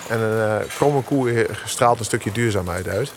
En 0.09 0.21
een 0.21 0.61
eh, 0.61 0.69
kromme 0.77 1.03
koe 1.03 1.47
straalt 1.65 1.99
een 1.99 2.05
stukje 2.05 2.33
duurzaamheid 2.33 2.89
uit. 2.89 3.13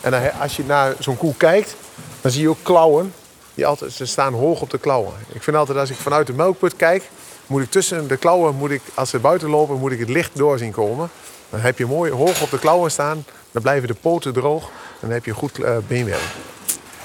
En 0.00 0.40
als 0.40 0.56
je 0.56 0.64
naar 0.64 0.94
zo'n 0.98 1.16
koe 1.16 1.34
kijkt, 1.36 1.76
dan 2.20 2.30
zie 2.30 2.42
je 2.42 2.48
ook 2.48 2.62
klauwen. 2.62 3.12
Die 3.58 3.66
altijd, 3.66 3.92
ze 3.92 4.06
staan 4.06 4.32
hoog 4.32 4.60
op 4.60 4.70
de 4.70 4.78
klauwen. 4.78 5.12
Ik 5.32 5.42
vind 5.42 5.56
altijd 5.56 5.78
als 5.78 5.90
ik 5.90 5.96
vanuit 5.96 6.26
de 6.26 6.32
melkput 6.32 6.76
kijk, 6.76 7.10
moet 7.46 7.62
ik 7.62 7.70
tussen 7.70 8.08
de 8.08 8.16
klauwen, 8.16 8.54
moet 8.54 8.70
ik, 8.70 8.82
als 8.94 9.10
ze 9.10 9.18
buiten 9.18 9.50
lopen, 9.50 9.78
moet 9.78 9.92
ik 9.92 9.98
het 9.98 10.08
licht 10.08 10.36
door 10.36 10.58
zien 10.58 10.70
komen. 10.70 11.10
Dan 11.50 11.60
heb 11.60 11.78
je 11.78 11.86
mooi 11.86 12.12
hoog 12.12 12.42
op 12.42 12.50
de 12.50 12.58
klauwen 12.58 12.90
staan. 12.90 13.24
Dan 13.50 13.62
blijven 13.62 13.88
de 13.88 13.94
poten 13.94 14.32
droog. 14.32 14.62
En 14.64 14.98
dan 15.00 15.10
heb 15.10 15.24
je 15.24 15.32
goed 15.32 15.60
beenwerk. 15.86 16.22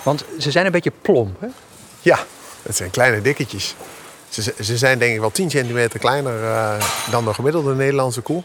Want 0.03 0.25
ze 0.39 0.51
zijn 0.51 0.65
een 0.65 0.71
beetje 0.71 0.91
plomp, 1.01 1.41
hè? 1.41 1.47
Ja, 1.99 2.19
het 2.61 2.75
zijn 2.75 2.89
kleine 2.89 3.21
dikketjes. 3.21 3.75
Ze, 4.29 4.53
ze 4.61 4.77
zijn 4.77 4.99
denk 4.99 5.13
ik 5.13 5.19
wel 5.19 5.31
10 5.31 5.49
centimeter 5.49 5.99
kleiner 5.99 6.43
eh, 6.43 6.75
dan 7.11 7.25
de 7.25 7.33
gemiddelde 7.33 7.75
Nederlandse 7.75 8.21
koe. 8.21 8.43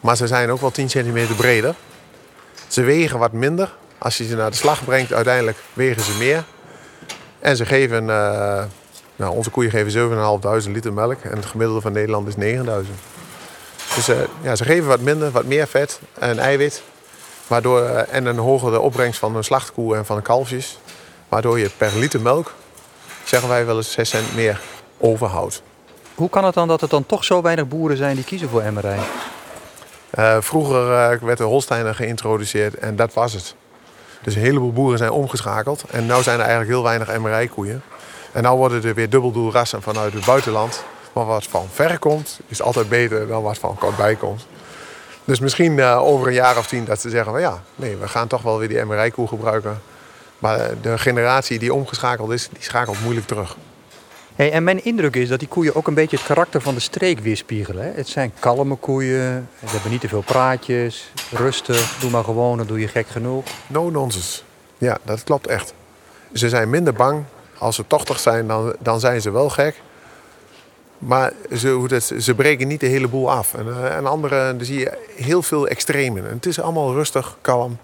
Maar 0.00 0.16
ze 0.16 0.26
zijn 0.26 0.50
ook 0.50 0.60
wel 0.60 0.70
10 0.70 0.90
centimeter 0.90 1.34
breder. 1.34 1.74
Ze 2.68 2.82
wegen 2.82 3.18
wat 3.18 3.32
minder. 3.32 3.74
Als 3.98 4.16
je 4.16 4.24
ze 4.26 4.36
naar 4.36 4.50
de 4.50 4.56
slag 4.56 4.84
brengt, 4.84 5.12
uiteindelijk 5.12 5.58
wegen 5.72 6.02
ze 6.02 6.12
meer. 6.18 6.44
En 7.42 7.56
ze 7.56 7.66
geven, 7.66 8.10
eh, 8.10 8.62
nou, 9.16 9.34
onze 9.34 9.50
koeien 9.50 9.70
geven 9.70 9.90
7.500 9.92 10.72
liter 10.72 10.92
melk. 10.92 11.20
En 11.22 11.36
het 11.36 11.46
gemiddelde 11.46 11.80
van 11.80 11.92
Nederland 11.92 12.28
is 12.28 12.36
9.000. 12.36 13.00
Dus 13.94 14.08
eh, 14.08 14.16
ja, 14.42 14.56
ze 14.56 14.64
geven 14.64 14.88
wat 14.88 15.00
minder, 15.00 15.30
wat 15.30 15.44
meer 15.44 15.66
vet 15.66 16.00
en 16.18 16.38
eiwit. 16.38 16.82
Waardoor, 17.46 17.82
eh, 17.82 18.14
en 18.14 18.26
een 18.26 18.38
hogere 18.38 18.80
opbrengst 18.80 19.18
van 19.18 19.36
een 19.36 19.44
slachtkoe 19.44 19.96
en 19.96 20.06
van 20.06 20.16
de 20.16 20.22
kalfjes. 20.22 20.78
Waardoor 21.28 21.58
je 21.58 21.70
per 21.76 21.96
liter 21.96 22.20
melk, 22.20 22.52
zeggen 23.24 23.48
wij 23.48 23.66
wel 23.66 23.76
eens 23.76 23.92
6 23.92 24.08
cent 24.08 24.34
meer 24.34 24.60
overhoudt. 24.98 25.62
Hoe 26.14 26.30
kan 26.30 26.44
het 26.44 26.54
dan 26.54 26.68
dat 26.68 26.82
er 26.82 26.88
dan 26.88 27.06
toch 27.06 27.24
zo 27.24 27.42
weinig 27.42 27.68
boeren 27.68 27.96
zijn 27.96 28.16
die 28.16 28.24
kiezen 28.24 28.48
voor? 28.48 28.62
Eh, 30.10 30.36
vroeger 30.40 30.86
werd 31.24 31.38
de 31.38 31.44
Holsteiner 31.44 31.94
geïntroduceerd 31.94 32.74
en 32.74 32.96
dat 32.96 33.14
was 33.14 33.32
het. 33.32 33.54
Dus 34.22 34.34
een 34.34 34.40
heleboel 34.40 34.72
boeren 34.72 34.98
zijn 34.98 35.10
omgeschakeld. 35.10 35.84
En 35.90 36.06
nu 36.06 36.22
zijn 36.22 36.38
er 36.38 36.46
eigenlijk 36.46 36.70
heel 36.70 36.82
weinig 36.82 37.18
MRI-koeien. 37.18 37.82
En 38.32 38.42
nu 38.42 38.48
worden 38.48 38.84
er 38.84 38.94
weer 38.94 39.10
dubbeldoel 39.10 39.52
rassen 39.52 39.82
vanuit 39.82 40.12
het 40.12 40.24
buitenland. 40.24 40.84
Maar 41.12 41.26
wat 41.26 41.46
van 41.46 41.66
ver 41.72 41.98
komt, 41.98 42.40
is 42.46 42.62
altijd 42.62 42.88
beter 42.88 43.26
dan 43.26 43.42
wat 43.42 43.58
van 43.58 43.78
kortbij 43.78 44.14
komt. 44.14 44.46
Dus 45.24 45.40
misschien 45.40 45.78
eh, 45.78 46.02
over 46.02 46.26
een 46.26 46.32
jaar 46.32 46.58
of 46.58 46.66
tien 46.66 46.84
dat 46.84 47.00
ze 47.00 47.10
zeggen 47.10 47.32
van 47.32 47.40
ja, 47.40 47.62
nee, 47.74 47.96
we 47.96 48.08
gaan 48.08 48.28
toch 48.28 48.42
wel 48.42 48.58
weer 48.58 48.68
die 48.68 48.84
MRI-koe 48.84 49.28
gebruiken. 49.28 49.80
Maar 50.38 50.70
de 50.80 50.98
generatie 50.98 51.58
die 51.58 51.74
omgeschakeld 51.74 52.30
is, 52.30 52.48
die 52.52 52.62
schakelt 52.62 53.02
moeilijk 53.02 53.26
terug. 53.26 53.56
En 54.50 54.64
mijn 54.64 54.84
indruk 54.84 55.16
is 55.16 55.28
dat 55.28 55.38
die 55.38 55.48
koeien 55.48 55.74
ook 55.74 55.86
een 55.86 55.94
beetje 55.94 56.16
het 56.16 56.26
karakter 56.26 56.60
van 56.60 56.74
de 56.74 56.80
streek 56.80 57.18
weerspiegelen. 57.18 57.84
Hè? 57.84 57.90
Het 57.94 58.08
zijn 58.08 58.32
kalme 58.38 58.74
koeien, 58.74 59.48
ze 59.60 59.72
hebben 59.72 59.90
niet 59.90 60.00
te 60.00 60.08
veel 60.08 60.22
praatjes, 60.22 61.10
rustig, 61.30 61.96
doe 62.00 62.10
maar 62.10 62.24
gewoon, 62.24 62.56
dan 62.56 62.66
doe 62.66 62.80
je 62.80 62.88
gek 62.88 63.06
genoeg. 63.06 63.44
No 63.66 63.90
nonsense. 63.90 64.42
Ja, 64.78 64.98
dat 65.02 65.24
klopt 65.24 65.46
echt. 65.46 65.74
Ze 66.32 66.48
zijn 66.48 66.70
minder 66.70 66.92
bang. 66.92 67.24
Als 67.58 67.76
ze 67.76 67.86
tochtig 67.86 68.20
zijn, 68.20 68.46
dan, 68.46 68.74
dan 68.78 69.00
zijn 69.00 69.20
ze 69.20 69.30
wel 69.30 69.48
gek. 69.48 69.80
Maar 70.98 71.32
ze, 71.56 72.16
ze 72.20 72.34
breken 72.34 72.68
niet 72.68 72.80
de 72.80 72.86
hele 72.86 73.08
boel 73.08 73.30
af. 73.30 73.54
En, 73.54 73.66
eh, 73.68 73.96
en 73.96 74.06
andere, 74.06 74.56
daar 74.56 74.64
zie 74.64 74.78
je 74.78 74.98
heel 75.16 75.42
veel 75.42 75.68
extremen. 75.68 76.28
En 76.28 76.34
het 76.34 76.46
is 76.46 76.60
allemaal 76.60 76.92
rustig, 76.92 77.36
kalm. 77.40 77.78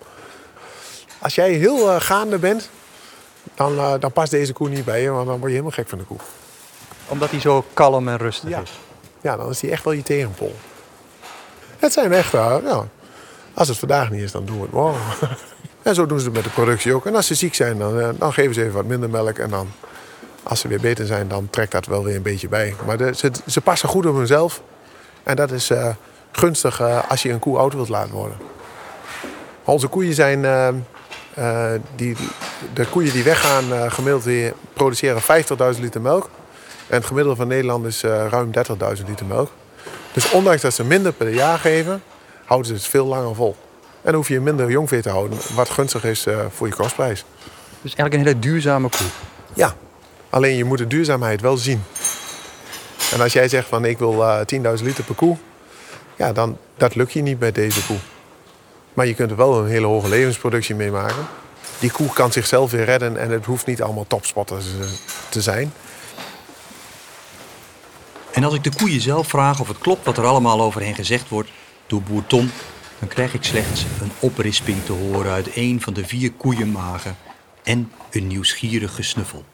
Als 1.19 1.35
jij 1.35 1.53
heel 1.53 1.91
eh, 1.91 2.01
gaande 2.01 2.39
bent, 2.39 2.71
dan, 3.55 3.79
eh, 3.79 3.95
dan 4.01 4.13
past 4.13 4.31
deze 4.31 4.53
koe 4.53 4.69
niet 4.69 4.85
bij 4.85 5.03
je. 5.03 5.11
Want 5.11 5.27
dan 5.27 5.39
word 5.39 5.51
je 5.51 5.59
helemaal 5.59 5.71
gek 5.71 5.89
van 5.89 5.99
de 5.99 6.05
koe. 6.05 6.19
Omdat 7.09 7.31
hij 7.31 7.41
zo 7.41 7.65
kalm 7.73 8.09
en 8.09 8.17
rustig 8.17 8.49
Ja. 8.49 8.61
is. 8.61 8.79
Ja, 9.21 9.37
dan 9.37 9.51
is 9.51 9.59
die 9.61 9.71
echt 9.71 9.85
wel 9.85 9.93
je 9.93 10.03
tegenpol. 10.03 10.55
Het 11.79 11.93
zijn 11.93 12.13
echt, 12.13 12.35
eh, 12.35 12.57
ja, 12.65 12.87
als 13.55 13.69
het 13.69 13.79
vandaag 13.79 14.11
niet 14.11 14.23
is, 14.23 14.33
dan 14.33 14.45
doen 14.45 14.57
we 14.57 14.63
het 14.63 14.73
morgen. 14.73 15.29
en 15.83 15.95
zo 15.95 16.07
doen 16.07 16.19
ze 16.19 16.25
het 16.25 16.35
met 16.35 16.45
de 16.45 16.51
productie 16.51 16.95
ook. 16.95 17.07
En 17.07 17.15
als 17.15 17.27
ze 17.27 17.35
ziek 17.35 17.55
zijn, 17.55 17.79
dan, 17.79 18.01
eh, 18.01 18.09
dan 18.19 18.33
geven 18.33 18.55
ze 18.55 18.61
even 18.63 18.75
wat 18.75 18.85
minder 18.85 19.11
melk. 19.11 19.39
En 19.39 19.51
dan, 19.51 19.69
als 20.43 20.61
ze 20.61 20.69
weer 20.69 20.81
beter 20.81 21.07
zijn, 21.07 21.29
dan 21.29 21.51
trekt 21.51 21.73
dat 21.73 21.87
wel 21.87 22.05
weer 22.05 22.17
een 22.17 22.23
beetje 22.23 22.49
bij. 22.49 22.75
Maar 22.87 22.97
de, 22.97 23.15
ze, 23.17 23.31
ze 23.47 23.61
passen 23.61 23.89
goed 23.89 24.07
op 24.07 24.15
hunzelf. 24.15 24.63
En 25.23 25.37
dat 25.37 25.51
is 25.51 25.71
eh, 25.71 25.89
gunstig 26.33 26.81
als 27.09 27.23
je 27.23 27.31
een 27.31 27.39
koe 27.39 27.59
oud 27.59 27.73
wilt 27.75 27.89
laten 27.89 28.15
worden. 28.15 28.37
Onze 29.65 29.87
koeien 29.89 30.15
zijn, 30.15 30.41
die, 31.97 32.17
de 32.75 32.87
koeien 32.87 33.13
die 33.13 33.23
weggaan, 33.23 33.91
gemiddeld 33.93 34.25
die 34.25 34.53
produceren 34.73 35.23
50.000 35.75 35.81
liter 35.81 36.01
melk. 36.01 36.29
En 36.89 36.97
het 36.97 37.07
gemiddelde 37.07 37.39
van 37.39 37.49
Nederland 37.49 37.87
is 37.87 38.03
eh, 38.03 38.27
ruim 38.31 38.51
30.000 38.99 39.07
liter 39.07 39.27
melk. 39.27 39.51
Dus 40.13 40.31
ondanks 40.31 40.63
dat 40.63 40.75
ze 40.75 40.85
minder 40.85 41.13
per 41.13 41.29
jaar 41.29 41.59
geven, 41.59 42.03
houden 42.45 42.69
ze 42.69 42.75
het 42.75 42.87
veel 42.87 43.07
langer 43.07 43.35
vol. 43.35 43.57
En 43.81 44.05
dan 44.05 44.15
hoef 44.15 44.29
je 44.29 44.41
minder 44.41 44.71
jongvee 44.71 45.03
te 45.03 45.09
houden, 45.09 45.39
wat 45.55 45.71
gunstig 45.71 46.05
is 46.05 46.27
eh, 46.27 46.39
voor 46.51 46.67
je 46.67 46.75
kostprijs. 46.75 47.25
Dus 47.83 47.95
eigenlijk 47.95 48.15
een 48.15 48.27
hele 48.27 48.39
duurzame 48.39 48.89
koe. 48.89 49.07
Ja, 49.55 49.75
alleen 50.31 50.57
je 50.57 50.65
moet 50.65 50.79
de 50.79 50.87
duurzaamheid 50.87 51.41
wel 51.41 51.57
zien. 51.57 51.83
En 53.13 53.21
als 53.21 53.33
jij 53.33 53.49
zegt 53.49 53.69
van 53.69 53.85
ik 53.85 53.99
wil 53.99 54.25
eh 54.25 54.41
10.000 54.79 54.85
liter 54.85 55.05
per 55.05 55.15
koe, 55.15 55.37
ja, 56.17 56.33
dan 56.33 56.59
dat 56.77 56.95
lukt 56.95 57.13
je 57.13 57.23
niet 57.23 57.39
bij 57.39 57.53
deze 57.53 57.87
koe. 57.87 57.97
Maar 58.95 59.07
je 59.07 59.15
kunt 59.15 59.31
er 59.31 59.37
wel 59.37 59.59
een 59.59 59.69
hele 59.69 59.87
hoge 59.87 60.09
levensproductie 60.09 60.75
mee 60.75 60.91
maken. 60.91 61.27
Die 61.79 61.91
koe 61.91 62.13
kan 62.13 62.33
zichzelf 62.33 62.71
weer 62.71 62.85
redden 62.85 63.17
en 63.17 63.31
het 63.31 63.45
hoeft 63.45 63.67
niet 63.67 63.83
allemaal 63.83 64.07
topspotters 64.07 64.67
te 65.29 65.43
zijn. 65.43 65.73
En 68.39 68.45
als 68.45 68.55
ik 68.55 68.65
de 68.65 68.77
koeien 68.77 69.01
zelf 69.01 69.29
vraag 69.29 69.61
of 69.61 69.69
het 69.69 69.79
klopt 69.79 70.05
wat 70.05 70.19
er 70.19 70.25
allemaal 70.25 70.61
over 70.61 70.83
hen 70.83 70.95
gezegd 70.95 71.29
wordt 71.29 71.51
door 71.87 72.03
boer 72.03 72.27
Tom, 72.27 72.51
dan 72.99 73.09
krijg 73.09 73.35
ik 73.35 73.45
slechts 73.45 73.85
een 74.01 74.11
oprisping 74.19 74.85
te 74.85 74.93
horen 74.93 75.33
uit 75.33 75.57
een 75.57 75.81
van 75.81 75.93
de 75.93 76.07
vier 76.07 76.33
koeienmagen 76.33 77.17
en 77.63 77.93
een 78.11 78.27
nieuwsgierig 78.27 78.95
gesnuffel. 78.95 79.45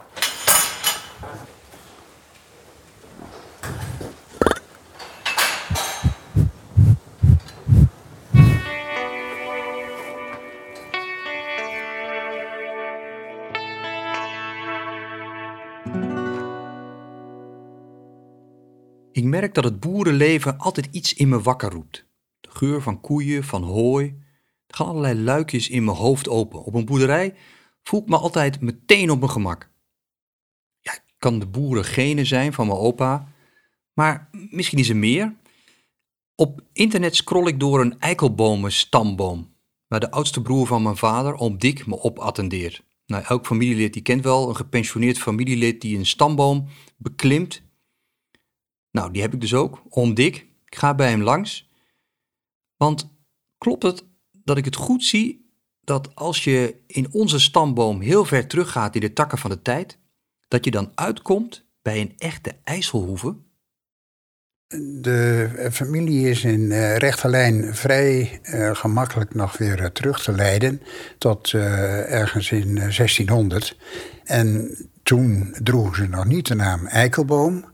Ik 19.14 19.24
merk 19.24 19.54
dat 19.54 19.64
het 19.64 19.80
boerenleven 19.80 20.58
altijd 20.58 20.88
iets 20.90 21.14
in 21.14 21.28
me 21.28 21.40
wakker 21.40 21.70
roept. 21.70 22.06
De 22.40 22.50
geur 22.50 22.82
van 22.82 23.00
koeien, 23.00 23.44
van 23.44 23.62
hooi. 23.62 24.06
Er 24.66 24.76
gaan 24.76 24.86
allerlei 24.86 25.20
luikjes 25.20 25.68
in 25.68 25.84
mijn 25.84 25.96
hoofd 25.96 26.28
open. 26.28 26.64
Op 26.64 26.74
een 26.74 26.84
boerderij 26.84 27.34
voel 27.82 28.00
ik 28.00 28.08
me 28.08 28.16
altijd 28.16 28.60
meteen 28.60 29.10
op 29.10 29.18
mijn 29.18 29.30
gemak. 29.30 29.70
Ja, 30.80 30.92
ik 30.92 31.02
kan 31.18 31.38
de 31.38 31.46
boerengene 31.46 32.24
zijn 32.24 32.52
van 32.52 32.66
mijn 32.66 32.78
opa. 32.78 33.32
Maar 33.92 34.28
misschien 34.50 34.78
is 34.78 34.88
er 34.88 34.96
meer. 34.96 35.34
Op 36.34 36.60
internet 36.72 37.16
scroll 37.16 37.46
ik 37.46 37.60
door 37.60 37.80
een 37.80 37.98
eikelbomen 37.98 38.72
stamboom. 38.72 39.54
Waar 39.86 40.00
de 40.00 40.10
oudste 40.10 40.42
broer 40.42 40.66
van 40.66 40.82
mijn 40.82 40.96
vader, 40.96 41.36
oom 41.36 41.58
Dick, 41.58 41.86
me 41.86 41.98
op 42.00 42.18
attendeert. 42.18 42.84
Nou, 43.06 43.24
elk 43.28 43.46
familielid 43.46 43.92
die 43.92 44.02
kent 44.02 44.24
wel 44.24 44.48
een 44.48 44.56
gepensioneerd 44.56 45.18
familielid 45.18 45.80
die 45.80 45.98
een 45.98 46.06
stamboom 46.06 46.68
beklimt. 46.96 47.62
Nou, 48.94 49.10
die 49.12 49.22
heb 49.22 49.34
ik 49.34 49.40
dus 49.40 49.54
ook, 49.54 49.82
oom 49.88 50.14
Dick. 50.14 50.36
Ik 50.64 50.76
ga 50.76 50.94
bij 50.94 51.08
hem 51.10 51.22
langs. 51.22 51.70
Want 52.76 53.10
klopt 53.58 53.82
het 53.82 54.04
dat 54.32 54.56
ik 54.56 54.64
het 54.64 54.76
goed 54.76 55.04
zie 55.04 55.52
dat 55.80 56.14
als 56.14 56.44
je 56.44 56.76
in 56.86 57.12
onze 57.12 57.40
stamboom 57.40 58.00
heel 58.00 58.24
ver 58.24 58.46
teruggaat 58.46 58.94
in 58.94 59.00
de 59.00 59.12
takken 59.12 59.38
van 59.38 59.50
de 59.50 59.62
tijd, 59.62 59.98
dat 60.48 60.64
je 60.64 60.70
dan 60.70 60.92
uitkomt 60.94 61.64
bij 61.82 62.00
een 62.00 62.14
echte 62.18 62.56
IJsselhoeve? 62.64 63.36
De 65.00 65.68
familie 65.72 66.28
is 66.28 66.44
in 66.44 66.60
uh, 66.60 66.96
rechte 66.96 67.28
lijn 67.28 67.74
vrij 67.74 68.40
uh, 68.42 68.74
gemakkelijk 68.74 69.34
nog 69.34 69.58
weer 69.58 69.80
uh, 69.80 69.86
terug 69.86 70.22
te 70.22 70.32
leiden 70.32 70.82
tot 71.18 71.52
ergens 71.52 72.50
in 72.50 72.74
1600. 72.74 73.76
En 74.24 74.76
toen 75.02 75.54
droegen 75.62 75.96
ze 75.96 76.08
nog 76.08 76.24
niet 76.24 76.46
de 76.46 76.54
naam 76.54 76.86
Eikelboom. 76.86 77.72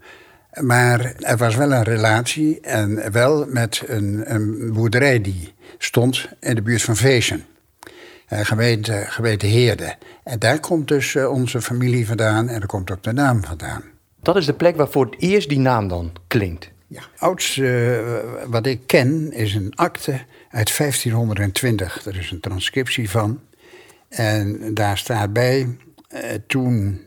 Maar 0.61 1.15
er 1.19 1.37
was 1.37 1.57
wel 1.57 1.73
een 1.73 1.83
relatie 1.83 2.61
en 2.61 3.13
wel 3.13 3.47
met 3.49 3.83
een, 3.87 4.35
een 4.35 4.73
boerderij 4.73 5.21
die 5.21 5.55
stond 5.79 6.29
in 6.41 6.55
de 6.55 6.63
buurt 6.63 6.83
van 6.83 6.97
Veesen. 6.97 7.45
gemeente, 8.27 9.05
gemeente 9.07 9.47
Heerde. 9.47 9.95
En 10.25 10.39
daar 10.39 10.61
komt 10.61 10.89
dus 10.89 11.17
onze 11.17 11.63
familie 11.63 12.07
vandaan 12.07 12.49
en 12.49 12.59
daar 12.59 12.69
komt 12.69 12.91
ook 12.91 13.03
de 13.03 13.13
naam 13.13 13.45
vandaan. 13.45 13.83
Dat 14.23 14.37
is 14.37 14.47
de 14.47 14.55
plek 14.55 14.77
waar 14.77 14.89
voor 14.89 15.05
het 15.05 15.15
eerst 15.19 15.49
die 15.49 15.59
naam 15.59 15.89
dan 15.89 16.13
klinkt. 16.27 16.71
Ja, 16.87 17.03
oudste 17.17 17.63
uh, 17.63 18.51
wat 18.51 18.67
ik 18.67 18.81
ken 18.87 19.33
is 19.33 19.55
een 19.55 19.73
akte 19.75 20.13
uit 20.51 20.77
1520. 20.77 22.07
Er 22.07 22.17
is 22.17 22.31
een 22.31 22.41
transcriptie 22.41 23.11
van. 23.11 23.41
En 24.09 24.75
daar 24.75 24.99
staat 24.99 25.33
bij, 25.33 25.77
uh, 26.15 26.21
toen, 26.47 27.01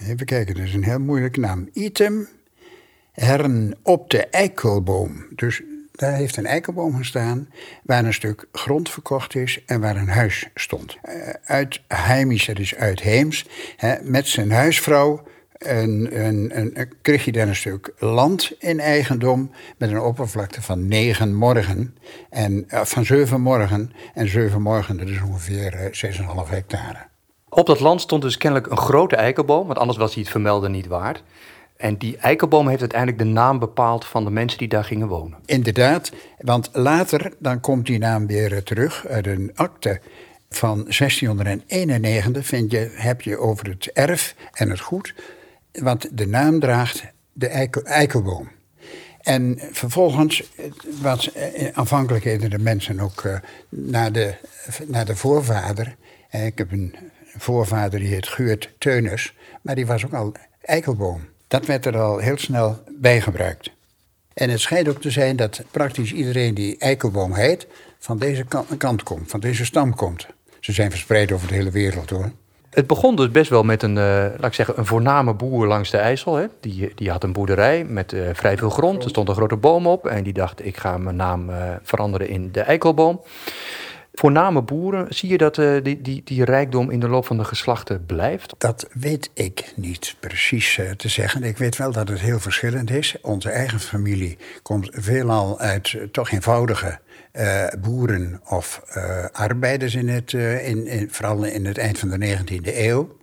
even 0.00 0.26
kijken, 0.26 0.54
dat 0.54 0.64
is 0.64 0.74
een 0.74 0.84
heel 0.84 1.00
moeilijke 1.00 1.40
naam. 1.40 1.68
Item 1.72 2.28
hern 3.18 3.74
op 3.82 4.10
de 4.10 4.26
eikelboom. 4.26 5.26
Dus 5.34 5.62
daar 5.92 6.14
heeft 6.14 6.36
een 6.36 6.46
eikelboom 6.46 6.96
gestaan 6.96 7.48
waar 7.82 8.04
een 8.04 8.14
stuk 8.14 8.46
grond 8.52 8.90
verkocht 8.90 9.34
is 9.34 9.64
en 9.66 9.80
waar 9.80 9.96
een 9.96 10.08
huis 10.08 10.48
stond. 10.54 10.96
Uh, 11.08 11.28
uit 11.44 11.80
Heimisch, 11.88 12.46
dat 12.46 12.58
is 12.58 12.74
uit 12.74 13.00
Heems, 13.00 13.46
hè, 13.76 13.94
met 14.02 14.28
zijn 14.28 14.50
huisvrouw 14.50 15.22
en, 15.58 16.10
en, 16.12 16.50
en, 16.52 16.88
kreeg 17.02 17.24
je 17.24 17.32
daar 17.32 17.48
een 17.48 17.56
stuk 17.56 17.92
land 17.98 18.52
in 18.58 18.80
eigendom 18.80 19.50
met 19.78 19.90
een 19.90 20.00
oppervlakte 20.00 20.62
van 20.62 20.88
negen 20.88 21.34
morgen. 21.34 21.96
En, 22.30 22.66
uh, 22.68 22.84
van 22.84 23.04
zeven 23.04 23.40
morgen. 23.40 23.92
En 24.14 24.28
zeven 24.28 24.62
morgen, 24.62 24.96
dat 24.96 25.08
is 25.08 25.22
ongeveer 25.22 25.74
uh, 25.74 26.44
6,5 26.44 26.50
hectare. 26.50 27.06
Op 27.48 27.66
dat 27.66 27.80
land 27.80 28.00
stond 28.00 28.22
dus 28.22 28.36
kennelijk 28.36 28.70
een 28.70 28.76
grote 28.76 29.16
eikenboom, 29.16 29.66
want 29.66 29.78
anders 29.78 29.98
was 29.98 30.14
hij 30.14 30.22
het 30.22 30.30
vermelden 30.30 30.70
niet 30.70 30.86
waard. 30.86 31.22
En 31.78 31.96
die 31.96 32.16
eikenboom 32.16 32.68
heeft 32.68 32.80
uiteindelijk 32.80 33.18
de 33.18 33.24
naam 33.24 33.58
bepaald 33.58 34.04
van 34.04 34.24
de 34.24 34.30
mensen 34.30 34.58
die 34.58 34.68
daar 34.68 34.84
gingen 34.84 35.08
wonen. 35.08 35.38
Inderdaad, 35.44 36.12
want 36.38 36.68
later 36.72 37.32
dan 37.38 37.60
komt 37.60 37.86
die 37.86 37.98
naam 37.98 38.26
weer 38.26 38.62
terug 38.62 39.06
uit 39.06 39.26
een 39.26 39.50
akte 39.54 40.00
van 40.50 40.76
1691. 40.76 42.46
Vind 42.46 42.70
je, 42.70 42.90
heb 42.94 43.22
je 43.22 43.38
over 43.38 43.68
het 43.68 43.90
erf 43.92 44.34
en 44.52 44.70
het 44.70 44.80
goed 44.80 45.14
want 45.72 46.18
de 46.18 46.26
naam 46.26 46.60
draagt 46.60 47.04
de 47.32 47.46
eikel, 47.46 47.82
eikelboom. 47.82 48.48
En 49.20 49.58
vervolgens, 49.72 50.52
wat 51.00 51.24
eh, 51.24 51.68
aanvankelijk 51.72 52.50
de 52.50 52.58
mensen 52.58 53.00
ook 53.00 53.22
naar, 53.68 54.12
de, 54.12 54.34
naar 54.86 55.04
de 55.04 55.16
voorvader. 55.16 55.96
Ik 56.30 56.58
heb 56.58 56.72
een 56.72 56.94
voorvader 57.36 58.00
die 58.00 58.08
heet 58.08 58.28
Geurt 58.28 58.74
Teunus, 58.78 59.34
maar 59.62 59.74
die 59.74 59.86
was 59.86 60.04
ook 60.04 60.14
al 60.14 60.32
eikelboom. 60.60 61.20
Dat 61.48 61.66
werd 61.66 61.86
er 61.86 61.98
al 61.98 62.18
heel 62.18 62.38
snel 62.38 62.82
bij 62.98 63.20
gebruikt. 63.20 63.70
En 64.34 64.50
het 64.50 64.60
schijnt 64.60 64.88
ook 64.88 65.00
te 65.00 65.10
zijn 65.10 65.36
dat 65.36 65.62
praktisch 65.70 66.12
iedereen 66.12 66.54
die 66.54 66.78
eikelboom 66.78 67.34
heet, 67.34 67.66
van 67.98 68.18
deze 68.18 68.44
kant 68.78 69.02
komt, 69.02 69.30
van 69.30 69.40
deze 69.40 69.64
stam 69.64 69.94
komt. 69.94 70.26
Ze 70.60 70.72
zijn 70.72 70.90
verspreid 70.90 71.32
over 71.32 71.48
de 71.48 71.54
hele 71.54 71.70
wereld 71.70 72.10
hoor. 72.10 72.30
Het 72.70 72.86
begon 72.86 73.16
dus 73.16 73.30
best 73.30 73.50
wel 73.50 73.62
met 73.62 73.82
een, 73.82 73.96
uh, 73.96 74.04
laat 74.36 74.44
ik 74.44 74.54
zeggen, 74.54 74.78
een 74.78 74.86
voorname 74.86 75.34
boer 75.34 75.66
langs 75.66 75.90
de 75.90 75.96
IJssel. 75.96 76.34
Hè. 76.34 76.46
Die, 76.60 76.92
die 76.94 77.10
had 77.10 77.24
een 77.24 77.32
boerderij 77.32 77.84
met 77.84 78.12
uh, 78.12 78.28
vrij 78.32 78.56
veel 78.56 78.70
grond. 78.70 79.04
Er 79.04 79.10
stond 79.10 79.28
een 79.28 79.34
grote 79.34 79.56
boom 79.56 79.86
op 79.86 80.06
en 80.06 80.22
die 80.22 80.32
dacht, 80.32 80.66
ik 80.66 80.76
ga 80.76 80.98
mijn 80.98 81.16
naam 81.16 81.50
uh, 81.50 81.56
veranderen 81.82 82.28
in 82.28 82.52
de 82.52 82.60
eikelboom. 82.60 83.20
Voorname 84.18 84.62
boeren, 84.62 85.06
zie 85.08 85.28
je 85.28 85.38
dat 85.38 85.54
die, 85.54 86.00
die, 86.02 86.20
die 86.24 86.44
rijkdom 86.44 86.90
in 86.90 87.00
de 87.00 87.08
loop 87.08 87.26
van 87.26 87.36
de 87.36 87.44
geslachten 87.44 88.06
blijft? 88.06 88.54
Dat 88.58 88.88
weet 88.92 89.30
ik 89.34 89.72
niet 89.76 90.16
precies 90.20 90.80
te 90.96 91.08
zeggen. 91.08 91.42
Ik 91.42 91.58
weet 91.58 91.76
wel 91.76 91.92
dat 91.92 92.08
het 92.08 92.20
heel 92.20 92.38
verschillend 92.38 92.90
is. 92.90 93.16
Onze 93.22 93.50
eigen 93.50 93.80
familie 93.80 94.38
komt 94.62 94.88
veelal 94.92 95.58
uit 95.58 95.96
toch 96.12 96.30
eenvoudige 96.30 96.98
boeren 97.80 98.40
of 98.48 98.82
arbeiders 99.32 99.94
in 99.94 100.08
het, 100.08 100.32
in, 100.32 100.86
in, 100.86 101.08
vooral 101.10 101.44
in 101.44 101.66
het 101.66 101.78
eind 101.78 101.98
van 101.98 102.08
de 102.08 102.36
19e 102.36 102.76
eeuw. 102.76 103.16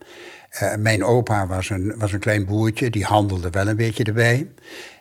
mijn 0.79 1.03
opa 1.03 1.47
was 1.47 1.69
een, 1.69 1.93
was 1.97 2.13
een 2.13 2.19
klein 2.19 2.45
boertje, 2.45 2.89
die 2.89 3.05
handelde 3.05 3.49
wel 3.49 3.67
een 3.67 3.75
beetje 3.75 4.03
erbij. 4.03 4.47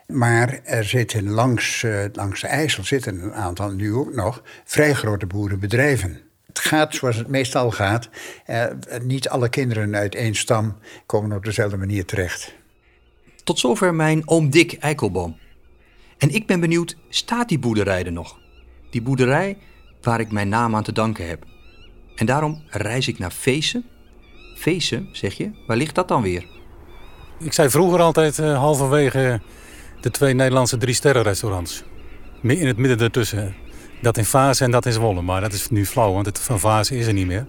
Maar 0.07 0.61
er 0.65 0.85
zitten 0.85 1.31
langs, 1.31 1.87
langs 2.13 2.41
de 2.41 2.47
IJssel 2.47 2.85
zitten 2.85 3.23
een 3.23 3.35
aantal, 3.35 3.71
nu 3.71 3.95
ook 3.95 4.15
nog, 4.15 4.43
vrij 4.65 4.95
grote 4.95 5.27
boerenbedrijven. 5.27 6.21
Het 6.47 6.59
gaat 6.59 6.95
zoals 6.95 7.17
het 7.17 7.29
meestal 7.29 7.71
gaat. 7.71 8.09
niet 9.03 9.29
alle 9.29 9.49
kinderen 9.49 9.97
uit 9.97 10.15
één 10.15 10.35
stam 10.35 10.77
komen 11.07 11.37
op 11.37 11.45
dezelfde 11.45 11.77
manier 11.77 12.05
terecht. 12.05 12.55
Tot 13.45 13.59
zover 13.59 13.95
mijn 13.95 14.29
oom 14.29 14.51
Dick 14.51 14.73
Eikelboom. 14.73 15.37
En 16.19 16.31
ik 16.35 16.47
ben 16.47 16.61
benieuwd, 16.61 16.97
staat 17.09 17.49
die 17.49 17.59
boerderij 17.59 18.05
er 18.05 18.13
nog? 18.13 18.39
Die 18.91 19.03
boerderij 19.03 19.59
waar 20.03 20.21
ik 20.21 20.33
mijn 20.33 20.49
naam 20.49 20.75
aan 20.75 20.83
te 20.83 20.93
danken 20.93 21.29
heb. 21.29 21.45
En 22.17 22.27
daarom 22.27 22.63
reis 22.69 23.09
ik 23.09 23.19
naar 23.19 23.31
Feesten. 23.31 23.85
Feesten, 24.57 25.09
zeg 25.13 25.35
je? 25.35 25.51
Waar 25.67 25.77
ligt 25.77 25.95
dat 25.95 26.09
dan 26.09 26.23
weer? 26.23 26.47
Ik 27.39 27.53
zei 27.53 27.71
vroeger 27.71 28.01
altijd 28.01 28.39
uh, 28.39 28.59
halverwege 28.59 29.41
de 30.05 30.11
twee 30.11 30.35
Nederlandse 30.35 30.77
drie 30.77 30.95
sterren 30.95 31.23
restaurants. 31.23 31.83
In 32.43 32.67
het 32.67 32.77
midden 32.77 32.99
ertussen. 32.99 33.55
Dat 34.01 34.17
in 34.17 34.25
Fase 34.25 34.65
en 34.65 34.71
dat 34.71 34.87
in 34.87 34.93
Zwolle. 34.93 35.23
Maar 35.23 35.41
dat 35.41 35.53
is 35.53 35.69
nu 35.71 35.87
flauw, 35.87 36.13
want 36.13 36.27
het 36.27 36.39
van 36.39 36.61
Fase 36.61 36.97
is 36.97 37.07
er 37.07 37.13
niet 37.13 37.27
meer. 37.27 37.47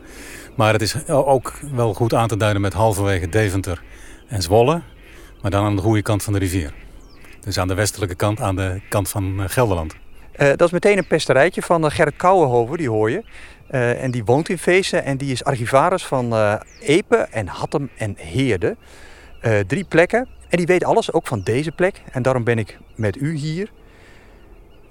Maar 0.56 0.74
het 0.74 0.82
is 0.82 1.08
ook 1.08 1.54
wel 1.74 1.94
goed 1.94 2.14
aan 2.14 2.28
te 2.28 2.38
duiden 2.38 2.62
met 2.62 2.74
halverwege 2.74 3.30
Deventer 3.30 3.82
en 4.28 4.42
Zwolle. 4.42 4.82
Maar 5.42 5.52
dan 5.52 5.66
aan 5.66 5.76
de 5.76 5.82
goede 5.82 6.02
kant 6.02 6.24
van 6.24 6.34
de 6.34 6.40
rivier. 6.40 6.74
Dus 7.40 7.60
aan 7.60 7.68
de 7.68 7.74
westelijke 7.74 8.16
kant, 8.16 8.40
aan 8.42 8.56
de 8.56 8.82
kant 8.90 9.10
van 9.10 9.42
eh, 9.42 9.50
Gelderland. 9.50 9.94
Uh, 9.94 10.48
dat 10.48 10.62
is 10.62 10.72
meteen 10.72 10.98
een 10.98 11.08
pesterijtje 11.08 11.62
van 11.62 11.86
uh, 11.86 11.92
Gerrit 11.92 12.16
Kouwenhoven, 12.16 12.78
die 12.78 12.90
hoor 12.90 13.12
je. 13.12 13.24
Uh, 13.72 14.04
en 14.04 14.12
die 14.12 14.26
woont 14.26 14.50
in 14.50 14.58
Feesten 14.58 15.04
en 15.04 15.18
die 15.18 15.32
is 15.32 15.44
archivaris 15.44 16.06
van 16.06 16.60
Epe 16.82 17.16
en 17.16 17.48
Hattem 17.48 17.90
en 17.98 18.16
Heerde. 18.18 18.76
Drie 19.68 19.84
plekken. 19.84 20.28
En 20.50 20.58
die 20.58 20.66
weet 20.66 20.84
alles, 20.84 21.14
ook 21.14 21.28
van 21.28 21.42
deze 21.42 21.72
plek. 21.72 22.02
En 22.12 22.22
daarom 22.22 22.44
ben 22.44 22.58
ik 22.58 22.78
met 22.96 23.16
u 23.16 23.36
hier. 23.36 23.72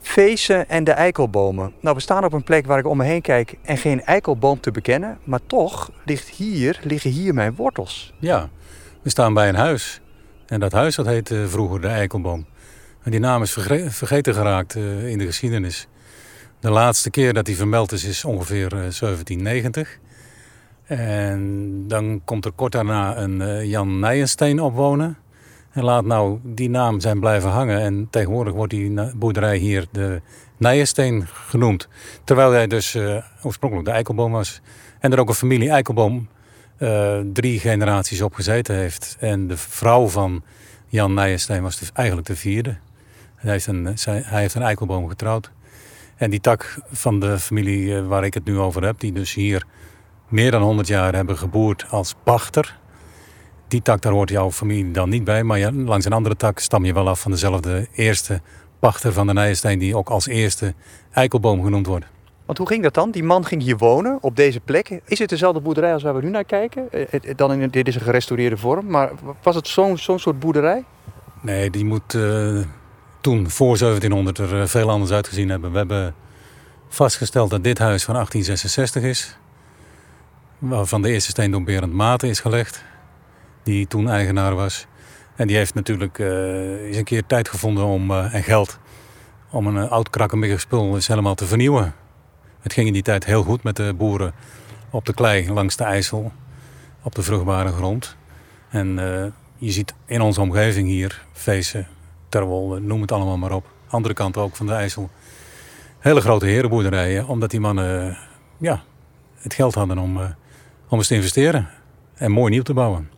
Feesten 0.01 0.69
en 0.69 0.85
de 0.85 0.93
eikelbomen. 0.93 1.73
Nou, 1.81 1.95
we 1.95 2.03
staan 2.03 2.25
op 2.25 2.33
een 2.33 2.45
plek 2.45 2.67
waar 2.67 2.79
ik 2.79 2.87
om 2.87 2.97
me 2.97 3.05
heen 3.05 3.23
kijk 3.23 3.55
en 3.63 3.77
geen 3.77 4.05
eikelboom 4.05 4.61
te 4.61 4.71
bekennen. 4.71 5.19
Maar 5.25 5.41
toch 5.47 5.91
ligt 6.05 6.29
hier, 6.29 6.81
liggen 6.83 7.11
hier 7.11 7.35
mijn 7.35 7.55
wortels. 7.55 8.15
Ja, 8.19 8.49
we 9.03 9.11
staan 9.11 9.35
bij 9.35 9.49
een 9.49 9.55
huis. 9.55 10.01
En 10.47 10.61
dat 10.61 10.73
huis 10.73 10.95
dat 10.95 11.07
heette 11.07 11.49
vroeger 11.49 11.81
de 11.81 11.89
eikelboom. 11.89 12.47
En 13.03 13.11
die 13.11 13.21
naam 13.21 13.43
is 13.43 13.53
vergeten 13.89 14.35
geraakt 14.35 14.75
uh, 14.75 15.09
in 15.09 15.19
de 15.19 15.27
geschiedenis. 15.27 15.87
De 16.61 16.71
laatste 16.71 17.11
keer 17.11 17.33
dat 17.33 17.47
hij 17.47 17.57
vermeld 17.57 17.93
is, 17.93 18.05
is 18.05 18.25
ongeveer 18.25 18.65
uh, 18.65 18.71
1790. 18.71 19.99
En 20.85 21.85
dan 21.89 22.21
komt 22.25 22.45
er 22.45 22.53
kort 22.53 22.73
daarna 22.73 23.17
een 23.17 23.41
uh, 23.41 23.65
Jan 23.65 23.99
Nijensteen 23.99 24.61
opwonen. 24.61 25.17
En 25.71 25.85
laat 25.85 26.05
nou 26.05 26.39
die 26.43 26.71
naam 26.71 27.01
zijn 27.01 27.21
blijven 27.21 27.51
hangen. 27.51 27.81
En 27.81 28.07
tegenwoordig 28.11 28.53
wordt 28.53 28.73
die 28.73 29.17
boerderij 29.17 29.57
hier 29.57 29.87
de 29.91 30.21
Nijensteen 30.57 31.27
genoemd. 31.27 31.89
Terwijl 32.25 32.51
hij 32.53 32.67
dus 32.67 32.95
uh, 32.95 33.25
oorspronkelijk 33.43 33.89
de 33.89 33.95
Eikelboom 33.95 34.33
was. 34.33 34.61
En 34.99 35.13
er 35.13 35.19
ook 35.19 35.29
een 35.29 35.35
familie 35.35 35.71
Eikelboom 35.71 36.29
uh, 36.79 37.19
drie 37.33 37.59
generaties 37.59 38.23
op 38.23 38.35
gezeten 38.35 38.75
heeft. 38.75 39.17
En 39.21 39.47
de 39.47 39.57
vrouw 39.57 40.07
van 40.07 40.43
Jan 40.89 41.15
Nijensteen 41.15 41.63
was 41.63 41.79
de, 41.79 41.87
eigenlijk 41.93 42.27
de 42.27 42.37
vierde. 42.37 42.77
Hij 43.35 43.53
heeft, 43.53 43.67
een, 43.67 43.97
hij 44.05 44.41
heeft 44.41 44.55
een 44.55 44.63
eikelboom 44.63 45.09
getrouwd. 45.09 45.51
En 46.17 46.31
die 46.31 46.41
tak 46.41 46.79
van 46.91 47.21
de 47.21 47.39
familie 47.39 47.97
eh, 47.97 48.07
waar 48.07 48.25
ik 48.25 48.35
het 48.35 48.45
nu 48.45 48.59
over 48.59 48.85
heb, 48.85 49.01
die 49.01 49.13
dus 49.13 49.35
hier 49.35 49.65
meer 50.29 50.51
dan 50.51 50.63
100 50.63 50.89
jaar 50.89 51.15
hebben 51.15 51.39
geboerd 51.39 51.87
als 51.91 52.15
pachter, 52.25 52.79
die 53.69 53.83
tak, 53.83 54.03
daar 54.03 54.13
hoort 54.13 54.31
jouw 54.31 54.51
familie 54.51 54.91
dan 54.91 55.09
niet 55.09 55.25
bij. 55.25 55.43
Maar 55.43 55.59
ja, 55.59 55.71
langs 55.73 56.05
een 56.05 56.13
andere 56.13 56.37
tak 56.37 56.59
stam 56.59 56.85
je 56.85 56.93
wel 56.93 57.09
af 57.09 57.21
van 57.21 57.31
dezelfde 57.31 57.87
eerste 57.93 58.41
pachter 58.79 59.13
van 59.13 59.27
de 59.27 59.33
Nijenstein... 59.33 59.79
die 59.79 59.97
ook 59.97 60.09
als 60.09 60.27
eerste 60.27 60.75
eikelboom 61.13 61.63
genoemd 61.63 61.87
wordt. 61.87 62.07
Want 62.47 62.59
hoe 62.59 62.67
ging 62.67 62.83
dat 62.83 62.95
dan? 62.95 63.11
Die 63.11 63.23
man 63.23 63.45
ging 63.45 63.63
hier 63.63 63.77
wonen, 63.77 64.19
op 64.21 64.37
deze 64.37 64.61
plek. 64.61 65.01
Is 65.05 65.19
het 65.19 65.29
dezelfde 65.29 65.61
boerderij 65.61 65.93
als 65.93 66.03
waar 66.03 66.15
we 66.15 66.23
nu 66.23 66.31
naar 66.31 66.45
kijken? 66.45 66.93
Eh, 66.93 67.05
het- 67.11 67.39
Dan 67.39 67.53
in, 67.53 67.69
dit 67.71 67.89
is 67.89 67.95
een 67.95 68.01
gerestaureerde 68.01 68.57
vorm, 68.57 68.87
maar 68.87 69.11
was 69.43 69.55
het 69.55 69.69
zo'n 69.69 69.99
zo'n 69.99 70.19
soort 70.19 70.39
boerderij? 70.39 70.85
Nee, 71.41 71.71
die 71.71 71.85
moet 71.85 72.15
eh, 72.15 72.59
toen, 73.21 73.51
voor 73.51 73.79
1700, 73.79 74.39
er 74.39 74.61
eh, 74.61 74.67
veel 74.67 74.91
anders 74.91 75.11
uitgezien 75.13 75.49
hebben. 75.49 75.71
We 75.73 75.77
hebben 75.79 76.15
vastgesteld 76.89 77.51
dat 77.51 77.65
dit 77.65 77.79
huis 77.79 78.05
van 78.05 78.15
1866 78.15 79.03
is. 79.03 79.39
Waarvan 80.69 81.03
de 81.03 81.11
eerste 81.11 81.31
steen 81.31 81.51
door 81.51 81.63
Berend 81.63 81.93
Maten 81.93 82.29
is 82.29 82.41
gelegd. 82.41 82.85
Die 83.63 83.87
toen 83.87 84.09
eigenaar 84.09 84.55
was. 84.55 84.87
En 85.37 85.47
die 85.47 85.57
heeft 85.57 85.75
natuurlijk 85.75 86.19
eh, 86.19 86.87
eens 86.87 86.97
een 86.97 87.05
keer 87.05 87.27
tijd 87.27 87.49
gevonden 87.49 87.85
om, 87.85 88.11
eh, 88.11 88.35
en 88.35 88.43
geld 88.43 88.79
om 89.51 89.67
een 89.67 89.85
eh, 89.85 89.91
oud 89.91 90.11
krakkemikkig 90.11 90.61
spul 90.61 90.95
eens 90.95 91.07
helemaal 91.07 91.35
te 91.35 91.47
vernieuwen. 91.47 91.95
Het 92.61 92.73
ging 92.73 92.87
in 92.87 92.93
die 92.93 93.03
tijd 93.03 93.25
heel 93.25 93.43
goed 93.43 93.63
met 93.63 93.77
de 93.77 93.95
boeren 93.97 94.35
op 94.91 95.05
de 95.05 95.15
klei 95.15 95.53
langs 95.53 95.77
de 95.77 95.85
IJssel. 95.85 96.33
Op 97.03 97.15
de 97.15 97.23
vruchtbare 97.23 97.73
grond. 97.73 98.17
En 98.69 98.95
je 99.57 99.71
ziet 99.71 99.95
in 100.07 100.21
onze 100.21 100.41
omgeving 100.41 100.89
hier, 100.89 101.25
Veesen, 101.33 101.87
Terwolde, 102.29 102.81
noem 102.81 103.01
het 103.01 103.13
allemaal 103.13 103.37
maar 103.37 103.53
op. 103.53 103.67
Andere 103.89 104.15
kant 104.15 104.37
ook 104.37 104.57
van 104.57 104.67
de 104.67 104.73
IJssel. 104.73 105.11
Hele 105.99 106.21
grote 106.21 106.47
herenboerderijen, 106.47 107.27
omdat 107.27 107.51
die 107.51 107.61
mannen 107.61 108.19
ja, 108.59 108.83
het 109.39 109.55
geld 109.55 109.75
hadden 109.75 109.99
om, 109.99 110.35
om 110.95 111.01
eens 111.01 111.09
te 111.09 111.15
investeren. 111.15 111.69
En 112.15 112.31
mooi 112.31 112.51
nieuw 112.51 112.63
te 112.63 112.75
bouwen. 112.75 113.11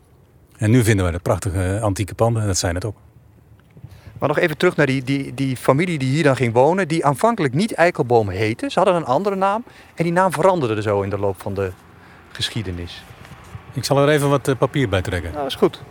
En 0.57 0.71
nu 0.71 0.85
vinden 0.85 1.07
we 1.07 1.13
de 1.13 1.19
prachtige 1.19 1.79
antieke 1.83 2.15
panden, 2.15 2.43
en 2.43 2.49
dat 2.49 2.59
zijn 2.59 2.75
het 2.75 2.85
ook. 2.85 2.97
Maar 4.19 4.29
nog 4.29 4.39
even 4.39 4.57
terug 4.57 4.77
naar 4.77 4.87
die, 4.87 5.05
die, 5.05 5.35
die 5.35 5.57
familie 5.57 5.99
die 5.99 6.09
hier 6.09 6.23
dan 6.23 6.37
ging 6.37 6.53
wonen, 6.53 6.89
die 6.89 7.05
aanvankelijk 7.05 7.55
niet 7.55 7.75
Eikelboom 7.75 8.29
heette. 8.29 8.71
Ze 8.71 8.79
hadden 8.79 8.97
een 8.97 9.05
andere 9.05 9.37
naam 9.37 9.65
en 9.95 10.05
die 10.05 10.13
naam 10.13 10.33
veranderde 10.33 10.83
zo 10.83 11.03
in 11.03 11.11
de 11.11 11.19
loop 11.19 11.41
van 11.41 11.55
de 11.55 11.73
geschiedenis. 12.33 13.05
Ik 13.73 13.85
zal 13.85 13.99
er 13.99 14.09
even 14.09 14.29
wat 14.29 14.49
eh, 14.49 14.57
papier 14.57 14.89
bij 14.89 15.03
trekken. 15.03 15.31
Nou, 15.31 15.43
dat 15.43 15.53
is 15.53 15.59
goed. 15.59 15.83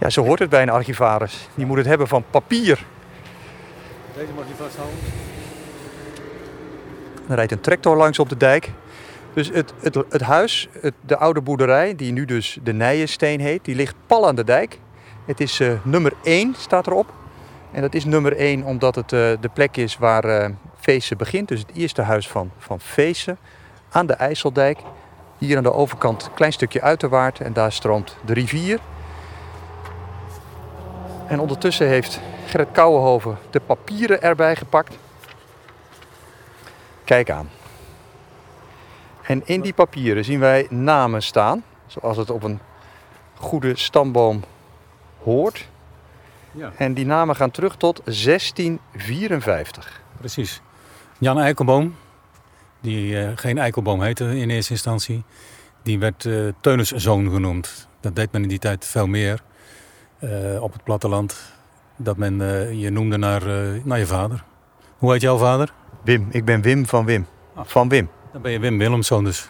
Ja, 0.00 0.10
zo 0.10 0.24
hoort 0.24 0.38
het 0.38 0.50
bij 0.50 0.62
een 0.62 0.70
archivaris. 0.70 1.48
Die 1.54 1.66
moet 1.66 1.76
het 1.76 1.86
hebben 1.86 2.08
van 2.08 2.24
papier. 2.30 2.84
Deze 4.16 4.32
mag 4.36 4.44
je 4.48 4.54
vasthouden. 4.54 4.98
Er 7.28 7.34
rijdt 7.34 7.52
een 7.52 7.60
tractor 7.60 7.96
langs 7.96 8.18
op 8.18 8.28
de 8.28 8.36
dijk. 8.36 8.70
Dus 9.34 9.48
het, 9.48 9.72
het, 9.80 9.94
het 9.94 10.20
huis, 10.20 10.68
de 11.00 11.16
oude 11.16 11.40
boerderij, 11.40 11.94
die 11.94 12.12
nu 12.12 12.24
dus 12.24 12.58
de 12.62 12.72
Nijensteen 12.72 13.40
heet, 13.40 13.64
die 13.64 13.74
ligt 13.74 13.94
pal 14.06 14.26
aan 14.26 14.34
de 14.34 14.44
dijk. 14.44 14.78
Het 15.26 15.40
is 15.40 15.60
eh, 15.60 15.72
nummer 15.82 16.12
1, 16.22 16.54
staat 16.58 16.86
erop. 16.86 17.12
En 17.70 17.80
dat 17.80 17.94
is 17.94 18.04
nummer 18.04 18.36
1 18.36 18.64
omdat 18.64 18.94
het 18.94 19.12
eh, 19.12 19.30
de 19.40 19.50
plek 19.52 19.76
is 19.76 19.96
waar 19.96 20.50
Feesten 20.78 21.16
begint. 21.16 21.48
Dus 21.48 21.60
het 21.60 21.70
eerste 21.74 22.02
huis 22.02 22.28
van, 22.28 22.50
van 22.58 22.80
Feesten 22.80 23.38
aan 23.90 24.06
de 24.06 24.12
IJsseldijk. 24.12 24.78
Hier 25.38 25.56
aan 25.56 25.62
de 25.62 25.72
overkant 25.72 26.24
een 26.24 26.34
klein 26.34 26.52
stukje 26.52 26.80
uiterwaard 26.80 27.40
en 27.40 27.52
daar 27.52 27.72
stroomt 27.72 28.16
de 28.24 28.32
rivier. 28.32 28.78
En 31.26 31.40
ondertussen 31.40 31.86
heeft 31.86 32.20
Gerrit 32.46 32.68
Kouwenhoven 32.72 33.38
de 33.50 33.60
papieren 33.60 34.22
erbij 34.22 34.56
gepakt. 34.56 34.98
Kijk 37.04 37.30
aan. 37.30 37.48
En 39.22 39.42
in 39.44 39.60
die 39.60 39.72
papieren 39.72 40.24
zien 40.24 40.40
wij 40.40 40.66
namen 40.70 41.22
staan, 41.22 41.64
zoals 41.86 42.16
het 42.16 42.30
op 42.30 42.42
een 42.42 42.58
goede 43.34 43.76
stamboom 43.78 44.44
hoort. 45.22 45.68
Ja. 46.50 46.72
En 46.76 46.94
die 46.94 47.06
namen 47.06 47.36
gaan 47.36 47.50
terug 47.50 47.76
tot 47.76 48.00
1654. 48.04 50.00
Precies. 50.18 50.60
Jan 51.18 51.38
Eikelboom, 51.38 51.96
die 52.80 53.18
eh, 53.18 53.32
geen 53.34 53.58
Eikelboom 53.58 54.02
heette 54.02 54.36
in 54.36 54.50
eerste 54.50 54.72
instantie, 54.72 55.22
die 55.82 55.98
werd 55.98 56.28
Teuniszoon 56.60 57.30
genoemd. 57.30 57.88
Dat 58.00 58.16
deed 58.16 58.32
men 58.32 58.42
in 58.42 58.48
die 58.48 58.58
tijd 58.58 58.86
veel 58.86 59.06
meer 59.06 59.42
eh, 60.18 60.62
op 60.62 60.72
het 60.72 60.84
platteland. 60.84 61.52
Dat 61.96 62.16
men 62.16 62.38
je 62.78 62.90
noemde 62.90 63.16
naar, 63.16 63.42
naar 63.84 63.98
je 63.98 64.06
vader. 64.06 64.44
Hoe 64.98 65.12
heet 65.12 65.20
jouw 65.20 65.38
vader? 65.38 65.72
Wim, 66.04 66.26
ik 66.30 66.44
ben 66.44 66.62
Wim 66.62 66.86
van 66.86 67.04
Wim. 67.04 67.26
Ah. 67.54 67.64
Van 67.66 67.88
Wim. 67.88 68.08
Dan 68.32 68.42
ben 68.42 68.52
je 68.52 68.58
Wim 68.58 68.78
Willemszoon 68.78 69.24
dus. 69.24 69.48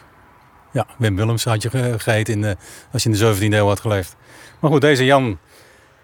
Ja, 0.71 0.85
Wim 0.97 1.15
Willems 1.15 1.43
had 1.43 1.61
je 1.61 1.69
ge- 1.69 1.99
geheten 1.99 2.33
in 2.33 2.41
de, 2.41 2.57
als 2.91 3.03
je 3.03 3.09
in 3.09 3.15
de 3.15 3.35
17e 3.35 3.53
eeuw 3.53 3.67
had 3.67 3.79
geleefd. 3.79 4.15
Maar 4.59 4.71
goed, 4.71 4.81
deze 4.81 5.05
Jan 5.05 5.37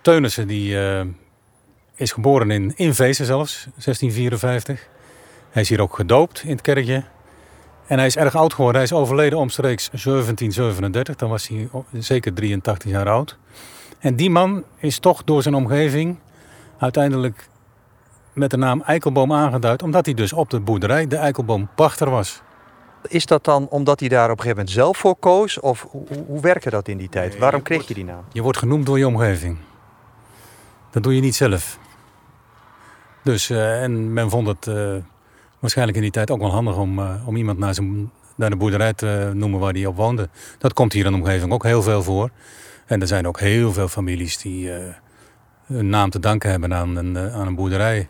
Teunissen 0.02 0.48
die, 0.48 0.80
eh, 0.80 1.06
is 1.96 2.12
geboren 2.12 2.52
in, 2.52 2.74
in 2.76 2.94
Veesen 2.94 3.26
zelfs, 3.26 3.63
1654. 3.63 4.88
Hij 5.50 5.62
is 5.62 5.70
hier 5.70 5.82
ook 5.82 5.96
gedoopt 5.96 6.44
in 6.44 6.50
het 6.52 6.62
kerkje. 6.62 7.04
En 7.88 7.98
hij 7.98 8.06
is 8.08 8.15
erg 8.15 8.36
oud 8.36 8.54
geworden. 8.54 8.82
Hij 8.82 8.89
is 8.92 8.96
overleden 8.98 9.39
omstreeks 9.39 9.89
1737. 9.89 11.15
Dan 11.15 11.30
was 11.30 11.48
hij 11.48 11.70
zeker 11.94 12.34
83 12.34 12.92
jaar 12.92 13.10
oud. 13.10 13.38
En 14.00 14.15
die 14.15 14.30
man 14.30 14.63
is 14.78 15.00
toch 15.00 15.24
door 15.24 15.42
zijn 15.42 15.56
omgeving 15.56 16.20
uiteindelijk 16.78 17.48
met 18.34 18.50
de 18.52 18.58
naam 18.58 18.82
Eikelboom 18.82 19.34
aangeduid. 19.34 19.84
Omdat 19.84 20.06
hij 20.06 20.13
dus 20.13 20.34
op 20.34 20.50
de 20.50 20.60
boerderij 20.60 21.08
de 21.08 21.15
Eikelboom-pachter 21.18 22.10
was. 22.10 22.42
Is 23.08 23.26
dat 23.26 23.44
dan 23.46 23.68
omdat 23.70 24.00
hij 24.00 24.10
daar 24.10 24.24
op 24.32 24.38
een 24.38 24.44
gegeven 24.44 24.58
moment 24.58 24.76
zelf 24.76 24.98
voor 24.98 25.16
koos? 25.16 25.60
Of 25.60 25.88
hoe, 25.90 26.04
hoe- 26.28 26.42
werkte 26.42 26.70
dat 26.70 26.88
in 26.88 26.98
die 26.98 27.10
tijd? 27.10 27.32
Nee, 27.32 27.40
Waarom 27.40 27.60
je 27.60 27.66
kreeg 27.66 27.78
wordt- 27.78 27.94
je 27.98 28.04
die 28.04 28.14
naam? 28.14 28.24
Je 28.32 28.42
wordt 28.42 28.58
genoemd 28.58 28.86
door 28.86 28.98
je 28.98 29.08
omgeving. 29.08 29.58
Dat 30.92 31.04
doe 31.04 31.16
je 31.16 31.22
niet 31.22 31.36
zelf. 31.36 31.80
Dus, 33.24 33.50
eh, 33.50 33.84
en 33.84 34.14
men 34.14 34.30
vond 34.30 34.48
het 34.48 34.68
eh, 34.68 34.96
waarschijnlijk 35.60 35.98
in 35.98 36.04
die 36.04 36.12
tijd 36.12 36.32
ook 36.32 36.40
wel 36.40 36.52
handig 36.52 36.78
om, 36.78 37.00
eh, 37.00 37.28
om 37.28 37.36
iemand 37.36 37.58
naar, 37.58 37.74
zijn, 37.74 38.12
naar 38.36 38.50
de 38.50 38.56
boerderij 38.56 38.94
te 38.94 39.32
noemen 39.34 39.60
waar 39.60 39.74
hij 39.74 39.86
op 39.86 39.96
woonde. 39.96 40.30
Dat 40.58 40.74
komt 40.74 40.94
hier 40.94 41.06
in 41.06 41.12
de 41.12 41.18
omgeving 41.18 41.52
ook 41.52 41.64
heel 41.64 41.82
veel 41.82 42.04
voor. 42.04 42.30
En 42.86 43.02
er 43.02 43.08
zijn 43.08 43.28
ook 43.28 43.40
heel 43.40 43.74
veel 43.74 43.88
families 43.88 44.38
die 44.38 44.74
eh, 44.74 44.94
hun 45.66 45.90
naam 45.90 46.10
te 46.10 46.20
danken 46.20 46.50
hebben 46.50 46.74
aan 46.74 46.96
een, 46.96 47.18
aan 47.18 47.48
een 47.48 47.56
boerderij. 47.56 48.10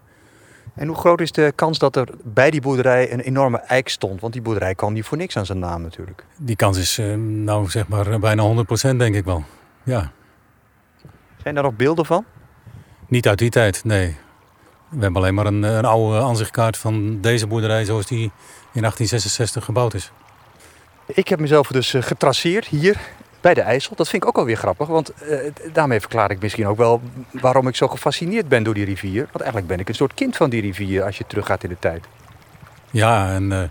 En 0.73 0.87
hoe 0.87 0.97
groot 0.97 1.21
is 1.21 1.31
de 1.31 1.51
kans 1.55 1.79
dat 1.79 1.95
er 1.95 2.07
bij 2.23 2.51
die 2.51 2.61
boerderij 2.61 3.13
een 3.13 3.19
enorme 3.19 3.57
eik 3.57 3.89
stond? 3.89 4.21
Want 4.21 4.33
die 4.33 4.41
boerderij 4.41 4.75
kwam 4.75 4.93
niet 4.93 5.05
voor 5.05 5.17
niks 5.17 5.37
aan 5.37 5.45
zijn 5.45 5.59
naam 5.59 5.81
natuurlijk. 5.81 6.25
Die 6.37 6.55
kans 6.55 6.77
is, 6.77 6.97
eh, 6.97 7.13
nou 7.15 7.69
zeg 7.69 7.87
maar, 7.87 8.19
bijna 8.19 8.43
100% 8.43 8.99
denk 8.99 9.15
ik 9.15 9.25
wel. 9.25 9.43
Ja. 9.83 10.11
Zijn 11.41 11.53
daar 11.55 11.63
nog 11.63 11.75
beelden 11.75 12.05
van? 12.05 12.25
Niet 13.07 13.27
uit 13.27 13.37
die 13.37 13.49
tijd, 13.49 13.83
nee. 13.83 14.17
We 14.89 15.01
hebben 15.01 15.21
alleen 15.21 15.33
maar 15.33 15.45
een, 15.45 15.63
een 15.63 15.85
oude 15.85 16.19
aanzichtkaart 16.19 16.77
van 16.77 17.21
deze 17.21 17.47
boerderij 17.47 17.85
zoals 17.85 18.05
die 18.05 18.23
in 18.73 18.81
1866 18.81 19.65
gebouwd 19.65 19.93
is. 19.93 20.11
Ik 21.05 21.27
heb 21.27 21.39
mezelf 21.39 21.67
dus 21.67 21.93
eh, 21.93 22.01
getraceerd 22.01 22.65
hier 22.65 22.99
bij 23.41 23.53
de 23.53 23.61
IJssel. 23.61 23.95
Dat 23.95 24.09
vind 24.09 24.23
ik 24.23 24.29
ook 24.29 24.37
alweer 24.37 24.57
grappig, 24.57 24.87
want 24.87 25.09
eh, 25.09 25.37
daarmee 25.73 25.99
verklaar 25.99 26.31
ik 26.31 26.41
misschien 26.41 26.67
ook 26.67 26.77
wel 26.77 27.01
waarom 27.31 27.67
ik 27.67 27.75
zo 27.75 27.87
gefascineerd 27.87 28.47
ben 28.47 28.63
door 28.63 28.73
die 28.73 28.85
rivier. 28.85 29.21
Want 29.21 29.35
eigenlijk 29.35 29.67
ben 29.67 29.79
ik 29.79 29.89
een 29.89 29.95
soort 29.95 30.13
kind 30.13 30.35
van 30.35 30.49
die 30.49 30.61
rivier 30.61 31.03
als 31.03 31.17
je 31.17 31.23
teruggaat 31.27 31.63
in 31.63 31.69
de 31.69 31.79
tijd. 31.79 32.05
Ja, 32.91 33.33
en 33.33 33.51
eh, 33.51 33.63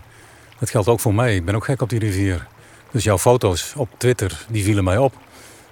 dat 0.59 0.69
geldt 0.69 0.87
ook 0.87 0.99
voor 0.99 1.13
mij. 1.13 1.35
Ik 1.35 1.45
ben 1.45 1.55
ook 1.55 1.65
gek 1.65 1.81
op 1.81 1.89
die 1.89 1.99
rivier. 1.99 2.47
Dus 2.91 3.03
jouw 3.03 3.17
foto's 3.17 3.73
op 3.75 3.89
Twitter, 3.97 4.45
die 4.49 4.63
vielen 4.63 4.83
mij 4.83 4.97
op. 4.97 5.13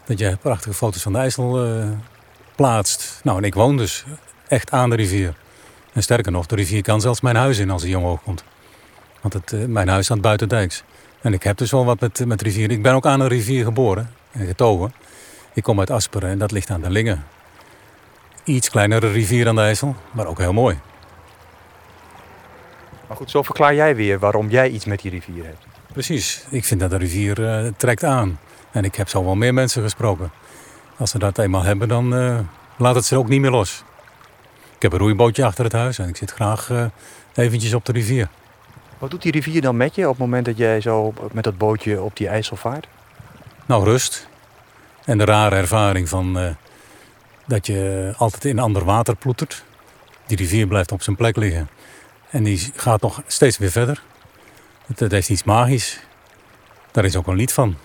Dat 0.05 0.19
je 0.19 0.37
prachtige 0.41 0.75
foto's 0.75 1.01
van 1.01 1.13
de 1.13 1.19
IJssel 1.19 1.65
eh, 1.65 1.87
plaatst. 2.55 3.19
Nou, 3.23 3.37
en 3.37 3.43
ik 3.43 3.53
woon 3.53 3.77
dus 3.77 4.05
echt 4.47 4.71
aan 4.71 4.89
de 4.89 4.95
rivier. 4.95 5.33
En 5.93 6.03
sterker 6.03 6.31
nog, 6.31 6.45
de 6.45 6.55
rivier 6.55 6.81
kan 6.81 7.01
zelfs 7.01 7.21
mijn 7.21 7.35
huis 7.35 7.57
in 7.57 7.69
als 7.69 7.83
hij 7.83 7.95
omhoog 7.95 8.23
komt. 8.23 8.43
Want 9.21 9.33
het, 9.33 9.67
mijn 9.67 9.87
huis 9.87 10.05
staat 10.05 10.21
buiten 10.21 10.49
dijks. 10.49 10.83
En 11.21 11.33
ik 11.33 11.43
heb 11.43 11.57
dus 11.57 11.71
wel 11.71 11.85
wat 11.85 11.99
met, 11.99 12.25
met 12.25 12.41
rivier. 12.41 12.71
Ik 12.71 12.81
ben 12.81 12.93
ook 12.93 13.05
aan 13.05 13.19
een 13.19 13.27
rivier 13.27 13.63
geboren 13.63 14.09
en 14.31 14.45
getogen. 14.45 14.93
Ik 15.53 15.63
kom 15.63 15.79
uit 15.79 15.91
Asperen 15.91 16.29
en 16.29 16.37
dat 16.37 16.51
ligt 16.51 16.69
aan 16.69 16.81
de 16.81 16.89
Lingen. 16.89 17.25
Iets 18.43 18.69
kleinere 18.69 19.11
rivier 19.11 19.47
aan 19.47 19.55
de 19.55 19.61
IJssel, 19.61 19.95
maar 20.11 20.25
ook 20.25 20.37
heel 20.37 20.53
mooi. 20.53 20.79
Maar 23.07 23.17
goed, 23.17 23.31
zo 23.31 23.41
verklaar 23.41 23.75
jij 23.75 23.95
weer 23.95 24.19
waarom 24.19 24.49
jij 24.49 24.69
iets 24.69 24.85
met 24.85 25.01
die 25.01 25.11
rivier 25.11 25.43
hebt. 25.43 25.65
Precies. 25.93 26.45
Ik 26.49 26.65
vind 26.65 26.79
dat 26.79 26.89
de 26.89 26.97
rivier 26.97 27.47
eh, 27.47 27.71
trekt 27.77 28.03
aan. 28.03 28.39
En 28.71 28.83
ik 28.83 28.95
heb 28.95 29.09
zo 29.09 29.23
wel 29.23 29.35
meer 29.35 29.53
mensen 29.53 29.83
gesproken. 29.83 30.31
Als 30.97 31.11
ze 31.11 31.19
dat 31.19 31.37
eenmaal 31.37 31.63
hebben, 31.63 31.87
dan 31.87 32.15
eh, 32.15 32.39
laat 32.77 32.95
het 32.95 33.05
ze 33.05 33.17
ook 33.17 33.27
niet 33.27 33.41
meer 33.41 33.51
los. 33.51 33.83
Ik 34.75 34.81
heb 34.81 34.91
een 34.91 34.99
roeibootje 34.99 35.45
achter 35.45 35.63
het 35.63 35.73
huis 35.73 35.99
en 35.99 36.07
ik 36.07 36.17
zit 36.17 36.31
graag 36.31 36.69
eh, 36.69 36.85
eventjes 37.33 37.73
op 37.73 37.85
de 37.85 37.91
rivier. 37.91 38.29
Wat 38.97 39.11
doet 39.11 39.21
die 39.21 39.31
rivier 39.31 39.61
dan 39.61 39.77
met 39.77 39.95
je 39.95 40.03
op 40.03 40.09
het 40.09 40.19
moment 40.19 40.45
dat 40.45 40.57
jij 40.57 40.81
zo 40.81 41.13
met 41.31 41.43
dat 41.43 41.57
bootje 41.57 42.01
op 42.01 42.17
die 42.17 42.27
IJssel 42.27 42.55
vaart? 42.55 42.87
Nou, 43.65 43.83
rust. 43.83 44.27
En 45.05 45.17
de 45.17 45.25
rare 45.25 45.55
ervaring 45.55 46.09
van 46.09 46.37
eh, 46.39 46.49
dat 47.45 47.65
je 47.65 48.13
altijd 48.17 48.45
in 48.45 48.59
ander 48.59 48.83
water 48.83 49.15
ploetert. 49.15 49.63
Die 50.25 50.37
rivier 50.37 50.67
blijft 50.67 50.91
op 50.91 51.01
zijn 51.01 51.15
plek 51.15 51.35
liggen. 51.35 51.69
En 52.29 52.43
die 52.43 52.71
gaat 52.75 53.01
nog 53.01 53.21
steeds 53.27 53.57
weer 53.57 53.71
verder. 53.71 54.01
Het 54.95 55.11
heeft 55.11 55.29
iets 55.29 55.43
magisch. 55.43 55.99
Daar 56.91 57.05
is 57.05 57.15
ook 57.15 57.27
een 57.27 57.35
lied 57.35 57.53
van. 57.53 57.75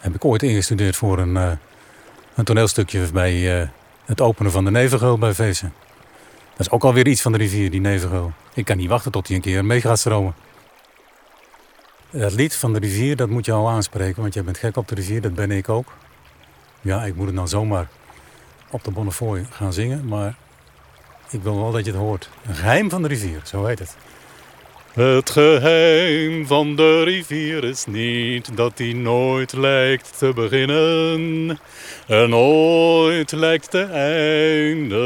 heb 0.00 0.14
ik 0.14 0.24
ooit 0.24 0.42
ingestudeerd 0.42 0.96
voor 0.96 1.18
een, 1.18 1.34
uh, 1.34 1.52
een 2.34 2.44
toneelstukje 2.44 3.12
bij 3.12 3.60
uh, 3.60 3.68
het 4.04 4.20
openen 4.20 4.52
van 4.52 4.64
de 4.64 4.70
Nevengeul 4.70 5.18
bij 5.18 5.34
Veesen. 5.34 5.72
Dat 6.56 6.66
is 6.66 6.72
ook 6.72 6.84
alweer 6.84 7.06
iets 7.06 7.22
van 7.22 7.32
de 7.32 7.38
rivier, 7.38 7.70
die 7.70 7.80
Nevengeul. 7.80 8.32
Ik 8.54 8.64
kan 8.64 8.76
niet 8.76 8.88
wachten 8.88 9.12
tot 9.12 9.26
hij 9.26 9.36
een 9.36 9.42
keer 9.42 9.64
mee 9.64 9.80
gaat 9.80 9.98
stromen. 9.98 10.34
Dat 12.10 12.32
lied 12.32 12.56
van 12.56 12.72
de 12.72 12.78
rivier, 12.78 13.16
dat 13.16 13.28
moet 13.28 13.46
je 13.46 13.52
al 13.52 13.68
aanspreken, 13.68 14.22
want 14.22 14.34
jij 14.34 14.44
bent 14.44 14.58
gek 14.58 14.76
op 14.76 14.88
de 14.88 14.94
rivier, 14.94 15.20
dat 15.20 15.34
ben 15.34 15.50
ik 15.50 15.68
ook. 15.68 15.92
Ja, 16.80 17.04
ik 17.04 17.16
moet 17.16 17.26
het 17.26 17.36
dan 17.36 17.48
zomaar 17.48 17.88
op 18.70 18.84
de 18.84 18.90
Bonnefoy 18.90 19.46
gaan 19.50 19.72
zingen, 19.72 20.08
maar 20.08 20.34
ik 21.30 21.42
wil 21.42 21.56
wel 21.56 21.70
dat 21.70 21.84
je 21.84 21.90
het 21.90 22.00
hoort. 22.00 22.30
Een 22.46 22.54
geheim 22.54 22.90
van 22.90 23.02
de 23.02 23.08
rivier, 23.08 23.40
zo 23.44 23.64
heet 23.64 23.78
het. 23.78 23.96
Het 24.96 25.30
geheim 25.30 26.46
van 26.46 26.76
de 26.76 27.02
rivier 27.02 27.64
is 27.64 27.86
niet 27.86 28.56
dat 28.56 28.76
die 28.76 28.94
nooit 28.94 29.52
lijkt 29.52 30.18
te 30.18 30.32
beginnen 30.34 31.58
en 32.06 32.28
nooit 32.28 33.32
lijkt 33.32 33.70
te 33.70 33.82
eindigen. 33.82 35.02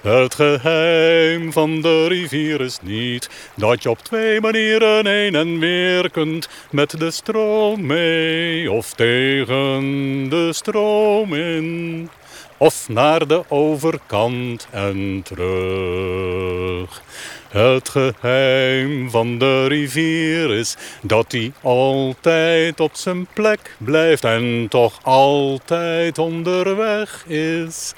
Het 0.00 0.34
geheim 0.34 1.52
van 1.52 1.80
de 1.80 2.06
rivier 2.06 2.60
is 2.60 2.78
niet 2.82 3.28
dat 3.54 3.82
je 3.82 3.90
op 3.90 3.98
twee 3.98 4.40
manieren 4.40 5.06
heen 5.06 5.34
en 5.34 5.58
weer 5.58 6.10
kunt 6.10 6.48
met 6.70 6.98
de 6.98 7.10
stroom 7.10 7.86
mee 7.86 8.70
of 8.70 8.92
tegen 8.92 10.28
de 10.28 10.52
stroom 10.52 11.34
in 11.34 12.08
of 12.56 12.88
naar 12.88 13.26
de 13.26 13.44
overkant 13.48 14.68
en 14.70 15.20
terug. 15.24 17.02
Het 17.48 17.88
geheim 17.88 19.10
van 19.10 19.38
de 19.38 19.66
rivier 19.66 20.50
is 20.58 20.76
dat 21.02 21.32
hij 21.32 21.52
altijd 21.62 22.80
op 22.80 22.90
zijn 22.94 23.26
plek 23.34 23.76
blijft 23.78 24.24
en 24.24 24.66
toch 24.68 24.98
altijd 25.02 26.18
onderweg 26.18 27.24
is. 27.26 27.92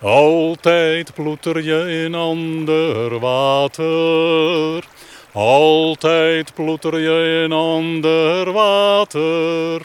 Altijd 0.00 1.14
ploeter 1.14 1.62
je 1.62 2.02
in 2.04 2.14
ander 2.14 3.18
water. 3.18 4.84
Altijd 5.32 6.54
ploeter 6.54 6.98
je 6.98 7.42
in 7.44 7.52
ander 7.52 8.52
water. 8.52 9.80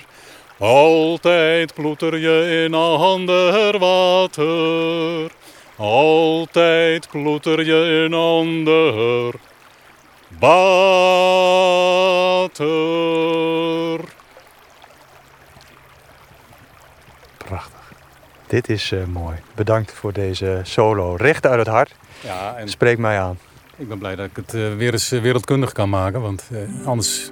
Altijd 0.58 1.74
ploeter 1.74 2.18
je 2.18 2.64
in 2.64 2.74
ander 2.74 3.80
water. 3.80 5.32
Altijd 5.78 7.10
ploeter 7.10 7.66
je 7.66 8.04
in 8.06 8.14
ander 8.14 9.34
water. 10.40 11.20
Prachtig. 17.38 17.94
Dit 18.48 18.70
is 18.70 18.92
uh, 18.92 19.06
mooi. 19.06 19.38
Bedankt 19.56 19.94
voor 19.94 20.14
deze 20.14 20.60
solo. 20.64 21.16
Recht 21.16 21.46
uit 21.46 21.60
het 21.60 21.68
hart. 21.68 21.96
Ja, 22.24 22.56
en 22.56 22.70
Spreek 22.70 22.98
mij 22.98 23.20
aan. 23.20 23.40
Ik 23.76 23.88
ben 23.88 23.98
blij 23.98 24.16
dat 24.16 24.26
ik 24.26 24.36
het 24.36 24.54
uh, 24.54 24.76
weer 24.76 24.92
eens 24.92 25.10
wereldkundig 25.10 25.72
kan 25.72 25.90
maken. 25.90 26.22
Want 26.22 26.50
uh, 26.52 26.88
anders 26.88 27.32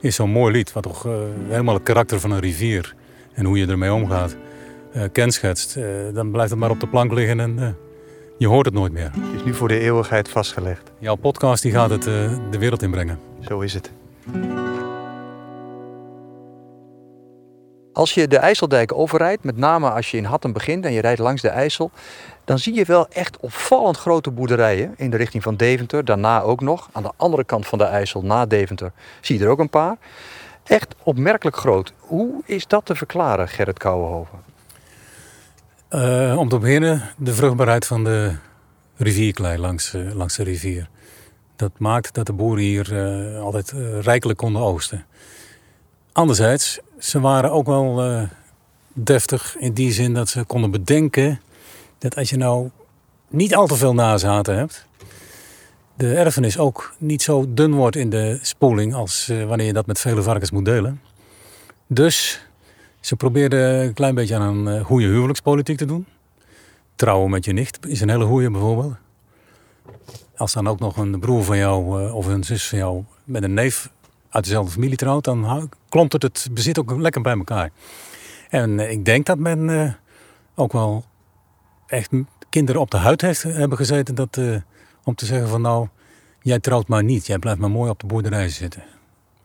is 0.00 0.14
zo'n 0.14 0.30
mooi 0.30 0.52
lied, 0.52 0.72
wat 0.72 0.82
toch 0.82 1.02
helemaal 1.48 1.74
het 1.74 1.82
karakter 1.82 2.20
van 2.20 2.30
een 2.30 2.40
rivier 2.40 2.94
en 3.32 3.44
hoe 3.44 3.58
je 3.58 3.66
ermee 3.66 3.92
omgaat 3.92 4.36
uh, 4.92 5.02
kenschetst, 5.12 5.76
uh, 5.76 5.84
dan 6.14 6.30
blijft 6.30 6.50
het 6.50 6.58
maar 6.58 6.70
op 6.70 6.80
de 6.80 6.88
plank 6.88 7.12
liggen 7.12 7.40
en 7.40 7.58
uh, 7.58 7.68
je 8.38 8.46
hoort 8.46 8.66
het 8.66 8.74
nooit 8.74 8.92
meer. 8.92 9.10
Het 9.12 9.34
is 9.34 9.44
nu 9.44 9.54
voor 9.54 9.68
de 9.68 9.78
eeuwigheid 9.78 10.28
vastgelegd. 10.28 10.90
Jouw 10.98 11.14
podcast 11.14 11.62
die 11.62 11.72
gaat 11.72 11.90
het 11.90 12.02
de 12.02 12.58
wereld 12.58 12.82
inbrengen. 12.82 13.18
Zo 13.40 13.60
is 13.60 13.74
het. 13.74 13.92
Als 17.92 18.14
je 18.14 18.28
de 18.28 18.38
IJsseldijk 18.38 18.92
overrijdt, 18.92 19.44
met 19.44 19.56
name 19.56 19.90
als 19.90 20.10
je 20.10 20.16
in 20.16 20.24
Hattem 20.24 20.52
begint 20.52 20.84
en 20.84 20.92
je 20.92 21.00
rijdt 21.00 21.20
langs 21.20 21.42
de 21.42 21.48
IJssel, 21.48 21.90
dan 22.44 22.58
zie 22.58 22.74
je 22.74 22.84
wel 22.84 23.08
echt 23.08 23.36
opvallend 23.40 23.96
grote 23.96 24.30
boerderijen 24.30 24.94
in 24.96 25.10
de 25.10 25.16
richting 25.16 25.42
van 25.42 25.56
Deventer. 25.56 26.04
Daarna 26.04 26.40
ook 26.40 26.60
nog. 26.60 26.88
Aan 26.92 27.02
de 27.02 27.12
andere 27.16 27.44
kant 27.44 27.66
van 27.66 27.78
de 27.78 27.84
IJssel, 27.84 28.22
na 28.22 28.46
Deventer, 28.46 28.92
zie 29.20 29.38
je 29.38 29.44
er 29.44 29.50
ook 29.50 29.58
een 29.58 29.70
paar. 29.70 29.96
Echt 30.64 30.94
opmerkelijk 31.02 31.56
groot. 31.56 31.92
Hoe 31.98 32.42
is 32.44 32.66
dat 32.66 32.84
te 32.84 32.94
verklaren, 32.94 33.48
Gerrit 33.48 33.78
Kouwenhoven? 33.78 34.49
Uh, 35.94 36.38
om 36.38 36.48
te 36.48 36.58
beginnen 36.58 37.02
de 37.16 37.34
vruchtbaarheid 37.34 37.86
van 37.86 38.04
de 38.04 38.34
rivierklei 38.96 39.58
langs, 39.58 39.94
uh, 39.94 40.14
langs 40.14 40.36
de 40.36 40.42
rivier. 40.42 40.88
Dat 41.56 41.70
maakt 41.78 42.14
dat 42.14 42.26
de 42.26 42.32
boeren 42.32 42.64
hier 42.64 42.92
uh, 42.92 43.40
altijd 43.40 43.74
rijkelijk 44.00 44.38
konden 44.38 44.62
oogsten. 44.62 45.04
Anderzijds, 46.12 46.80
ze 46.98 47.20
waren 47.20 47.52
ook 47.52 47.66
wel 47.66 48.28
deftig 48.92 49.56
in 49.58 49.72
die 49.72 49.92
zin 49.92 50.14
dat 50.14 50.28
ze 50.28 50.44
konden 50.44 50.70
bedenken 50.70 51.40
dat 51.98 52.16
als 52.16 52.30
je 52.30 52.36
nou 52.36 52.70
niet 53.28 53.54
al 53.54 53.66
te 53.66 53.76
veel 53.76 53.94
nazaten 53.94 54.56
hebt, 54.56 54.86
de 55.94 56.14
erfenis 56.14 56.58
ook 56.58 56.94
niet 56.98 57.22
zo 57.22 57.44
dun 57.48 57.74
wordt 57.74 57.96
in 57.96 58.10
de 58.10 58.38
spoeling 58.42 58.94
als 58.94 59.32
wanneer 59.46 59.66
je 59.66 59.72
dat 59.72 59.86
met 59.86 60.00
vele 60.00 60.22
varkens 60.22 60.50
moet 60.50 60.64
delen. 60.64 61.00
Dus 61.86 62.48
ze 63.00 63.16
probeerden 63.16 63.80
een 63.80 63.92
klein 63.92 64.14
beetje 64.14 64.36
aan 64.36 64.66
een 64.66 64.84
goede 64.84 65.06
huwelijkspolitiek 65.06 65.76
te 65.76 65.84
doen. 65.84 66.06
Trouwen 66.96 67.30
met 67.30 67.44
je 67.44 67.52
nicht 67.52 67.86
is 67.86 68.00
een 68.00 68.08
hele 68.08 68.24
goede 68.24 68.50
bijvoorbeeld. 68.50 68.94
Als 70.36 70.52
dan 70.52 70.68
ook 70.68 70.78
nog 70.78 70.96
een 70.96 71.20
broer 71.20 71.44
van 71.44 71.56
jou 71.58 72.10
of 72.12 72.26
een 72.26 72.44
zus 72.44 72.68
van 72.68 72.78
jou 72.78 73.04
met 73.24 73.42
een 73.42 73.54
neef 73.54 73.90
uit 74.28 74.44
dezelfde 74.44 74.72
familie 74.72 74.96
trouwt, 74.96 75.24
dan 75.24 75.70
klomt 75.88 76.12
het 76.12 76.48
bezit 76.52 76.78
ook 76.78 76.90
lekker 76.96 77.22
bij 77.22 77.36
elkaar. 77.36 77.70
En 78.48 78.90
ik 78.90 79.04
denk 79.04 79.26
dat 79.26 79.38
men 79.38 79.96
ook 80.54 80.72
wel 80.72 81.04
echt 81.86 82.10
kinderen 82.48 82.80
op 82.80 82.90
de 82.90 82.96
huid 82.96 83.20
heeft, 83.20 83.42
hebben 83.42 83.78
gezeten 83.78 84.14
dat, 84.14 84.38
om 85.04 85.14
te 85.14 85.26
zeggen 85.26 85.48
van 85.48 85.60
nou, 85.60 85.88
jij 86.42 86.58
trouwt 86.58 86.88
maar 86.88 87.04
niet, 87.04 87.26
jij 87.26 87.38
blijft 87.38 87.60
maar 87.60 87.70
mooi 87.70 87.90
op 87.90 88.00
de 88.00 88.06
boerderij 88.06 88.48
zitten. 88.48 88.82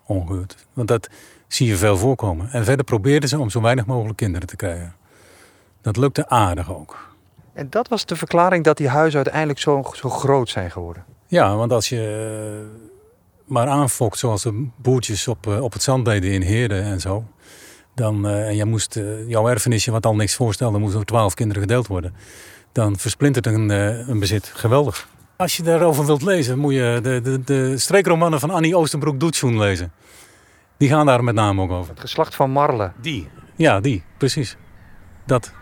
Ongehuurd. 0.05 0.67
Want 0.73 0.87
dat, 0.87 1.09
zie 1.55 1.67
je 1.67 1.77
veel 1.77 1.97
voorkomen. 1.97 2.49
En 2.51 2.63
verder 2.63 2.85
probeerden 2.85 3.29
ze 3.29 3.39
om 3.39 3.49
zo 3.49 3.61
weinig 3.61 3.85
mogelijk 3.85 4.17
kinderen 4.17 4.47
te 4.47 4.55
krijgen. 4.55 4.95
Dat 5.81 5.97
lukte 5.97 6.29
aardig 6.29 6.73
ook. 6.73 7.13
En 7.53 7.67
dat 7.69 7.87
was 7.87 8.05
de 8.05 8.15
verklaring 8.15 8.63
dat 8.63 8.77
die 8.77 8.87
huizen 8.87 9.15
uiteindelijk 9.15 9.59
zo, 9.59 9.83
zo 9.93 10.09
groot 10.09 10.49
zijn 10.49 10.71
geworden? 10.71 11.05
Ja, 11.27 11.55
want 11.55 11.71
als 11.71 11.89
je 11.89 12.65
maar 13.45 13.67
aanfokt 13.67 14.17
zoals 14.17 14.43
de 14.43 14.67
boertjes 14.75 15.27
op, 15.27 15.47
eh, 15.47 15.63
op 15.63 15.73
het 15.73 15.83
zand 15.83 16.05
deden 16.05 16.31
in 16.31 16.41
Heerde 16.41 16.79
en 16.79 16.99
zo. 16.99 17.23
Dan, 17.95 18.27
uh, 18.27 18.47
en 18.47 18.55
jij 18.55 18.65
moest, 18.65 18.99
jouw 19.27 19.47
erfenisje, 19.47 19.91
wat 19.91 20.05
al 20.05 20.15
niks 20.15 20.35
voorstelde, 20.35 20.77
moest 20.77 20.93
door 20.93 21.05
twaalf 21.05 21.33
kinderen 21.33 21.61
gedeeld 21.61 21.87
worden. 21.87 22.15
Dan 22.71 22.97
versplintert 22.97 23.45
een, 23.45 23.69
een 24.09 24.19
bezit 24.19 24.51
geweldig. 24.55 25.07
Als 25.35 25.57
je 25.57 25.63
daarover 25.63 26.05
wilt 26.05 26.21
lezen, 26.21 26.57
moet 26.57 26.73
je 26.73 26.99
de, 27.03 27.21
de, 27.21 27.43
de 27.43 27.77
streekromannen 27.77 28.39
van 28.39 28.49
Annie 28.49 28.77
Oostenbroek-Doetsjoen 28.77 29.57
lezen. 29.57 29.91
Die 30.77 30.89
gaan 30.89 31.05
daar 31.05 31.23
met 31.23 31.35
name 31.35 31.61
ook 31.61 31.71
over. 31.71 31.89
Het 31.91 31.99
geslacht 31.99 32.35
van 32.35 32.51
Marle. 32.51 32.91
Die. 33.01 33.27
Ja, 33.55 33.79
die. 33.79 34.03
Precies. 34.17 34.57
Dat. 35.25 35.53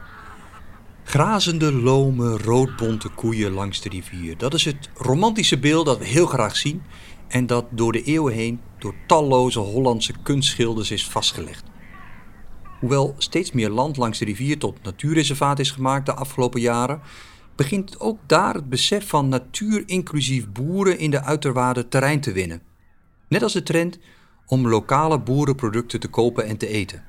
Grazende, 1.03 1.73
lome, 1.73 2.37
roodbonte 2.37 3.09
koeien 3.09 3.51
langs 3.51 3.81
de 3.81 3.89
rivier. 3.89 4.37
Dat 4.37 4.53
is 4.53 4.65
het 4.65 4.89
romantische 4.93 5.59
beeld 5.59 5.85
dat 5.85 5.97
we 5.97 6.05
heel 6.05 6.25
graag 6.25 6.55
zien 6.55 6.83
en 7.27 7.45
dat 7.45 7.65
door 7.69 7.91
de 7.91 8.03
eeuwen 8.03 8.33
heen 8.33 8.61
door 8.77 8.95
talloze 9.07 9.59
Hollandse 9.59 10.13
kunstschilders 10.23 10.91
is 10.91 11.07
vastgelegd. 11.07 11.63
Hoewel 12.79 13.15
steeds 13.17 13.51
meer 13.51 13.69
land 13.69 13.97
langs 13.97 14.19
de 14.19 14.25
rivier 14.25 14.57
tot 14.57 14.83
natuurreservaat 14.83 15.59
is 15.59 15.71
gemaakt 15.71 16.05
de 16.05 16.13
afgelopen 16.13 16.61
jaren, 16.61 17.01
begint 17.55 17.99
ook 17.99 18.19
daar 18.25 18.53
het 18.53 18.69
besef 18.69 19.07
van 19.07 19.29
natuur 19.29 19.83
inclusief 19.85 20.51
boeren 20.51 20.99
in 20.99 21.11
de 21.11 21.21
uiterwaarden 21.21 21.89
terrein 21.89 22.21
te 22.21 22.31
winnen. 22.31 22.61
Net 23.27 23.43
als 23.43 23.53
de 23.53 23.63
trend 23.63 23.99
om 24.47 24.67
lokale 24.67 25.19
boerenproducten 25.19 25.99
te 25.99 26.07
kopen 26.07 26.45
en 26.45 26.57
te 26.57 26.67
eten. 26.67 27.03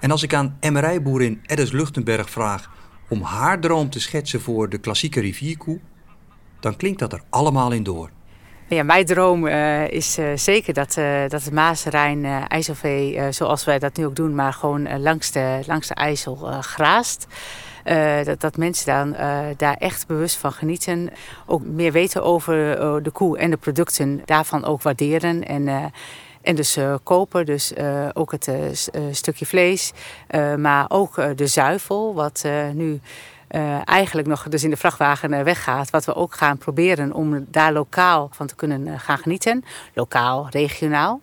En 0.00 0.10
als 0.10 0.22
ik 0.22 0.34
aan 0.34 0.58
MRI-boerin 0.60 1.40
Eddes 1.46 1.72
Luchtenberg 1.72 2.30
vraag 2.30 2.70
om 3.08 3.22
haar 3.22 3.60
droom 3.60 3.90
te 3.90 4.00
schetsen 4.00 4.40
voor 4.40 4.68
de 4.68 4.78
klassieke 4.78 5.20
rivierkoe, 5.20 5.80
dan 6.60 6.76
klinkt 6.76 6.98
dat 6.98 7.12
er 7.12 7.22
allemaal 7.30 7.72
in 7.72 7.82
door. 7.82 8.10
Ja, 8.68 8.82
mijn 8.82 9.04
droom 9.04 9.46
uh, 9.46 9.88
is 9.88 10.18
uh, 10.18 10.26
zeker 10.34 10.74
dat, 10.74 10.96
uh, 10.96 11.20
dat 11.28 11.44
het 11.44 11.52
Maas-Rijn 11.52 12.24
IJsselvee, 12.24 13.32
zoals 13.32 13.64
wij 13.64 13.78
dat 13.78 13.96
nu 13.96 14.06
ook 14.06 14.16
doen, 14.16 14.34
maar 14.34 14.52
gewoon 14.52 15.00
langs, 15.00 15.30
de, 15.30 15.60
langs 15.66 15.88
de 15.88 15.94
IJssel 15.94 16.36
graast. 16.60 17.26
dat, 18.24 18.40
dat 18.40 18.56
mensen 18.56 18.86
dan, 18.86 19.16
daar 19.56 19.76
echt 19.76 20.06
bewust 20.06 20.36
van 20.36 20.52
genieten. 20.52 21.10
Ook 21.46 21.64
meer 21.64 21.92
weten 21.92 22.22
over 22.22 22.54
de 23.02 23.10
koe 23.10 23.38
en 23.38 23.50
de 23.50 23.56
producten, 23.56 24.22
daarvan 24.24 24.64
ook 24.64 24.82
waarderen. 24.82 25.44
En, 25.44 25.92
en 26.42 26.54
dus 26.54 26.78
kopen, 27.02 27.46
dus 27.46 27.72
uh, 27.72 28.08
ook 28.12 28.32
het 28.32 28.48
uh, 28.48 29.02
stukje 29.10 29.46
vlees, 29.46 29.92
maar 30.56 30.84
ook 30.88 31.36
de 31.36 31.46
zuivel, 31.46 32.14
wat 32.14 32.44
nu 32.72 33.00
eigenlijk 33.84 34.28
nog 34.28 34.42
dus 34.48 34.64
in 34.64 34.70
de 34.70 34.76
vrachtwagen 34.76 35.44
weggaat. 35.44 35.90
Wat 35.90 36.04
we 36.04 36.14
ook 36.14 36.34
gaan 36.34 36.58
proberen 36.58 37.12
om 37.12 37.46
daar 37.48 37.72
lokaal 37.72 38.28
van 38.32 38.46
te 38.46 38.54
kunnen 38.54 39.00
gaan 39.00 39.18
genieten. 39.18 39.64
Lokaal, 39.94 40.46
regionaal. 40.50 41.20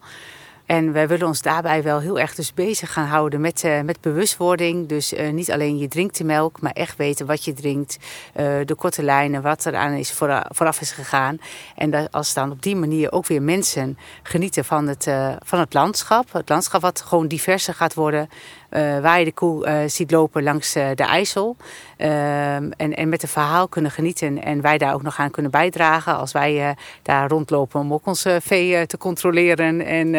En 0.67 0.91
wij 0.91 1.07
willen 1.07 1.27
ons 1.27 1.41
daarbij 1.41 1.83
wel 1.83 1.99
heel 1.99 2.19
erg 2.19 2.35
dus 2.35 2.53
bezig 2.53 2.93
gaan 2.93 3.05
houden 3.05 3.41
met, 3.41 3.63
uh, 3.63 3.81
met 3.81 4.01
bewustwording. 4.01 4.87
Dus 4.87 5.13
uh, 5.13 5.29
niet 5.29 5.51
alleen 5.51 5.77
je 5.77 5.87
drinkt 5.87 6.17
de 6.17 6.23
melk, 6.23 6.61
maar 6.61 6.71
echt 6.71 6.97
weten 6.97 7.25
wat 7.25 7.45
je 7.45 7.53
drinkt. 7.53 7.97
Uh, 8.35 8.45
de 8.65 8.75
korte 8.75 9.03
lijnen, 9.03 9.41
wat 9.41 9.65
er 9.65 9.75
aan 9.75 9.93
is 9.93 10.11
voor, 10.11 10.41
vooraf 10.49 10.81
is 10.81 10.91
gegaan. 10.91 11.37
En 11.75 12.09
als 12.11 12.33
dan 12.33 12.51
op 12.51 12.61
die 12.61 12.75
manier 12.75 13.11
ook 13.11 13.27
weer 13.27 13.41
mensen 13.41 13.97
genieten 14.23 14.65
van 14.65 14.87
het, 14.87 15.07
van 15.39 15.59
het 15.59 15.73
landschap. 15.73 16.33
Het 16.33 16.49
landschap 16.49 16.81
wat 16.81 17.01
gewoon 17.01 17.27
diverser 17.27 17.73
gaat 17.73 17.93
worden. 17.93 18.29
Uh, 18.71 18.99
waar 18.99 19.19
je 19.19 19.25
de 19.25 19.31
koe 19.31 19.67
uh, 19.67 19.79
ziet 19.85 20.11
lopen 20.11 20.43
langs 20.43 20.75
uh, 20.75 20.87
de 20.95 21.03
IJssel. 21.03 21.55
Ehm, 21.97 22.69
en, 22.77 22.95
en 22.95 23.09
met 23.09 23.21
het 23.21 23.31
verhaal 23.31 23.67
kunnen 23.67 23.91
genieten. 23.91 24.43
En 24.43 24.61
wij 24.61 24.77
daar 24.77 24.93
ook 24.93 25.01
nog 25.01 25.17
aan 25.17 25.31
kunnen 25.31 25.51
bijdragen. 25.51 26.17
Als 26.17 26.31
wij 26.31 26.75
daar 27.01 27.29
rondlopen 27.29 27.79
om 27.79 27.93
ook 27.93 28.05
ons 28.05 28.25
vee 28.39 28.85
te 28.85 28.97
controleren 28.97 29.85
en, 29.85 30.15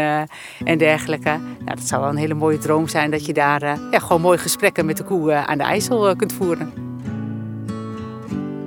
en 0.65 0.79
dergelijke. 0.79 1.29
Nou, 1.65 1.77
dat 1.77 1.87
zou 1.87 2.01
wel 2.01 2.11
een 2.11 2.17
hele 2.17 2.35
mooie 2.35 2.59
droom 2.59 2.89
zijn 2.89 3.11
dat 3.11 3.27
je 3.27 3.33
daar 3.33 3.63
ja, 3.91 3.99
gewoon 3.99 4.21
mooie 4.21 4.39
gesprekken 4.39 4.87
met 4.87 4.97
de 4.97 5.05
koe 5.05 5.33
aan 5.33 5.59
de 5.59 5.65
IJssel 5.65 6.17
kunt 6.17 6.33
voeren. 6.33 6.73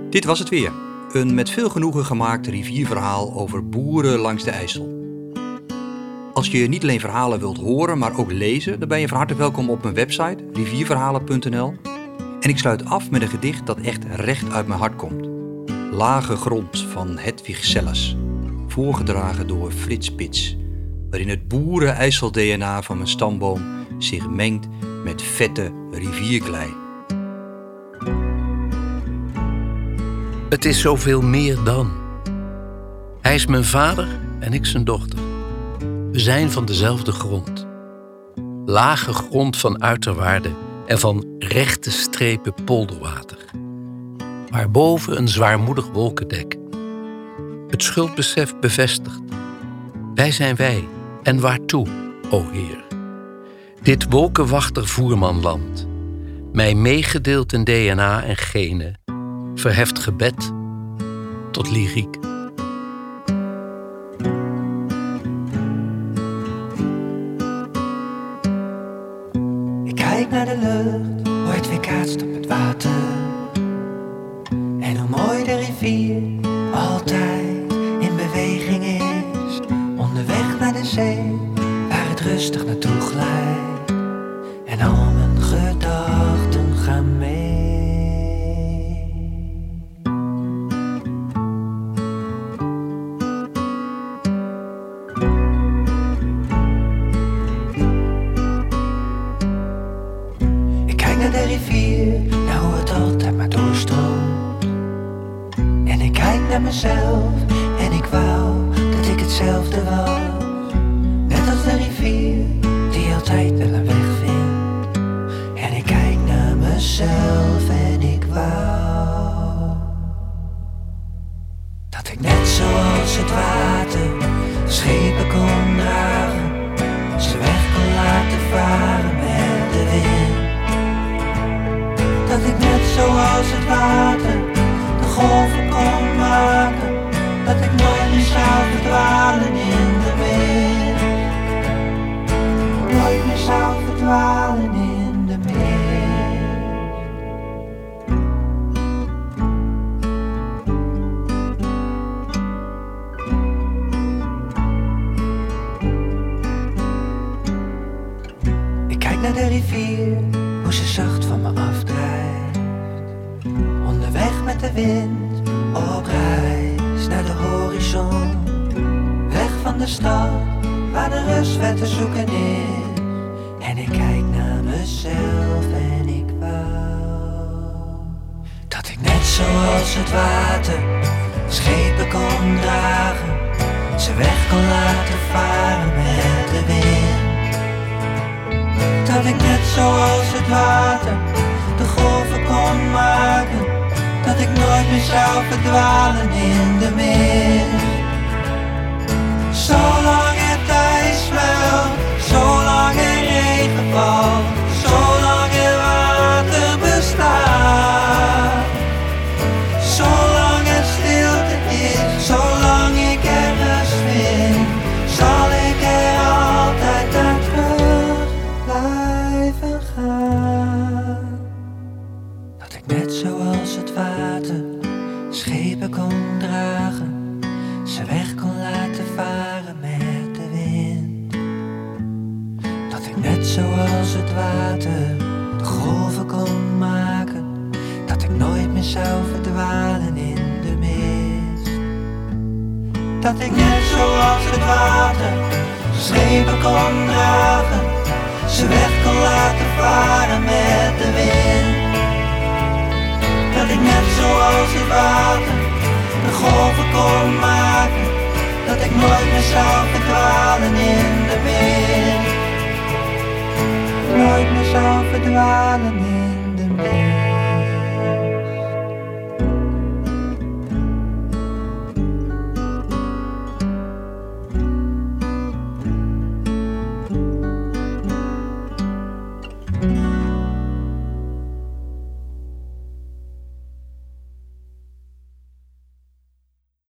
Dit 0.10 0.26
was 0.26 0.40
het 0.40 0.50
weer. 0.50 0.72
Een 1.12 1.34
met 1.34 1.50
veel 1.50 1.70
genoegen 1.70 2.06
gemaakt 2.06 2.48
rivierverhaal 2.48 3.34
over 3.34 3.70
boeren 3.70 4.20
langs 4.20 4.44
de 4.44 4.52
IJssel. 4.52 5.01
Als 6.34 6.48
je 6.48 6.68
niet 6.68 6.84
alleen 6.84 7.00
verhalen 7.00 7.40
wilt 7.40 7.58
horen, 7.58 7.98
maar 7.98 8.18
ook 8.18 8.32
lezen, 8.32 8.80
dan 8.80 8.88
ben 8.88 9.00
je 9.00 9.08
van 9.08 9.18
harte 9.18 9.36
welkom 9.36 9.70
op 9.70 9.84
mijn 9.84 9.96
website 9.96 10.44
rivierverhalen.nl. 10.54 11.74
En 12.40 12.50
ik 12.50 12.58
sluit 12.58 12.86
af 12.86 13.10
met 13.12 13.22
een 13.22 13.28
gedicht 13.28 13.66
dat 13.66 13.80
echt 13.80 14.06
recht 14.16 14.52
uit 14.52 14.68
mijn 14.68 14.80
hart 14.80 14.96
komt. 14.96 15.28
Lage 15.92 16.36
grond 16.36 16.80
van 16.80 17.18
Hedwig 17.18 17.66
Sellers, 17.66 18.16
voorgedragen 18.68 19.48
door 19.48 19.72
Frits 19.72 20.16
Pits, 20.16 20.58
waarin 21.10 21.30
het 21.30 21.48
boeren-IJssel-DNA 21.48 22.82
van 22.82 22.96
mijn 22.96 23.10
stamboom 23.10 23.62
zich 23.98 24.30
mengt 24.30 24.68
met 25.04 25.22
vette 25.22 25.72
rivierklei. 25.92 26.74
Het 30.50 30.66
is 30.66 30.80
zoveel 30.80 31.22
meer 31.22 31.64
dan. 31.64 31.92
Hij 33.22 33.36
is 33.36 33.46
mijn 33.46 33.66
vader 33.66 34.20
en 34.40 34.54
ik 34.54 34.66
zijn 34.66 34.84
dochter. 34.84 35.31
We 36.12 36.20
zijn 36.20 36.52
van 36.52 36.66
dezelfde 36.66 37.12
grond. 37.12 37.68
Lage 38.66 39.14
grond 39.14 39.58
van 39.58 39.84
uiterwaarde 39.84 40.50
en 40.86 41.00
van 41.00 41.26
rechte 41.40 41.92
strepen 41.92 42.54
polderwater. 42.66 43.38
Waarboven 44.50 45.18
een 45.18 45.28
zwaarmoedig 45.28 45.88
wolkendek. 45.88 46.58
Het 47.68 47.84
schuldbesef 47.84 48.60
bevestigt. 48.60 49.22
Wij 50.16 50.32
zijn 50.32 50.56
wij 50.56 50.88
en 51.24 51.40
waartoe, 51.40 51.88
o 52.32 52.44
Heer? 52.52 52.84
Dit 53.82 54.06
wolkenwachter 54.10 54.88
voermanland, 54.88 55.88
mij 56.52 56.76
meegedeeld 56.76 57.54
in 57.54 57.64
DNA 57.64 58.24
en 58.24 58.38
genen, 58.38 59.00
verheft 59.56 60.00
gebed 60.00 60.52
tot 61.52 61.72
lyriek. 61.72 62.21